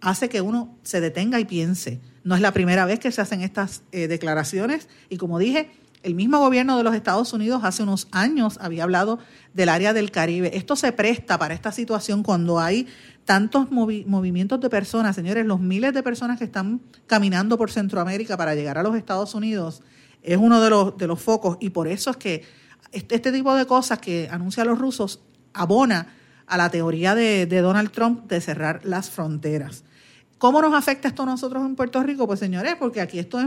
hace 0.00 0.28
que 0.28 0.40
uno 0.40 0.76
se 0.82 1.00
detenga 1.00 1.40
y 1.40 1.44
piense. 1.44 2.00
No 2.26 2.34
es 2.34 2.40
la 2.40 2.52
primera 2.52 2.84
vez 2.86 2.98
que 2.98 3.12
se 3.12 3.20
hacen 3.20 3.40
estas 3.42 3.82
eh, 3.92 4.08
declaraciones 4.08 4.88
y 5.08 5.16
como 5.16 5.38
dije, 5.38 5.70
el 6.02 6.16
mismo 6.16 6.40
gobierno 6.40 6.76
de 6.76 6.82
los 6.82 6.92
Estados 6.92 7.32
Unidos 7.32 7.60
hace 7.62 7.84
unos 7.84 8.08
años 8.10 8.58
había 8.60 8.82
hablado 8.82 9.20
del 9.54 9.68
área 9.68 9.92
del 9.92 10.10
Caribe. 10.10 10.56
Esto 10.56 10.74
se 10.74 10.90
presta 10.90 11.38
para 11.38 11.54
esta 11.54 11.70
situación 11.70 12.24
cuando 12.24 12.58
hay 12.58 12.88
tantos 13.24 13.70
movimientos 13.70 14.60
de 14.60 14.68
personas, 14.68 15.14
señores, 15.14 15.46
los 15.46 15.60
miles 15.60 15.94
de 15.94 16.02
personas 16.02 16.36
que 16.36 16.46
están 16.46 16.80
caminando 17.06 17.56
por 17.56 17.70
Centroamérica 17.70 18.36
para 18.36 18.56
llegar 18.56 18.76
a 18.76 18.82
los 18.82 18.96
Estados 18.96 19.32
Unidos, 19.36 19.84
es 20.24 20.36
uno 20.36 20.60
de 20.60 21.06
los, 21.06 21.20
focos 21.20 21.58
y 21.60 21.70
por 21.70 21.86
eso 21.86 22.10
es 22.10 22.16
que 22.16 22.42
este, 22.90 23.14
este 23.14 23.30
tipo 23.30 23.54
de 23.54 23.66
cosas 23.66 24.00
que 24.00 24.28
anuncian 24.32 24.66
los 24.66 24.80
rusos 24.80 25.20
abona 25.52 26.08
a 26.48 26.56
la 26.56 26.70
teoría 26.70 27.14
de 27.14 27.46
Donald 27.46 27.92
Trump 27.92 28.26
de 28.26 28.40
cerrar 28.40 28.80
las 28.82 29.10
fronteras. 29.10 29.84
¿Cómo 30.38 30.60
nos 30.60 30.74
afecta 30.74 31.08
esto 31.08 31.22
a 31.22 31.26
nosotros 31.26 31.64
en 31.64 31.76
Puerto 31.76 32.02
Rico? 32.02 32.26
Pues 32.26 32.40
señores, 32.40 32.74
porque 32.78 33.00
aquí 33.00 33.18
esto 33.18 33.40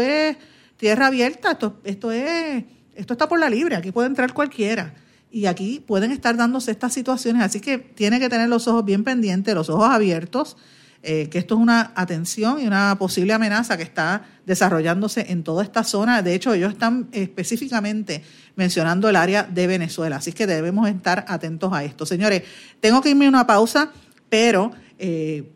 es, 0.00 0.36
tierra 0.76 1.08
abierta, 1.08 1.52
esto, 1.52 1.80
esto, 1.84 2.12
es, 2.12 2.64
esto 2.94 3.14
está 3.14 3.28
por 3.28 3.40
la 3.40 3.50
libre, 3.50 3.74
aquí 3.74 3.90
puede 3.90 4.08
entrar 4.08 4.32
cualquiera. 4.32 4.94
Y 5.30 5.46
aquí 5.46 5.82
pueden 5.84 6.12
estar 6.12 6.36
dándose 6.36 6.70
estas 6.70 6.92
situaciones, 6.92 7.42
así 7.42 7.60
que 7.60 7.78
tiene 7.78 8.20
que 8.20 8.28
tener 8.28 8.48
los 8.48 8.68
ojos 8.68 8.84
bien 8.84 9.02
pendientes, 9.02 9.54
los 9.54 9.68
ojos 9.68 9.88
abiertos, 9.88 10.56
eh, 11.02 11.28
que 11.28 11.38
esto 11.38 11.56
es 11.56 11.60
una 11.60 11.92
atención 11.96 12.60
y 12.60 12.66
una 12.66 12.96
posible 12.96 13.32
amenaza 13.32 13.76
que 13.76 13.82
está 13.82 14.24
desarrollándose 14.46 15.26
en 15.28 15.42
toda 15.42 15.64
esta 15.64 15.82
zona. 15.82 16.22
De 16.22 16.34
hecho, 16.34 16.54
ellos 16.54 16.72
están 16.72 17.08
específicamente 17.10 18.22
mencionando 18.54 19.08
el 19.08 19.16
área 19.16 19.42
de 19.42 19.66
Venezuela, 19.66 20.16
así 20.16 20.32
que 20.32 20.46
debemos 20.46 20.88
estar 20.88 21.24
atentos 21.28 21.72
a 21.72 21.82
esto. 21.82 22.06
Señores, 22.06 22.44
tengo 22.80 23.00
que 23.00 23.10
irme 23.10 23.26
a 23.26 23.30
una 23.30 23.46
pausa, 23.48 23.90
pero... 24.28 24.70
Eh, 24.98 25.52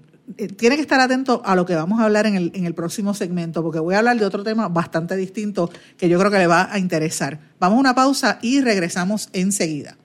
tiene 0.56 0.76
que 0.76 0.82
estar 0.82 1.00
atento 1.00 1.42
a 1.44 1.54
lo 1.54 1.66
que 1.66 1.74
vamos 1.74 2.00
a 2.00 2.04
hablar 2.04 2.26
en 2.26 2.36
el, 2.36 2.52
en 2.54 2.66
el 2.66 2.74
próximo 2.74 3.14
segmento, 3.14 3.62
porque 3.62 3.78
voy 3.78 3.94
a 3.94 3.98
hablar 3.98 4.18
de 4.18 4.24
otro 4.24 4.42
tema 4.42 4.68
bastante 4.68 5.16
distinto 5.16 5.70
que 5.96 6.08
yo 6.08 6.18
creo 6.18 6.30
que 6.30 6.38
le 6.38 6.46
va 6.46 6.72
a 6.72 6.78
interesar. 6.78 7.38
Vamos 7.58 7.76
a 7.76 7.80
una 7.80 7.94
pausa 7.94 8.38
y 8.42 8.60
regresamos 8.60 9.28
enseguida. 9.32 9.96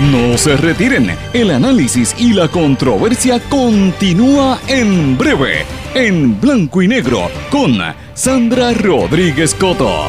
No 0.00 0.36
se 0.36 0.56
retiren, 0.56 1.16
el 1.32 1.50
análisis 1.50 2.14
y 2.18 2.32
la 2.32 2.48
controversia 2.48 3.40
continúa 3.48 4.60
en 4.66 5.16
breve, 5.16 5.64
en 5.94 6.38
blanco 6.40 6.82
y 6.82 6.88
negro, 6.88 7.30
con 7.50 7.78
Sandra 8.14 8.74
Rodríguez 8.74 9.54
Coto. 9.54 10.08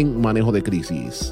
manejo 0.05 0.51
de 0.51 0.61
crisis. 0.63 1.31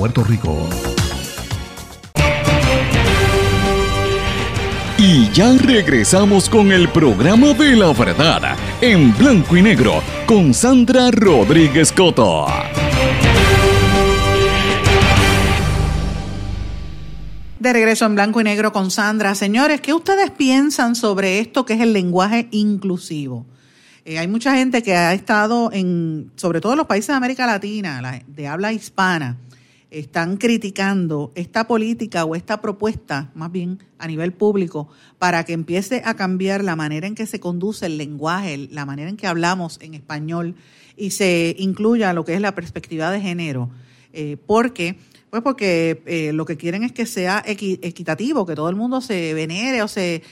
Puerto 0.01 0.23
Rico. 0.23 0.67
Y 4.97 5.29
ya 5.29 5.55
regresamos 5.59 6.49
con 6.49 6.71
el 6.71 6.89
programa 6.89 7.53
de 7.53 7.75
la 7.75 7.93
verdad 7.93 8.57
en 8.81 9.15
blanco 9.15 9.57
y 9.57 9.61
negro 9.61 10.01
con 10.25 10.55
Sandra 10.55 11.11
Rodríguez 11.11 11.91
Coto. 11.91 12.47
De 17.59 17.71
regreso 17.71 18.07
en 18.07 18.15
blanco 18.15 18.41
y 18.41 18.43
negro 18.43 18.73
con 18.73 18.89
Sandra. 18.89 19.35
Señores, 19.35 19.81
¿qué 19.81 19.93
ustedes 19.93 20.31
piensan 20.31 20.95
sobre 20.95 21.37
esto 21.37 21.63
que 21.63 21.73
es 21.73 21.81
el 21.81 21.93
lenguaje 21.93 22.47
inclusivo? 22.49 23.45
Eh, 24.05 24.17
hay 24.17 24.27
mucha 24.27 24.55
gente 24.55 24.81
que 24.81 24.95
ha 24.95 25.13
estado 25.13 25.71
en, 25.71 26.31
sobre 26.37 26.59
todo 26.59 26.71
en 26.71 26.79
los 26.79 26.87
países 26.87 27.09
de 27.09 27.13
América 27.13 27.45
Latina, 27.45 28.23
de 28.25 28.47
habla 28.47 28.73
hispana, 28.73 29.37
están 29.91 30.37
criticando 30.37 31.33
esta 31.35 31.67
política 31.67 32.23
o 32.23 32.35
esta 32.35 32.61
propuesta, 32.61 33.29
más 33.35 33.51
bien 33.51 33.83
a 33.99 34.07
nivel 34.07 34.31
público, 34.31 34.87
para 35.19 35.43
que 35.43 35.51
empiece 35.51 36.01
a 36.05 36.15
cambiar 36.15 36.63
la 36.63 36.77
manera 36.77 37.07
en 37.07 37.13
que 37.13 37.27
se 37.27 37.41
conduce 37.41 37.85
el 37.85 37.97
lenguaje, 37.97 38.69
la 38.71 38.85
manera 38.85 39.09
en 39.09 39.17
que 39.17 39.27
hablamos 39.27 39.77
en 39.81 39.93
español 39.93 40.55
y 40.95 41.11
se 41.11 41.55
incluya 41.59 42.13
lo 42.13 42.23
que 42.23 42.33
es 42.33 42.41
la 42.41 42.55
perspectiva 42.55 43.11
de 43.11 43.19
género. 43.19 43.69
Eh, 44.13 44.37
porque, 44.45 44.97
pues 45.29 45.43
porque 45.43 46.01
eh, 46.05 46.31
lo 46.33 46.45
que 46.45 46.55
quieren 46.55 46.83
es 46.83 46.93
que 46.93 47.05
sea 47.05 47.43
equitativo, 47.45 48.45
que 48.45 48.55
todo 48.55 48.69
el 48.69 48.75
mundo 48.77 49.01
se 49.01 49.33
venere 49.33 49.83
o 49.83 49.89
se... 49.89 50.23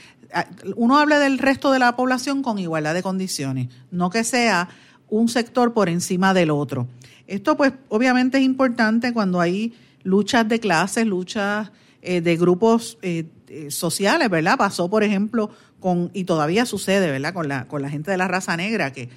Uno 0.76 0.98
hable 0.98 1.18
del 1.18 1.38
resto 1.38 1.70
de 1.70 1.80
la 1.80 1.96
población 1.96 2.42
con 2.42 2.58
igualdad 2.58 2.94
de 2.94 3.02
condiciones, 3.02 3.68
no 3.90 4.10
que 4.10 4.24
sea 4.24 4.68
un 5.10 5.28
sector 5.28 5.74
por 5.74 5.88
encima 5.88 6.32
del 6.32 6.50
otro. 6.50 6.86
Esto 7.30 7.56
pues 7.56 7.72
obviamente 7.88 8.38
es 8.38 8.44
importante 8.44 9.12
cuando 9.12 9.40
hay 9.40 9.72
luchas 10.02 10.48
de 10.48 10.58
clases, 10.58 11.06
luchas 11.06 11.70
eh, 12.02 12.20
de 12.20 12.36
grupos 12.36 12.98
eh, 13.02 13.26
eh, 13.46 13.70
sociales, 13.70 14.28
¿verdad? 14.28 14.58
Pasó, 14.58 14.90
por 14.90 15.04
ejemplo, 15.04 15.48
con, 15.78 16.10
y 16.12 16.24
todavía 16.24 16.66
sucede, 16.66 17.08
¿verdad? 17.08 17.32
Con 17.32 17.46
la, 17.46 17.68
con 17.68 17.82
la 17.82 17.88
gente 17.88 18.10
de 18.10 18.16
la 18.16 18.26
raza 18.26 18.56
negra, 18.56 18.92
que 18.92 19.08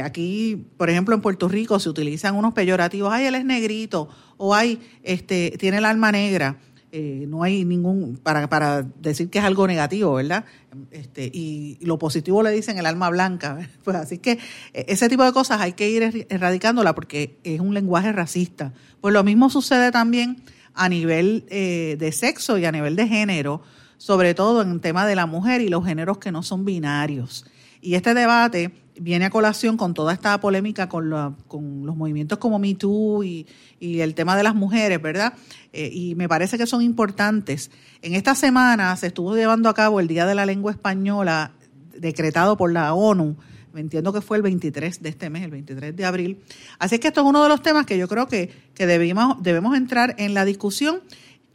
aquí, 0.00 0.64
por 0.76 0.90
ejemplo, 0.90 1.16
en 1.16 1.20
Puerto 1.20 1.48
Rico 1.48 1.80
se 1.80 1.88
utilizan 1.88 2.36
unos 2.36 2.54
peyorativos, 2.54 3.12
ay, 3.12 3.26
él 3.26 3.34
es 3.34 3.44
negrito, 3.44 4.08
o 4.36 4.54
ay, 4.54 4.80
este, 5.02 5.56
tiene 5.58 5.78
el 5.78 5.86
alma 5.86 6.12
negra. 6.12 6.58
Eh, 6.92 7.26
no 7.28 7.42
hay 7.42 7.64
ningún, 7.64 8.16
para, 8.16 8.48
para 8.48 8.82
decir 8.82 9.28
que 9.28 9.38
es 9.38 9.44
algo 9.44 9.66
negativo, 9.66 10.14
¿verdad? 10.14 10.44
Este, 10.90 11.30
y 11.32 11.78
lo 11.82 11.98
positivo 11.98 12.42
le 12.42 12.50
dicen 12.50 12.78
el 12.78 12.86
alma 12.86 13.10
blanca. 13.10 13.68
Pues 13.84 13.96
así 13.96 14.18
que 14.18 14.38
eh, 14.72 14.84
ese 14.88 15.08
tipo 15.08 15.24
de 15.24 15.32
cosas 15.32 15.60
hay 15.60 15.72
que 15.72 15.90
ir 15.90 16.26
erradicándola 16.28 16.94
porque 16.94 17.38
es 17.44 17.60
un 17.60 17.74
lenguaje 17.74 18.12
racista. 18.12 18.72
Pues 19.00 19.12
lo 19.12 19.24
mismo 19.24 19.50
sucede 19.50 19.90
también 19.90 20.42
a 20.74 20.88
nivel 20.88 21.44
eh, 21.48 21.96
de 21.98 22.12
sexo 22.12 22.58
y 22.58 22.64
a 22.64 22.72
nivel 22.72 22.96
de 22.96 23.08
género, 23.08 23.62
sobre 23.98 24.34
todo 24.34 24.62
en 24.62 24.70
el 24.70 24.80
tema 24.80 25.06
de 25.06 25.16
la 25.16 25.26
mujer 25.26 25.60
y 25.60 25.68
los 25.68 25.84
géneros 25.84 26.18
que 26.18 26.32
no 26.32 26.42
son 26.42 26.64
binarios. 26.64 27.46
Y 27.80 27.94
este 27.94 28.14
debate 28.14 28.72
viene 29.00 29.26
a 29.26 29.30
colación 29.30 29.76
con 29.76 29.94
toda 29.94 30.12
esta 30.12 30.38
polémica 30.40 30.88
con, 30.88 31.36
con 31.48 31.86
los 31.86 31.96
movimientos 31.96 32.38
como 32.38 32.58
Me 32.58 32.74
Too 32.74 33.24
y, 33.24 33.46
el 33.80 34.14
tema 34.14 34.36
de 34.36 34.42
las 34.42 34.54
mujeres, 34.54 35.00
¿verdad? 35.00 35.34
Eh, 35.72 35.90
y 35.92 36.14
me 36.14 36.28
parece 36.28 36.58
que 36.58 36.66
son 36.66 36.82
importantes. 36.82 37.70
En 38.02 38.14
esta 38.14 38.34
semana 38.34 38.96
se 38.96 39.08
estuvo 39.08 39.36
llevando 39.36 39.68
a 39.68 39.74
cabo 39.74 40.00
el 40.00 40.08
Día 40.08 40.26
de 40.26 40.34
la 40.34 40.46
Lengua 40.46 40.72
Española, 40.72 41.52
decretado 41.96 42.56
por 42.56 42.72
la 42.72 42.94
ONU. 42.94 43.36
Me 43.72 43.80
entiendo 43.80 44.12
que 44.12 44.22
fue 44.22 44.38
el 44.38 44.42
23 44.42 45.02
de 45.02 45.08
este 45.08 45.28
mes, 45.28 45.44
el 45.44 45.50
23 45.50 45.94
de 45.94 46.04
abril. 46.04 46.40
Así 46.78 46.98
que 46.98 47.08
esto 47.08 47.20
es 47.20 47.26
uno 47.26 47.42
de 47.42 47.48
los 47.50 47.62
temas 47.62 47.84
que 47.84 47.98
yo 47.98 48.08
creo 48.08 48.26
que, 48.26 48.50
que 48.74 48.86
debemos, 48.86 49.42
debemos 49.42 49.76
entrar 49.76 50.14
en 50.18 50.32
la 50.32 50.46
discusión 50.46 51.00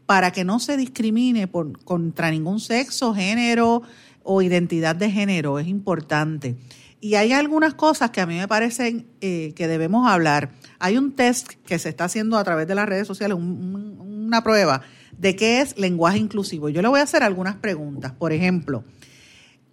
para 0.05 0.31
que 0.31 0.43
no 0.43 0.59
se 0.59 0.77
discrimine 0.77 1.47
por, 1.47 1.83
contra 1.83 2.29
ningún 2.29 2.59
sexo, 2.59 3.15
género 3.15 3.81
o 4.23 4.41
identidad 4.41 4.95
de 4.95 5.09
género. 5.09 5.57
Es 5.57 5.67
importante. 5.67 6.55
Y 7.03 7.15
hay 7.15 7.33
algunas 7.33 7.73
cosas 7.73 8.11
que 8.11 8.21
a 8.21 8.27
mí 8.27 8.37
me 8.37 8.47
parecen 8.47 9.07
eh, 9.21 9.53
que 9.55 9.67
debemos 9.67 10.07
hablar. 10.07 10.51
Hay 10.77 10.99
un 10.99 11.13
test 11.13 11.53
que 11.65 11.79
se 11.79 11.89
está 11.89 12.05
haciendo 12.05 12.37
a 12.37 12.43
través 12.43 12.67
de 12.67 12.75
las 12.75 12.87
redes 12.87 13.07
sociales, 13.07 13.35
una 13.39 14.43
prueba 14.43 14.83
de 15.17 15.35
qué 15.35 15.61
es 15.61 15.77
lenguaje 15.79 16.19
inclusivo. 16.19 16.69
Yo 16.69 16.83
le 16.83 16.87
voy 16.87 16.99
a 16.99 17.03
hacer 17.03 17.23
algunas 17.23 17.55
preguntas. 17.55 18.11
Por 18.11 18.33
ejemplo, 18.33 18.83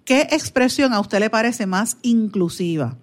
¿qué 0.06 0.22
expresión 0.30 0.94
a 0.94 1.00
usted 1.00 1.20
le 1.20 1.28
parece 1.28 1.66
más 1.66 1.98
inclusiva? 2.00 2.96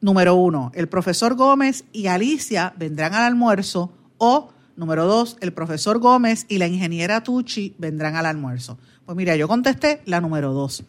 Número 0.00 0.34
uno, 0.34 0.72
el 0.74 0.88
profesor 0.88 1.36
Gómez 1.36 1.84
y 1.92 2.08
Alicia 2.08 2.74
vendrán 2.76 3.14
al 3.14 3.22
almuerzo 3.22 3.92
o, 4.18 4.52
número 4.76 5.06
dos, 5.06 5.36
el 5.40 5.52
profesor 5.52 6.00
Gómez 6.00 6.44
y 6.48 6.58
la 6.58 6.66
ingeniera 6.66 7.22
Tucci 7.22 7.76
vendrán 7.78 8.16
al 8.16 8.26
almuerzo. 8.26 8.78
Pues 9.06 9.16
mira, 9.16 9.36
yo 9.36 9.46
contesté 9.46 10.02
la 10.06 10.20
número 10.20 10.52
dos 10.52 10.84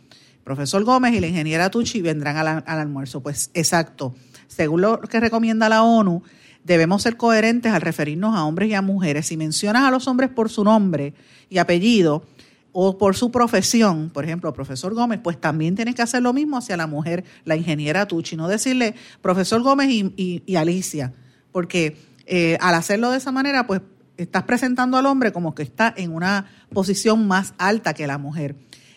profesor 0.49 0.83
Gómez 0.83 1.13
y 1.13 1.19
la 1.19 1.27
ingeniera 1.27 1.69
Tucci 1.69 2.01
vendrán 2.01 2.35
al, 2.35 2.63
almuerzo. 2.65 3.21
Pues 3.21 3.51
exacto. 3.53 4.15
Según 4.47 4.81
lo 4.81 4.99
que 4.99 5.19
recomienda 5.19 5.69
la 5.69 5.83
ONU, 5.83 6.23
debemos 6.63 7.03
ser 7.03 7.17
coherentes 7.17 7.71
al 7.71 7.81
referirnos 7.81 8.35
a 8.35 8.45
hombres 8.45 8.71
y 8.71 8.73
a 8.73 8.81
mujeres. 8.81 9.27
Si 9.27 9.37
mencionas 9.37 9.83
a 9.83 9.91
los 9.91 10.07
hombres 10.07 10.31
por 10.31 10.49
su 10.49 10.63
nombre 10.63 11.13
y 11.51 11.59
apellido 11.59 12.25
o 12.71 12.97
por 12.97 13.15
su 13.15 13.29
profesión, 13.29 14.09
por 14.09 14.25
ejemplo, 14.25 14.51
profesor 14.51 14.95
Gómez, 14.95 15.19
pues 15.23 15.39
también 15.39 15.75
tienes 15.75 15.93
que 15.93 16.01
hacer 16.01 16.23
lo 16.23 16.33
mismo 16.33 16.57
hacia 16.57 16.75
la 16.77 16.87
mujer, 16.87 17.25
la 17.45 17.55
ingeniera 17.55 18.07
Tucci, 18.07 18.35
no 18.35 18.47
decirle 18.47 18.95
profesor 19.21 19.61
Gómez 19.61 19.89
y, 19.91 20.55
Alicia, 20.55 21.13
porque 21.51 21.95
eh, 22.25 22.57
al 22.59 22.73
hacerlo 22.73 23.11
de 23.11 23.19
esa 23.19 23.31
manera, 23.31 23.67
pues 23.67 23.81
estás 24.17 24.45
presentando 24.45 24.97
al 24.97 25.05
hombre 25.05 25.31
como 25.31 25.53
que 25.53 25.61
está 25.61 25.93
en 25.95 26.11
una 26.11 26.47
posición 26.73 27.27
más 27.27 27.53
alta 27.59 27.93
que 27.93 28.07
la 28.07 28.17
mujer. 28.17 28.55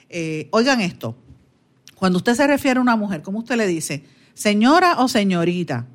Eh, 0.08 0.48
oigan 0.50 0.80
esto, 0.80 1.14
cuando 2.02 2.16
usted 2.16 2.34
se 2.34 2.48
refiere 2.48 2.78
a 2.78 2.82
una 2.82 2.96
mujer, 2.96 3.22
¿cómo 3.22 3.38
usted 3.38 3.54
le 3.54 3.64
dice? 3.64 4.02
¿Señora 4.34 4.96
o 4.98 5.06
señorita? 5.06 5.86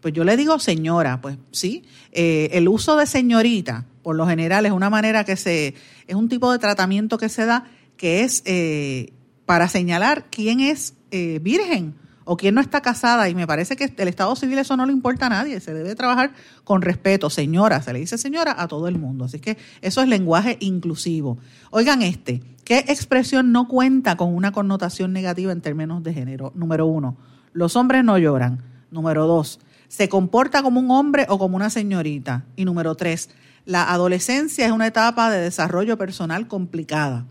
Pues 0.00 0.12
yo 0.12 0.24
le 0.24 0.36
digo 0.36 0.58
señora, 0.58 1.20
pues 1.20 1.38
sí. 1.52 1.84
Eh, 2.10 2.48
el 2.54 2.66
uso 2.66 2.96
de 2.96 3.06
señorita, 3.06 3.86
por 4.02 4.16
lo 4.16 4.26
general, 4.26 4.66
es 4.66 4.72
una 4.72 4.90
manera 4.90 5.22
que 5.22 5.36
se, 5.36 5.76
es 6.08 6.16
un 6.16 6.28
tipo 6.28 6.50
de 6.50 6.58
tratamiento 6.58 7.16
que 7.16 7.28
se 7.28 7.46
da 7.46 7.70
que 7.96 8.24
es 8.24 8.42
eh, 8.44 9.12
para 9.46 9.68
señalar 9.68 10.26
quién 10.30 10.58
es 10.58 10.94
eh, 11.12 11.38
virgen 11.40 11.94
o 12.24 12.36
quién 12.36 12.56
no 12.56 12.60
está 12.60 12.80
casada. 12.80 13.28
Y 13.28 13.36
me 13.36 13.46
parece 13.46 13.76
que 13.76 13.92
el 13.96 14.08
Estado 14.08 14.34
civil 14.34 14.58
eso 14.58 14.76
no 14.76 14.84
le 14.84 14.92
importa 14.92 15.26
a 15.26 15.28
nadie. 15.28 15.60
Se 15.60 15.72
debe 15.72 15.94
trabajar 15.94 16.32
con 16.64 16.82
respeto. 16.82 17.30
Señora, 17.30 17.82
se 17.82 17.92
le 17.92 18.00
dice 18.00 18.18
señora 18.18 18.56
a 18.58 18.66
todo 18.66 18.88
el 18.88 18.98
mundo. 18.98 19.26
Así 19.26 19.38
que 19.38 19.58
eso 19.80 20.02
es 20.02 20.08
lenguaje 20.08 20.56
inclusivo. 20.58 21.38
Oigan 21.70 22.02
este, 22.02 22.42
¿qué 22.64 22.78
expresión 22.88 23.52
no 23.52 23.68
cuenta 23.68 24.16
con 24.16 24.34
una 24.34 24.52
connotación 24.52 25.12
negativa 25.12 25.52
en 25.52 25.60
términos 25.60 26.02
de 26.02 26.14
género? 26.14 26.52
Número 26.54 26.86
uno, 26.86 27.16
los 27.52 27.76
hombres 27.76 28.04
no 28.04 28.18
lloran. 28.18 28.62
Número 28.90 29.26
dos, 29.26 29.60
se 29.88 30.08
comporta 30.08 30.62
como 30.62 30.80
un 30.80 30.90
hombre 30.90 31.26
o 31.28 31.38
como 31.38 31.56
una 31.56 31.70
señorita. 31.70 32.44
Y 32.56 32.64
número 32.64 32.94
tres, 32.94 33.30
la 33.64 33.92
adolescencia 33.92 34.66
es 34.66 34.72
una 34.72 34.86
etapa 34.86 35.30
de 35.30 35.40
desarrollo 35.40 35.96
personal 35.96 36.48
complicada. 36.48 37.26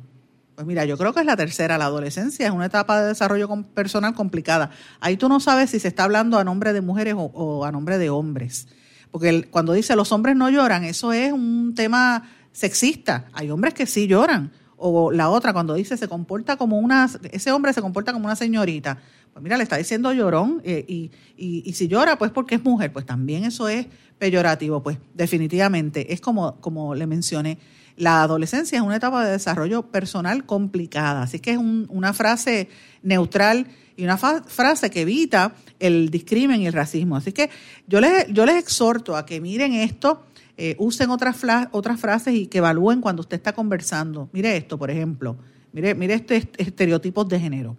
Pues 0.55 0.67
mira, 0.67 0.85
yo 0.85 0.97
creo 0.97 1.13
que 1.13 1.21
es 1.21 1.25
la 1.25 1.35
tercera, 1.35 1.77
la 1.77 1.85
adolescencia 1.85 2.45
es 2.45 2.51
una 2.51 2.67
etapa 2.67 3.01
de 3.01 3.07
desarrollo 3.07 3.49
personal 3.73 4.13
complicada. 4.13 4.69
Ahí 4.99 5.17
tú 5.17 5.27
no 5.27 5.39
sabes 5.39 5.71
si 5.71 5.79
se 5.79 5.87
está 5.87 6.03
hablando 6.03 6.37
a 6.37 6.43
nombre 6.43 6.71
de 6.71 6.81
mujeres 6.81 7.15
o, 7.17 7.65
a 7.65 7.71
nombre 7.71 7.97
de 7.97 8.09
hombres. 8.09 8.67
Porque 9.09 9.49
cuando 9.49 9.73
dice 9.73 9.95
los 9.95 10.11
hombres 10.11 10.35
no 10.35 10.49
lloran, 10.49 10.83
eso 10.83 11.13
es 11.13 11.31
un 11.31 11.73
tema 11.75 12.29
sexista. 12.51 13.25
Hay 13.33 13.49
hombres 13.49 13.73
que 13.73 13.85
sí 13.87 14.07
lloran. 14.07 14.51
O 14.83 15.11
la 15.11 15.29
otra, 15.29 15.53
cuando 15.53 15.75
dice 15.75 15.95
se 15.95 16.07
comporta 16.07 16.57
como 16.57 16.79
una, 16.79 17.09
ese 17.31 17.51
hombre 17.51 17.73
se 17.73 17.81
comporta 17.81 18.13
como 18.13 18.25
una 18.25 18.35
señorita. 18.35 18.97
Pues 19.31 19.43
mira, 19.43 19.57
le 19.57 19.63
está 19.63 19.77
diciendo 19.77 20.11
llorón 20.11 20.61
eh, 20.65 20.83
y, 20.87 21.11
y, 21.37 21.63
y, 21.65 21.73
si 21.73 21.87
llora, 21.87 22.17
pues 22.17 22.31
porque 22.31 22.55
es 22.55 22.63
mujer, 22.63 22.91
pues 22.91 23.05
también 23.05 23.45
eso 23.45 23.69
es 23.69 23.85
peyorativo. 24.17 24.81
Pues 24.81 24.97
definitivamente 25.13 26.11
es 26.13 26.19
como, 26.19 26.59
como 26.59 26.95
le 26.95 27.07
mencioné 27.07 27.57
la 27.97 28.23
adolescencia 28.23 28.77
es 28.77 28.83
una 28.83 28.95
etapa 28.95 29.23
de 29.23 29.31
desarrollo 29.31 29.83
personal 29.83 30.45
complicada, 30.45 31.23
así 31.23 31.39
que 31.39 31.51
es 31.51 31.57
una 31.57 32.13
frase 32.13 32.69
neutral 33.03 33.67
y 33.95 34.03
una 34.03 34.17
frase 34.17 34.89
que 34.89 35.01
evita 35.01 35.53
el 35.79 36.09
discrimen 36.09 36.61
y 36.61 36.67
el 36.67 36.73
racismo. 36.73 37.15
Así 37.15 37.31
que 37.31 37.49
yo 37.87 38.01
les, 38.01 38.27
yo 38.29 38.45
les 38.45 38.55
exhorto 38.55 39.15
a 39.15 39.25
que 39.25 39.39
miren 39.41 39.73
esto, 39.73 40.23
eh, 40.63 40.75
usen 40.77 41.09
otras, 41.09 41.43
otras 41.71 41.99
frases 41.99 42.35
y 42.35 42.45
que 42.45 42.59
evalúen 42.59 43.01
cuando 43.01 43.21
usted 43.21 43.37
está 43.37 43.51
conversando. 43.51 44.29
Mire 44.31 44.55
esto, 44.55 44.77
por 44.77 44.91
ejemplo, 44.91 45.35
mire, 45.73 45.95
mire 45.95 46.13
este 46.13 46.51
estereotipos 46.59 47.27
de 47.27 47.39
género. 47.39 47.77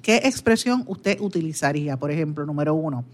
¿Qué 0.00 0.16
expresión 0.24 0.82
usted 0.86 1.20
utilizaría? 1.20 1.98
Por 1.98 2.10
ejemplo, 2.10 2.46
número 2.46 2.72
uno, 2.72 3.04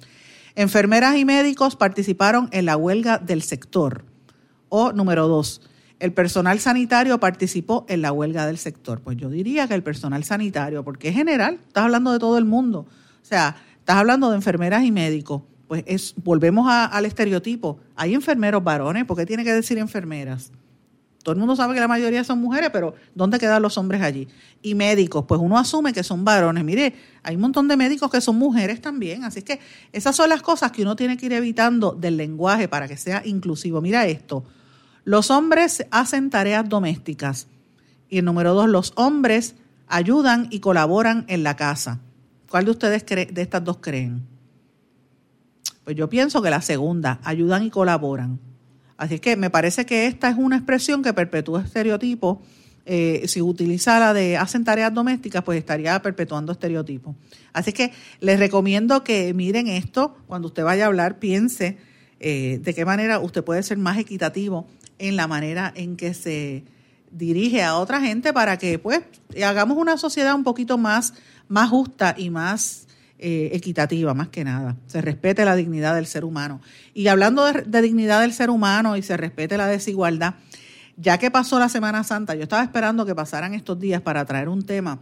enfermeras 0.55 1.17
y 1.17 1.25
médicos 1.25 1.75
participaron 1.75 2.49
en 2.53 2.65
la 2.65 2.77
huelga 2.77 3.19
del 3.19 3.43
sector. 3.43 4.05
O 4.69 4.93
número 4.93 5.27
dos, 5.27 5.63
el 5.99 6.13
personal 6.13 6.61
sanitario 6.61 7.19
participó 7.19 7.87
en 7.89 8.03
la 8.03 8.13
huelga 8.13 8.47
del 8.47 8.59
sector. 8.59 9.01
Pues 9.01 9.17
yo 9.17 9.29
diría 9.29 9.67
que 9.67 9.75
el 9.75 9.83
personal 9.83 10.23
sanitario, 10.23 10.85
porque 10.85 11.09
es 11.09 11.17
general, 11.17 11.55
estás 11.55 11.83
hablando 11.83 12.13
de 12.13 12.21
todo 12.21 12.39
el 12.39 12.45
mundo. 12.45 12.87
O 13.21 13.25
sea, 13.25 13.57
estás 13.81 13.97
hablando 13.97 14.31
de 14.31 14.37
enfermeras 14.37 14.85
y 14.85 14.93
médicos. 14.93 15.43
Pues 15.69 15.85
es, 15.87 16.15
volvemos 16.17 16.67
al 16.69 17.07
estereotipo. 17.07 17.79
Hay 17.97 18.15
enfermeros 18.15 18.63
varones, 18.63 19.05
¿por 19.05 19.17
qué 19.17 19.27
tiene 19.27 19.45
que 19.45 19.53
decir 19.53 19.79
enfermeras? 19.79 20.53
Todo 21.27 21.33
el 21.33 21.41
mundo 21.41 21.57
sabe 21.57 21.75
que 21.75 21.81
la 21.81 21.89
mayoría 21.89 22.23
son 22.23 22.41
mujeres, 22.41 22.71
pero 22.73 22.95
¿dónde 23.13 23.41
quedan 23.41 23.61
los 23.61 23.77
hombres 23.79 24.01
allí? 24.01 24.29
Y 24.63 24.77
médicos, 24.77 25.25
pues 25.27 25.41
uno 25.41 25.59
asume 25.59 25.93
que 25.93 26.05
son 26.05 26.25
varones. 26.25 26.63
Mire, 26.63 26.95
hay 27.25 27.35
un 27.35 27.41
montón 27.41 27.67
de 27.67 27.77
médicos 27.77 28.13
que 28.13 28.21
son 28.21 28.37
mujeres 28.37 28.81
también. 28.81 29.25
Así 29.25 29.43
que 29.43 29.59
esas 29.91 30.15
son 30.15 30.29
las 30.29 30.41
cosas 30.41 30.71
que 30.71 30.83
uno 30.83 30.95
tiene 30.95 31.17
que 31.17 31.27
ir 31.27 31.33
evitando 31.33 31.91
del 31.91 32.17
lenguaje 32.17 32.69
para 32.69 32.87
que 32.87 32.97
sea 32.97 33.23
inclusivo. 33.25 33.81
Mira 33.81 34.07
esto, 34.07 34.45
los 35.03 35.33
hombres 35.33 35.85
hacen 35.91 36.31
tareas 36.31 36.69
domésticas. 36.69 37.49
Y 38.09 38.19
el 38.19 38.25
número 38.25 38.55
dos, 38.55 38.69
los 38.69 38.93
hombres 38.95 39.57
ayudan 39.89 40.47
y 40.53 40.61
colaboran 40.61 41.25
en 41.27 41.43
la 41.43 41.57
casa. 41.57 41.99
¿Cuál 42.49 42.67
de 42.67 42.71
ustedes 42.71 43.05
de 43.05 43.43
estas 43.43 43.65
dos 43.65 43.79
creen? 43.79 44.36
Pues 45.87 45.95
yo 45.95 46.11
pienso 46.11 46.43
que 46.43 46.51
la 46.51 46.63
segunda, 46.63 47.21
ayudan 47.23 47.63
y 47.63 47.71
colaboran. 47.71 48.41
Así 48.97 49.21
que 49.21 49.37
me 49.37 49.51
parece 49.51 49.87
que 49.87 50.09
esta 50.09 50.29
es 50.29 50.37
una 50.37 50.57
expresión 50.57 51.01
que 51.01 51.15
perpetúa 51.15 51.63
estereotipos. 51.63 52.39
Eh, 52.87 53.23
si 53.29 53.41
utiliza 53.41 54.01
la 54.01 54.13
de 54.13 54.37
hacen 54.37 54.65
tareas 54.65 54.93
domésticas, 54.93 55.45
pues 55.45 55.61
estaría 55.61 56.03
perpetuando 56.03 56.51
estereotipos. 56.51 57.15
Así 57.53 57.73
que 57.73 57.93
les 58.19 58.41
recomiendo 58.41 59.05
que 59.05 59.33
miren 59.33 59.69
esto, 59.69 60.17
cuando 60.27 60.49
usted 60.49 60.65
vaya 60.65 60.83
a 60.83 60.87
hablar, 60.89 61.21
piense 61.21 61.79
eh, 62.19 62.59
de 62.61 62.75
qué 62.75 62.85
manera 62.85 63.21
usted 63.21 63.45
puede 63.45 63.63
ser 63.63 63.79
más 63.79 63.97
equitativo 63.97 64.67
en 64.99 65.15
la 65.15 65.29
manera 65.29 65.73
en 65.77 65.97
que 65.97 66.15
se 66.15 66.65
dirige 67.13 67.63
a 67.63 67.77
otra 67.77 68.01
gente 68.01 68.33
para 68.33 68.59
que 68.59 68.81
pues 68.81 69.03
hagamos 69.41 69.79
una 69.79 69.99
sociedad 69.99 70.35
un 70.35 70.43
poquito 70.43 70.79
más, 70.79 71.15
más 71.47 71.71
justa 71.71 72.17
y 72.19 72.31
más 72.31 72.86
eh, 73.19 73.51
equitativa, 73.55 74.13
más 74.13 74.29
que 74.29 74.45
nada. 74.45 74.77
Se 74.87 75.01
respete 75.01 75.45
la 75.45 75.57
dignidad 75.57 75.95
del 75.95 76.07
ser 76.07 76.25
humano. 76.25 76.61
Y 76.93 77.09
hablando 77.09 77.45
de, 77.51 77.83
dignidad 77.83 78.21
del 78.21 78.35
ser 78.35 78.51
humano 78.51 78.97
y 78.97 79.03
se 79.03 79.17
respete 79.17 79.57
la 79.57 79.67
desigualdad, 79.67 80.35
ya 80.99 81.17
que 81.17 81.31
pasó 81.31 81.59
la 81.59 81.71
Semana 81.71 82.05
Santa, 82.05 82.35
yo 82.35 82.43
estaba 82.43 82.63
esperando 82.63 83.07
que 83.07 83.15
pasaran 83.15 83.55
estos 83.55 83.81
días 83.81 84.03
para 84.03 84.25
traer 84.27 84.51
un 84.51 84.65
tema 84.65 84.99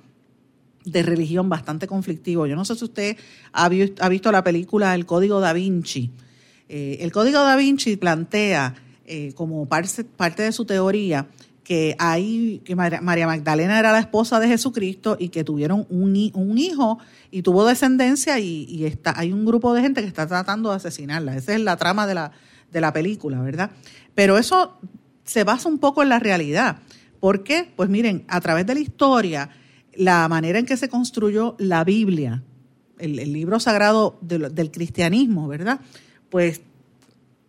de 0.85 1.03
religión 1.03 1.49
bastante 1.49 1.89
conflictivo. 1.89 2.47
Yo 2.47 2.55
no 2.55 2.65
sé 2.65 2.77
si 2.77 2.85
usted 2.85 3.17
ha, 3.53 3.69
visto 3.69 4.31
la 4.31 4.45
película 4.45 4.95
El 4.95 5.07
Código 5.07 5.41
da 5.41 5.53
Vinci. 5.53 6.13
Eh, 6.69 6.99
el 7.01 7.11
Código 7.11 7.41
da 7.41 7.57
Vinci 7.57 7.97
plantea 7.97 8.75
eh, 9.07 9.33
como 9.35 9.67
parte, 9.67 10.05
parte 10.05 10.45
de 10.45 10.53
su 10.53 10.65
teoría 10.65 11.27
que 11.65 11.97
hay 11.99 12.61
que 12.65 12.77
María 12.77 13.27
Magdalena 13.27 13.79
era 13.79 13.91
la 13.91 13.99
esposa 13.99 14.39
de 14.39 14.49
Jesucristo 14.49 15.17
y 15.19 15.31
que 15.31 15.45
tuvieron 15.45 15.87
un, 15.89 16.31
un 16.35 16.59
hijo 16.59 16.99
y 17.31 17.43
tuvo 17.43 17.67
descendencia 17.67 18.39
y, 18.39 18.85
está, 18.85 19.19
hay 19.19 19.33
un 19.33 19.47
grupo 19.47 19.73
de 19.73 19.81
gente 19.81 20.03
que 20.03 20.07
está 20.07 20.27
tratando 20.27 20.71
de 20.71 20.77
asesinarla. 20.77 21.37
Esa 21.37 21.55
es 21.55 21.61
la 21.61 21.77
trama 21.79 22.07
de 22.07 22.15
la, 22.15 22.33
de 22.71 22.81
la 22.83 22.93
película, 22.93 23.41
¿verdad? 23.41 23.71
Pero 24.15 24.37
eso 24.37 24.79
se 25.25 25.43
basa 25.43 25.69
un 25.69 25.79
poco 25.79 26.03
en 26.03 26.11
la 26.11 26.19
realidad. 26.19 26.79
¿Por 27.19 27.43
qué? 27.43 27.73
Pues 27.75 27.89
miren, 27.89 28.25
a 28.29 28.43
través 28.43 28.67
de 28.67 28.75
la 28.75 28.81
historia, 28.81 29.49
la 29.95 30.29
manera 30.29 30.59
en 30.59 30.67
que 30.67 30.77
se 30.77 30.91
construyó 30.91 31.57
la 31.59 31.83
Biblia, 31.83 32.43
el, 32.99 33.17
libro 33.33 33.59
sagrado 33.59 34.19
del 34.21 34.71
cristianismo, 34.71 35.49
¿verdad? 35.49 35.81
Pues 36.29 36.61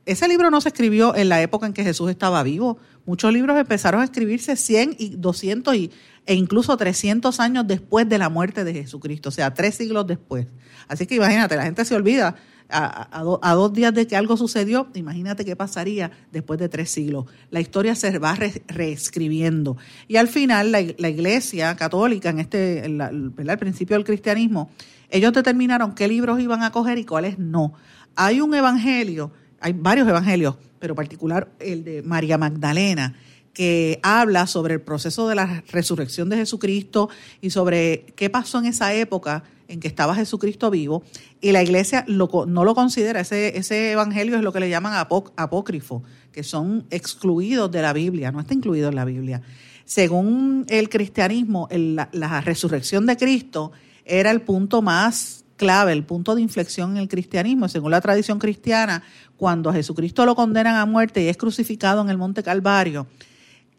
ese 0.06 0.28
libro 0.28 0.52
no 0.52 0.62
se 0.62 0.70
escribió 0.70 1.16
en 1.16 1.30
la 1.30 1.42
época 1.42 1.66
en 1.66 1.74
que 1.74 1.84
Jesús 1.84 2.10
estaba 2.10 2.44
vivo. 2.44 2.78
Muchos 3.06 3.32
libros 3.32 3.58
empezaron 3.58 4.02
a 4.02 4.04
escribirse 4.04 4.56
100 4.56 4.96
y 4.98 5.10
200 5.10 5.76
y, 5.76 5.92
e 6.26 6.34
incluso 6.34 6.76
300 6.76 7.40
años 7.40 7.68
después 7.68 8.10
de 8.10 8.18
la 8.18 8.30
muerte 8.30 8.64
de 8.64 8.74
Jesucristo, 8.74 9.30
o 9.30 9.32
sea, 9.32 9.54
tres 9.54 9.76
siglos 9.76 10.08
después. 10.08 10.48
Así 10.88 11.06
que 11.06 11.16
imagínate, 11.16 11.56
la 11.56 11.64
gente 11.64 11.86
se 11.86 11.96
olvida 11.96 12.36
a, 12.68 13.54
dos 13.54 13.74
días 13.74 13.94
de 13.94 14.08
que 14.08 14.16
algo 14.16 14.38
sucedió, 14.38 14.88
imagínate 14.96 15.46
qué 15.46 15.56
pasaría 15.56 16.12
después 16.32 16.60
de 16.60 16.68
tres 16.68 16.90
siglos. 16.90 17.26
La 17.52 17.60
historia 17.60 17.94
se 17.94 18.18
va 18.18 18.36
reescribiendo. 18.68 19.78
Y 20.08 20.16
al 20.16 20.28
final, 20.28 20.72
la, 20.72 20.82
iglesia 20.82 21.76
católica, 21.76 22.30
en 22.30 22.40
este, 22.40 22.86
el 22.86 23.58
principio 23.60 23.96
del 23.96 24.06
cristianismo, 24.06 24.72
ellos 25.10 25.32
determinaron 25.32 25.94
qué 25.94 26.08
libros 26.08 26.40
iban 26.40 26.64
a 26.64 26.72
coger 26.72 26.98
y 26.98 27.06
cuáles 27.06 27.38
no. 27.38 27.74
Hay 28.16 28.42
un 28.42 28.56
evangelio 28.56 29.32
hay 29.66 29.74
varios 29.74 30.08
evangelios, 30.08 30.58
pero 30.80 30.96
particular 30.96 31.50
el 31.60 31.84
de 31.84 32.02
María 32.04 32.38
Magdalena, 32.38 33.16
que 33.54 34.00
habla 34.04 34.48
sobre 34.48 34.74
el 34.74 34.82
proceso 34.82 35.28
de 35.30 35.36
la 35.36 35.64
resurrección 35.72 36.30
de 36.30 36.38
Jesucristo 36.38 37.10
y 37.42 37.50
sobre 37.50 38.06
qué 38.16 38.30
pasó 38.30 38.60
en 38.60 38.66
esa 38.66 38.94
época 38.94 39.44
en 39.68 39.80
que 39.80 39.88
estaba 39.88 40.14
Jesucristo 40.14 40.70
vivo, 40.70 41.04
y 41.42 41.52
la 41.52 41.64
iglesia 41.64 42.06
no 42.08 42.66
lo 42.66 42.76
considera, 42.76 43.22
ese, 43.22 43.58
ese 43.58 43.94
evangelio 43.94 44.36
es 44.36 44.44
lo 44.44 44.54
que 44.54 44.60
le 44.60 44.70
llaman 44.70 44.94
apócrifo, 44.94 46.04
que 46.32 46.44
son 46.44 46.86
excluidos 46.92 47.72
de 47.72 47.82
la 47.82 47.94
Biblia, 47.94 48.32
no 48.32 48.40
está 48.42 48.54
incluido 48.54 48.90
en 48.90 48.96
la 48.96 49.06
Biblia. 49.06 49.42
Según 49.86 50.66
el 50.70 50.90
cristianismo, 50.90 51.68
la 51.72 52.42
resurrección 52.42 53.06
de 53.06 53.18
Cristo 53.18 53.72
era 54.04 54.32
el 54.32 54.42
punto 54.42 54.82
más 54.82 55.45
clave, 55.56 55.94
el 55.94 56.04
punto 56.04 56.36
de 56.36 56.42
inflexión 56.42 56.92
en 56.92 56.98
el 56.98 57.08
cristianismo. 57.08 57.68
Según 57.68 57.92
la 57.92 58.02
tradición 58.02 58.40
cristiana, 58.40 59.04
cuando 59.38 59.70
a 59.70 59.74
Jesucristo 59.74 60.26
lo 60.26 60.36
condenan 60.36 60.76
a 60.76 60.86
muerte 60.86 61.24
y 61.24 61.28
es 61.28 61.38
crucificado 61.38 62.02
en 62.02 62.10
el 62.10 62.18
Monte 62.18 62.44
Calvario, 62.44 63.08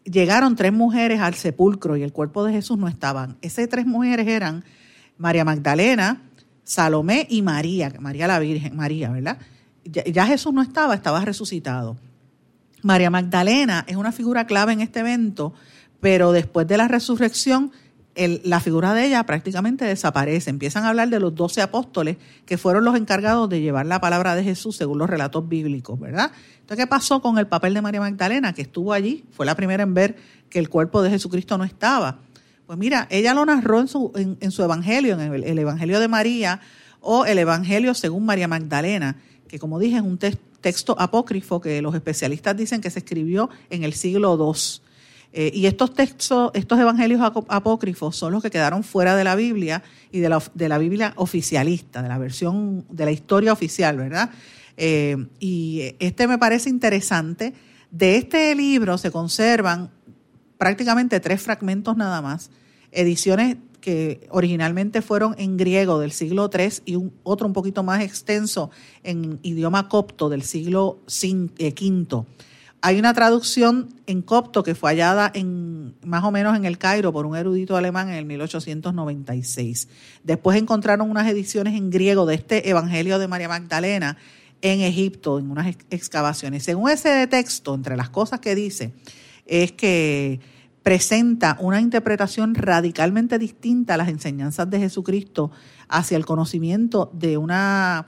llegaron 0.03 0.55
tres 0.55 0.73
mujeres 0.73 1.19
al 1.19 1.33
sepulcro 1.33 1.97
y 1.97 2.03
el 2.03 2.13
cuerpo 2.13 2.43
de 2.43 2.53
Jesús 2.53 2.77
no 2.77 2.87
estaban. 2.87 3.37
Esas 3.41 3.67
tres 3.69 3.85
mujeres 3.85 4.27
eran 4.27 4.63
María 5.17 5.45
Magdalena, 5.45 6.21
Salomé 6.63 7.27
y 7.29 7.41
María, 7.41 7.93
María 7.99 8.27
la 8.27 8.39
Virgen, 8.39 8.75
María, 8.75 9.09
¿verdad? 9.09 9.37
Ya, 9.83 10.03
ya 10.03 10.25
Jesús 10.25 10.53
no 10.53 10.61
estaba, 10.61 10.95
estaba 10.95 11.23
resucitado. 11.23 11.97
María 12.83 13.09
Magdalena 13.09 13.85
es 13.87 13.95
una 13.95 14.11
figura 14.11 14.45
clave 14.45 14.73
en 14.73 14.81
este 14.81 14.99
evento, 14.99 15.53
pero 15.99 16.31
después 16.31 16.67
de 16.67 16.77
la 16.77 16.87
resurrección 16.87 17.71
la 18.43 18.59
figura 18.59 18.93
de 18.93 19.05
ella 19.05 19.23
prácticamente 19.25 19.85
desaparece. 19.85 20.49
Empiezan 20.49 20.85
a 20.85 20.89
hablar 20.89 21.09
de 21.09 21.19
los 21.19 21.35
doce 21.35 21.61
apóstoles 21.61 22.17
que 22.45 22.57
fueron 22.57 22.83
los 22.83 22.95
encargados 22.95 23.47
de 23.49 23.61
llevar 23.61 23.85
la 23.85 24.01
palabra 24.01 24.35
de 24.35 24.43
Jesús 24.43 24.75
según 24.75 24.97
los 24.97 25.09
relatos 25.09 25.47
bíblicos, 25.47 25.99
¿verdad? 25.99 26.31
Entonces, 26.61 26.83
¿qué 26.83 26.87
pasó 26.87 27.21
con 27.21 27.37
el 27.37 27.47
papel 27.47 27.73
de 27.73 27.81
María 27.81 27.99
Magdalena, 27.99 28.53
que 28.53 28.63
estuvo 28.63 28.91
allí? 28.91 29.23
Fue 29.31 29.45
la 29.45 29.55
primera 29.55 29.83
en 29.83 29.93
ver 29.93 30.15
que 30.49 30.59
el 30.59 30.69
cuerpo 30.69 31.01
de 31.01 31.11
Jesucristo 31.11 31.57
no 31.57 31.63
estaba. 31.63 32.19
Pues 32.65 32.77
mira, 32.77 33.07
ella 33.09 33.33
lo 33.33 33.45
narró 33.45 33.79
en 33.79 33.87
su, 33.87 34.11
en, 34.15 34.51
su 34.51 34.63
evangelio, 34.63 35.19
en 35.19 35.33
el, 35.33 35.57
Evangelio 35.59 35.99
de 35.99 36.07
María 36.07 36.59
o 36.99 37.25
el 37.25 37.37
Evangelio 37.37 37.93
según 37.93 38.25
María 38.25 38.47
Magdalena, 38.47 39.15
que 39.47 39.59
como 39.59 39.79
dije 39.79 39.97
es 39.97 40.01
un 40.01 40.17
texto 40.17 40.99
apócrifo 40.99 41.61
que 41.61 41.81
los 41.81 41.95
especialistas 41.95 42.57
dicen 42.57 42.81
que 42.81 42.89
se 42.89 42.99
escribió 42.99 43.49
en 43.69 43.83
el 43.85 43.93
siglo 43.93 44.35
II. 44.37 44.81
Eh, 45.33 45.51
y 45.53 45.65
estos 45.65 45.93
textos, 45.93 46.51
estos 46.53 46.79
evangelios 46.79 47.21
apócrifos 47.21 48.15
son 48.15 48.31
los 48.31 48.41
que 48.41 48.49
quedaron 48.49 48.83
fuera 48.83 49.15
de 49.15 49.23
la 49.23 49.35
Biblia 49.35 49.83
y 50.11 50.19
de 50.19 50.29
la, 50.29 50.41
de 50.53 50.69
la 50.69 50.77
Biblia 50.77 51.13
oficialista, 51.17 52.01
de 52.01 52.09
la 52.09 52.17
versión 52.17 52.85
de 52.89 53.05
la 53.05 53.11
historia 53.11 53.53
oficial, 53.53 53.97
¿verdad? 53.97 54.31
Eh, 54.77 55.17
y 55.39 55.95
este 55.99 56.27
me 56.27 56.37
parece 56.37 56.69
interesante. 56.69 57.53
De 57.91 58.15
este 58.15 58.53
libro 58.55 58.97
se 58.97 59.11
conservan 59.11 59.91
prácticamente 60.57 61.19
tres 61.19 61.41
fragmentos 61.41 61.97
nada 61.97 62.21
más, 62.21 62.49
ediciones 62.91 63.57
que 63.81 64.27
originalmente 64.31 65.01
fueron 65.01 65.35
en 65.37 65.55
griego 65.55 65.99
del 65.99 66.11
siglo 66.11 66.49
III 66.53 66.81
y 66.85 66.95
un, 66.95 67.13
otro 67.23 67.47
un 67.47 67.53
poquito 67.53 67.83
más 67.83 68.01
extenso 68.01 68.71
en 69.03 69.39
idioma 69.43 69.87
copto 69.87 70.29
del 70.29 70.43
siglo 70.43 70.99
V. 71.07 72.25
Hay 72.81 72.99
una 72.99 73.13
traducción 73.13 73.89
en 74.05 74.21
copto 74.21 74.63
que 74.63 74.75
fue 74.75 74.91
hallada 74.91 75.31
en 75.33 75.95
más 76.05 76.23
o 76.23 76.31
menos 76.31 76.55
en 76.55 76.65
el 76.65 76.77
Cairo 76.77 77.11
por 77.11 77.25
un 77.25 77.35
erudito 77.35 77.75
alemán 77.75 78.09
en 78.09 78.15
el 78.15 78.25
1896. 78.25 79.87
Después 80.23 80.57
encontraron 80.57 81.09
unas 81.09 81.27
ediciones 81.27 81.75
en 81.75 81.89
griego 81.89 82.25
de 82.27 82.35
este 82.35 82.69
Evangelio 82.69 83.17
de 83.17 83.27
María 83.27 83.49
Magdalena 83.49 84.17
en 84.61 84.81
Egipto, 84.81 85.39
en 85.39 85.49
unas 85.49 85.75
excavaciones. 85.89 86.63
Según 86.63 86.89
ese 86.89 87.25
texto, 87.27 87.73
entre 87.73 87.97
las 87.97 88.09
cosas 88.09 88.39
que 88.39 88.53
dice, 88.53 88.93
es 89.47 89.71
que 89.71 90.39
presenta 90.83 91.57
una 91.59 91.81
interpretación 91.81 92.55
radicalmente 92.55 93.39
distinta 93.39 93.95
a 93.95 93.97
las 93.97 94.07
enseñanzas 94.07 94.69
de 94.69 94.79
Jesucristo 94.79 95.51
hacia 95.89 96.15
el 96.15 96.25
conocimiento 96.25 97.11
de 97.13 97.37
una 97.37 98.07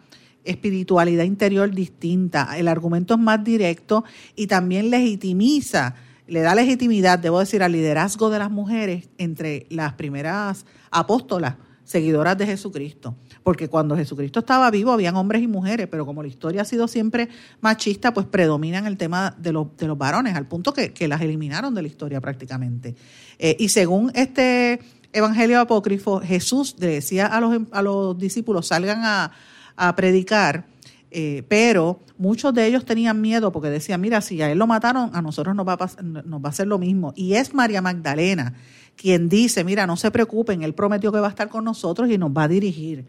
espiritualidad 0.49 1.23
interior 1.23 1.71
distinta. 1.71 2.57
El 2.57 2.67
argumento 2.67 3.13
es 3.13 3.19
más 3.19 3.43
directo 3.43 4.03
y 4.35 4.47
también 4.47 4.89
legitimiza, 4.89 5.95
le 6.27 6.41
da 6.41 6.55
legitimidad, 6.55 7.19
debo 7.19 7.39
decir, 7.39 7.63
al 7.63 7.71
liderazgo 7.71 8.29
de 8.29 8.39
las 8.39 8.51
mujeres 8.51 9.09
entre 9.17 9.65
las 9.69 9.93
primeras 9.93 10.65
apóstolas, 10.91 11.55
seguidoras 11.83 12.37
de 12.37 12.45
Jesucristo. 12.45 13.15
Porque 13.41 13.67
cuando 13.67 13.97
Jesucristo 13.97 14.41
estaba 14.41 14.69
vivo 14.69 14.91
habían 14.91 15.15
hombres 15.15 15.41
y 15.41 15.47
mujeres, 15.47 15.87
pero 15.87 16.05
como 16.05 16.21
la 16.21 16.27
historia 16.27 16.61
ha 16.61 16.65
sido 16.65 16.87
siempre 16.87 17.29
machista, 17.61 18.13
pues 18.13 18.27
predominan 18.27 18.85
el 18.85 18.97
tema 18.97 19.35
de, 19.39 19.51
los, 19.51 19.75
de 19.75 19.87
los 19.87 19.97
varones, 19.97 20.35
al 20.35 20.47
punto 20.47 20.71
que, 20.73 21.07
las 21.07 21.21
eliminaron 21.21 21.73
de 21.73 21.81
la 21.81 21.87
historia 21.87 22.21
prácticamente. 22.21 22.95
Eh, 23.39 23.55
y 23.59 23.69
según 23.69 24.11
este 24.13 24.79
Evangelio 25.11 25.59
apócrifo, 25.59 26.19
Jesús 26.19 26.75
le 26.77 26.87
decía 26.87 27.25
a 27.25 27.41
los, 27.41 27.59
a 27.71 27.81
los 27.81 28.17
discípulos, 28.19 28.67
salgan 28.67 29.01
a, 29.03 29.31
a 29.79 29.95
predicar 29.95 30.65
eh, 31.11 31.43
pero 31.47 31.99
muchos 32.17 32.53
de 32.53 32.67
ellos 32.67 32.85
tenían 32.85 33.19
miedo 33.19 33.51
porque 33.51 33.69
decían, 33.69 33.99
mira, 34.01 34.21
si 34.21 34.41
a 34.41 34.51
él 34.51 34.59
lo 34.59 34.67
mataron, 34.67 35.09
a 35.13 35.21
nosotros 35.21 35.55
nos 35.55 35.67
va 35.67 35.73
a, 35.73 35.77
va 35.77 36.41
a 36.43 36.49
hacer 36.49 36.67
lo 36.67 36.77
mismo. 36.77 37.13
Y 37.15 37.33
es 37.33 37.53
María 37.53 37.81
Magdalena 37.81 38.53
quien 38.95 39.29
dice, 39.29 39.63
mira, 39.63 39.87
no 39.87 39.95
se 39.95 40.11
preocupen, 40.11 40.61
él 40.61 40.73
prometió 40.73 41.11
que 41.11 41.19
va 41.19 41.27
a 41.27 41.29
estar 41.29 41.47
con 41.47 41.63
nosotros 41.63 42.09
y 42.09 42.17
nos 42.17 42.31
va 42.31 42.43
a 42.43 42.47
dirigir. 42.49 43.05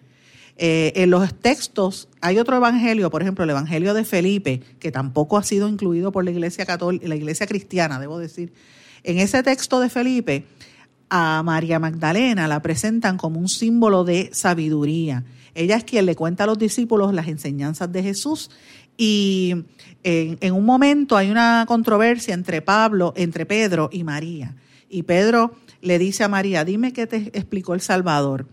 Eh, 0.56 0.92
en 0.94 1.10
los 1.10 1.34
textos 1.34 2.08
hay 2.20 2.38
otro 2.38 2.56
evangelio, 2.56 3.10
por 3.10 3.22
ejemplo, 3.22 3.42
el 3.42 3.50
evangelio 3.50 3.92
de 3.92 4.04
Felipe, 4.04 4.60
que 4.78 4.92
tampoco 4.92 5.36
ha 5.36 5.42
sido 5.42 5.68
incluido 5.68 6.12
por 6.12 6.24
la 6.24 6.30
iglesia 6.30 6.64
católica, 6.64 7.08
la 7.08 7.16
iglesia 7.16 7.46
cristiana, 7.46 7.98
debo 7.98 8.18
decir. 8.18 8.52
En 9.02 9.18
ese 9.18 9.42
texto 9.42 9.80
de 9.80 9.88
Felipe, 9.88 10.44
a 11.08 11.42
María 11.42 11.80
Magdalena 11.80 12.46
la 12.46 12.62
presentan 12.62 13.16
como 13.16 13.40
un 13.40 13.48
símbolo 13.48 14.04
de 14.04 14.30
sabiduría. 14.32 15.24
Ella 15.54 15.76
es 15.76 15.84
quien 15.84 16.06
le 16.06 16.14
cuenta 16.14 16.44
a 16.44 16.46
los 16.46 16.58
discípulos 16.58 17.12
las 17.12 17.28
enseñanzas 17.28 17.90
de 17.90 18.02
Jesús 18.02 18.50
y 18.96 19.54
en, 20.02 20.52
un 20.52 20.66
momento 20.66 21.16
hay 21.16 21.30
una 21.30 21.64
controversia 21.66 22.34
entre 22.34 22.60
Pablo, 22.60 23.14
entre 23.16 23.46
Pedro 23.46 23.88
y 23.90 24.04
María. 24.04 24.56
Y 24.90 25.04
Pedro 25.04 25.54
le 25.80 25.98
dice 25.98 26.22
a 26.22 26.28
María, 26.28 26.66
dime 26.66 26.92
qué 26.92 27.06
te 27.06 27.30
explicó 27.32 27.72
el 27.72 27.80
Salvador. 27.80 28.46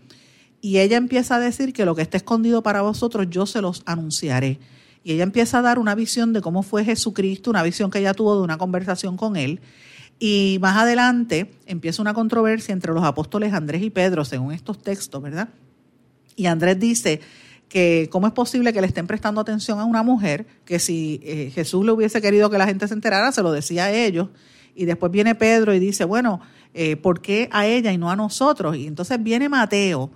Y 0.62 0.78
ella 0.78 0.96
empieza 0.96 1.36
a 1.36 1.38
decir 1.38 1.74
que 1.74 1.84
lo 1.84 1.94
que 1.94 2.00
está 2.00 2.16
escondido 2.16 2.62
para 2.62 2.80
vosotros 2.80 3.26
yo 3.28 3.44
se 3.44 3.60
los 3.60 3.82
anunciaré. 3.84 4.58
Y 5.04 5.12
ella 5.12 5.24
empieza 5.24 5.58
a 5.58 5.62
dar 5.62 5.78
una 5.78 5.94
visión 5.94 6.32
de 6.32 6.40
cómo 6.40 6.62
fue 6.62 6.82
Jesucristo, 6.82 7.50
una 7.50 7.62
visión 7.62 7.90
que 7.90 7.98
ella 7.98 8.14
tuvo 8.14 8.36
de 8.36 8.42
una 8.42 8.56
conversación 8.56 9.16
con 9.18 9.36
él. 9.36 9.60
Y 10.18 10.56
más 10.62 10.78
adelante 10.78 11.50
empieza 11.66 12.00
una 12.00 12.14
controversia 12.14 12.72
entre 12.72 12.94
los 12.94 13.04
apóstoles 13.04 13.52
Andrés 13.52 13.82
y 13.82 13.90
Pedro, 13.90 14.24
según 14.24 14.52
estos 14.52 14.82
textos, 14.82 15.22
¿verdad? 15.22 15.50
Y 16.38 16.46
Andrés 16.46 16.78
dice 16.78 17.20
que 17.68 18.08
cómo 18.12 18.28
es 18.28 18.32
posible 18.32 18.72
que 18.72 18.80
le 18.80 18.86
estén 18.86 19.08
prestando 19.08 19.40
atención 19.40 19.80
a 19.80 19.84
una 19.84 20.04
mujer, 20.04 20.46
que 20.64 20.78
si 20.78 21.20
eh, 21.24 21.50
Jesús 21.52 21.84
le 21.84 21.90
hubiese 21.90 22.22
querido 22.22 22.48
que 22.48 22.56
la 22.58 22.66
gente 22.66 22.86
se 22.86 22.94
enterara, 22.94 23.32
se 23.32 23.42
lo 23.42 23.50
decía 23.50 23.86
a 23.86 23.92
ellos. 23.92 24.28
Y 24.76 24.84
después 24.84 25.10
viene 25.10 25.34
Pedro 25.34 25.74
y 25.74 25.80
dice, 25.80 26.04
bueno, 26.04 26.40
eh, 26.74 26.94
¿por 26.94 27.20
qué 27.20 27.48
a 27.50 27.66
ella 27.66 27.92
y 27.92 27.98
no 27.98 28.08
a 28.08 28.14
nosotros? 28.14 28.76
Y 28.76 28.86
entonces 28.86 29.20
viene 29.20 29.48
Mateo, 29.48 30.12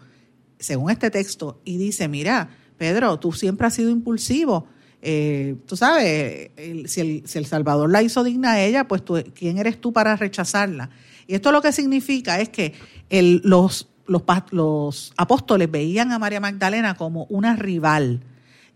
según 0.61 0.93
este 0.93 1.11
texto, 1.11 1.61
y 1.65 1.77
dice, 1.77 2.07
mira, 2.07 2.51
Pedro, 2.79 3.19
tú 3.19 3.33
siempre 3.33 3.67
has 3.67 3.75
sido 3.75 3.91
impulsivo. 3.91 4.69
Eh, 5.03 5.57
tú 5.67 5.77
sabes, 5.77 6.53
si, 6.87 7.01
el, 7.01 7.27
si, 7.27 7.39
el, 7.39 7.47
Salvador 7.47 7.91
la 7.91 8.01
hizo 8.01 8.23
digna 8.23 8.53
a 8.53 8.63
ella, 8.63 8.87
pues 8.87 9.05
tú, 9.05 9.21
¿quién 9.35 9.59
eres 9.59 9.81
tú 9.81 9.93
para 9.93 10.15
rechazarla? 10.15 10.91
Y 11.27 11.35
esto 11.35 11.51
lo 11.51 11.61
que 11.61 11.73
significa 11.73 12.39
es 12.39 12.49
que 12.49 12.75
los, 13.43 13.92
los, 14.13 14.23
los 14.51 15.13
apóstoles 15.17 15.71
veían 15.71 16.13
a 16.13 16.19
María 16.19 16.41
Magdalena 16.41 16.95
como 16.95 17.25
una 17.25 17.57
rival. 17.57 18.21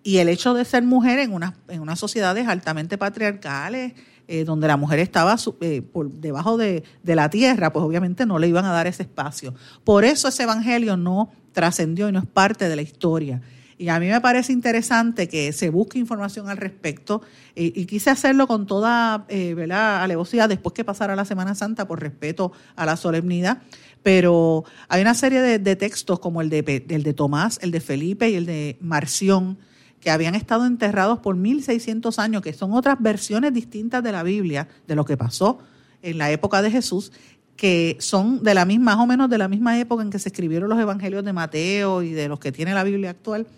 Y 0.03 0.18
el 0.18 0.28
hecho 0.28 0.55
de 0.55 0.64
ser 0.64 0.82
mujer 0.82 1.18
en, 1.18 1.32
una, 1.32 1.55
en 1.68 1.80
unas 1.80 1.99
sociedades 1.99 2.49
altamente 2.49 2.99
patriarcales, 2.99 3.93
eh, 4.28 4.45
donde 4.45 4.66
la 4.66 4.76
mujer 4.76 4.99
estaba 4.99 5.37
eh, 5.61 5.82
por 5.82 6.11
debajo 6.11 6.57
de, 6.57 6.82
de, 7.03 7.14
la 7.14 7.30
tierra, 7.30 7.72
pues 7.72 7.84
obviamente 7.84 8.26
no 8.26 8.41
le 8.41 8.49
iban 8.49 8.64
a 8.64 8.72
dar 8.72 8.89
ese 8.89 9.05
espacio. 9.05 9.55
Por 9.84 10.05
eso 10.05 10.28
ese 10.28 10.43
evangelio 10.43 10.97
no 10.97 11.30
trascendió 11.53 12.09
y 12.09 12.12
no 12.12 12.18
es 12.18 12.26
parte 12.26 12.68
de 12.68 12.74
la 12.74 12.82
historia. 12.82 13.41
Y 13.78 13.89
a 13.89 14.01
mí 14.01 14.09
me 14.09 14.20
parece 14.20 14.53
interesante 14.53 15.28
que 15.28 15.53
se 15.53 15.68
busque 15.68 15.99
información 15.99 16.49
al 16.49 16.57
respecto 16.57 17.22
y, 17.55 17.84
quise 17.84 18.11
hacerlo 18.11 18.47
con 18.47 18.66
toda 18.66 19.26
eh, 19.28 19.55
¿verdad? 19.55 20.03
alevosidad 20.03 20.49
después 20.49 20.72
que 20.72 20.84
pasara 20.84 21.14
la 21.14 21.26
Semana 21.26 21.55
Santa 21.55 21.87
por 21.87 22.01
respeto 22.01 22.53
a 22.74 22.87
la 22.87 22.97
solemnidad. 22.97 23.59
Pero 24.07 24.62
hay 24.86 25.02
una 25.02 25.14
serie 25.14 25.42
de, 25.42 25.74
textos 25.74 26.20
como 26.20 26.40
el 26.40 26.48
de, 26.48 26.84
el 26.88 27.02
de 27.02 27.12
Tomás, 27.12 27.59
el 27.61 27.72
de 27.72 27.80
Felipe 27.80 28.30
y 28.30 28.36
el 28.36 28.46
de 28.46 28.78
Marción, 28.80 29.59
que 29.98 30.12
habían 30.12 30.36
estado 30.36 30.64
enterrados 30.64 31.18
por 31.18 31.34
1600 31.34 32.20
años, 32.20 32.40
que 32.40 32.52
son 32.52 32.72
otras 32.72 32.98
versiones 33.00 33.52
distintas 33.52 34.04
de 34.04 34.12
la 34.12 34.22
Biblia, 34.22 34.68
de 34.86 34.94
lo 34.94 35.04
que 35.04 35.16
pasó 35.16 35.59
en 36.02 36.18
la 36.18 36.30
época 36.30 36.62
de 36.62 36.70
Jesús, 36.70 37.11
que 37.57 37.96
son 37.98 38.44
de 38.44 38.54
la 38.54 38.64
misma, 38.64 38.94
más 38.94 39.02
o 39.02 39.09
menos 39.09 39.28
de 39.28 39.38
la 39.38 39.48
misma 39.48 39.76
época 39.80 40.04
en 40.04 40.11
que 40.11 40.20
se 40.20 40.28
escribieron 40.28 40.68
los 40.68 40.78
evangelios 40.78 41.24
de 41.24 41.32
Mateo 41.32 42.04
y 42.04 42.12
de 42.12 42.28
los 42.28 42.38
que 42.38 42.52
tiene 42.52 42.74
la 42.74 42.84
Biblia 42.84 43.11
actual, 43.11 43.48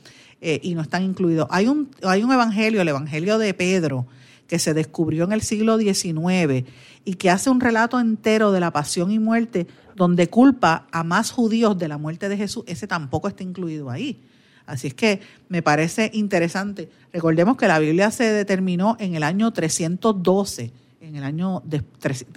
eh, 0.41 0.61
y 0.63 0.75
no 0.75 0.81
están 0.81 1.03
incluidos. 1.03 1.47
Hay 1.51 1.69
un, 1.69 1.91
hay 2.03 2.23
un 2.23 2.33
evangelio, 2.33 2.81
el 2.81 2.89
evangelio 2.89 3.37
de 3.37 3.53
Pedro, 3.53 4.07
que 4.47 4.59
se 4.59 4.73
descubrió 4.73 5.25
en 5.25 5.33
el 5.33 5.43
siglo 5.43 5.77
XIX 5.77 6.65
y 7.05 7.15
que 7.15 7.29
hace 7.29 7.51
un 7.51 7.61
relato 7.61 8.01
entero 8.01 8.51
de 8.51 8.61
la 8.61 8.73
pasión 8.73 9.11
y 9.11 9.19
muerte, 9.19 9.67
donde 9.99 10.29
culpa 10.29 10.87
a 10.93 11.03
más 11.03 11.33
judíos 11.33 11.77
de 11.77 11.89
la 11.89 11.99
muerte 11.99 12.29
de 12.29 12.37
Jesús, 12.37 12.63
ese 12.69 12.87
tampoco 12.87 13.27
está 13.27 13.43
incluido 13.43 13.91
ahí. 13.91 14.23
Así 14.65 14.87
es 14.87 14.95
que 14.95 15.21
me 15.49 15.61
parece 15.61 16.11
interesante. 16.15 16.89
Recordemos 17.13 17.57
que 17.57 17.67
la 17.67 17.81
Biblia 17.81 18.11
se 18.13 18.25
determinó 18.25 18.97
en 19.01 19.17
el 19.17 19.25
año 19.25 19.53
312, 19.53 20.71
en 21.01 21.17
el 21.17 21.25
año 21.25 21.63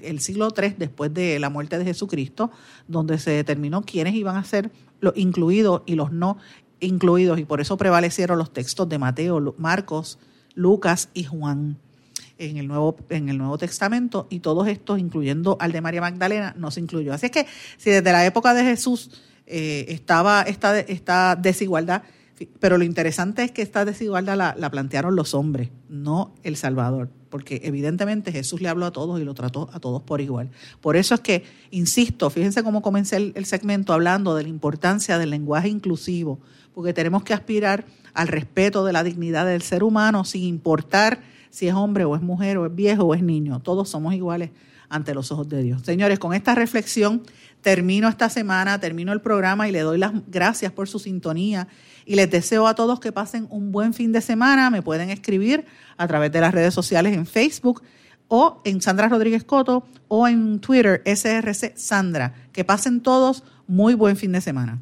el 0.02 0.20
siglo 0.22 0.50
III 0.58 0.76
después 0.78 1.14
de 1.14 1.38
la 1.40 1.50
muerte 1.50 1.78
de 1.78 1.86
Jesucristo, 1.86 2.50
donde 2.88 3.20
se 3.20 3.32
determinó 3.32 3.84
quiénes 3.84 4.16
iban 4.16 4.38
a 4.38 4.44
ser 4.44 4.72
los 5.00 5.16
incluidos 5.16 5.84
y 5.86 5.96
los 5.96 6.12
no 6.12 6.38
incluidos 6.80 7.38
y 7.38 7.46
por 7.46 7.62
eso 7.62 7.78
prevalecieron 7.78 8.40
los 8.40 8.52
textos 8.52 8.90
de 8.90 8.98
Mateo, 8.98 9.54
Marcos, 9.60 10.18
Lucas 10.56 11.10
y 11.14 11.26
Juan 11.26 11.78
en 12.50 12.58
el 12.58 12.68
Nuevo, 12.68 12.98
en 13.10 13.30
el 13.30 13.38
Nuevo 13.38 13.58
Testamento 13.58 14.28
y 14.30 14.40
todos 14.40 14.68
estos, 14.68 15.00
incluyendo 15.00 15.58
al 15.60 15.72
de 15.72 15.82
María 15.82 16.02
Magdalena, 16.02 16.54
no 16.58 16.72
se 16.72 16.80
incluyó. 16.80 17.14
Así 17.14 17.28
es 17.28 17.32
que 17.32 17.46
si 17.78 17.92
desde 17.92 18.12
la 18.12 18.26
época 18.26 18.54
de 18.54 18.64
Jesús 18.64 19.22
eh, 19.46 19.86
estaba 19.90 20.42
esta, 20.44 20.80
esta 20.80 21.36
desigualdad, 21.36 22.04
pero 22.60 22.78
lo 22.78 22.84
interesante 22.84 23.44
es 23.44 23.52
que 23.52 23.62
esta 23.62 23.86
desigualdad 23.86 24.56
la, 24.58 24.72
plantearon 24.72 25.16
los 25.16 25.34
hombres, 25.34 25.70
no 25.90 26.34
el 26.44 26.56
Salvador, 26.56 27.10
porque 27.30 27.62
evidentemente 27.64 28.32
Jesús 28.32 28.62
le 28.62 28.70
habló 28.70 28.86
a 28.86 28.92
todos 28.92 29.20
y 29.20 29.24
lo 29.24 29.34
trató 29.34 29.70
a 29.74 29.80
todos 29.80 30.02
por 30.02 30.22
igual. 30.22 30.50
Por 30.80 30.96
eso 30.96 31.16
es 31.16 31.22
que, 31.22 31.44
insisto, 31.70 32.30
fíjense 32.30 32.64
cómo 32.64 32.82
comencé 32.82 33.34
el, 33.36 33.46
segmento 33.46 33.94
hablando 33.94 34.36
de 34.36 34.44
la 34.44 34.50
importancia 34.50 35.18
del 35.18 35.30
lenguaje 35.30 35.70
inclusivo, 35.70 36.40
porque 36.74 36.94
tenemos 36.94 37.24
que 37.24 37.34
aspirar 37.34 37.86
al 38.14 38.28
respeto 38.28 38.84
de 38.86 38.94
la 38.94 39.04
dignidad 39.04 39.46
del 39.46 39.62
ser 39.62 39.84
humano 39.84 40.26
sin 40.26 40.44
importar 40.44 41.22
si 41.52 41.68
es 41.68 41.76
hombre 41.76 42.06
o 42.06 42.16
es 42.16 42.22
mujer 42.22 42.58
o 42.58 42.66
es 42.66 42.74
viejo 42.74 43.04
o 43.04 43.14
es 43.14 43.22
niño. 43.22 43.60
Todos 43.60 43.90
somos 43.90 44.16
iguales 44.16 44.50
ante 44.90 45.14
los 45.14 45.32
ojos 45.32 45.48
de 45.48 45.62
Dios. 45.62 45.82
Señores, 45.84 46.20
con 46.20 46.34
esta 46.34 46.56
reflexión 46.56 47.24
termino 47.62 48.08
esta 48.08 48.30
semana, 48.30 48.80
termino 48.80 49.14
el 49.14 49.22
programa 49.22 49.68
y 49.68 49.72
le 49.72 49.82
doy 49.82 49.98
las 49.98 50.12
gracias 50.28 50.72
por 50.72 50.90
su 50.90 51.00
sintonía 51.00 51.68
y 52.06 52.16
les 52.16 52.30
deseo 52.30 52.68
a 52.68 52.76
todos 52.76 53.00
que 53.00 53.12
pasen 53.12 53.48
un 53.50 53.72
buen 53.72 53.94
fin 53.94 54.12
de 54.12 54.22
semana. 54.22 54.70
Me 54.70 54.82
pueden 54.82 55.10
escribir 55.10 55.66
a 55.98 56.08
través 56.08 56.32
de 56.32 56.42
las 56.42 56.54
redes 56.54 56.74
sociales 56.74 57.16
en 57.16 57.26
Facebook 57.26 57.84
o 58.28 58.62
en 58.66 58.82
Sandra 58.82 59.08
Rodríguez 59.08 59.44
Coto 59.44 59.86
o 60.08 60.28
en 60.28 60.60
Twitter 60.60 61.02
SRC 61.06 61.78
Sandra. 61.78 62.34
Que 62.52 62.66
pasen 62.66 63.02
todos 63.02 63.44
muy 63.68 63.94
buen 63.94 64.18
fin 64.18 64.32
de 64.32 64.42
semana. 64.42 64.82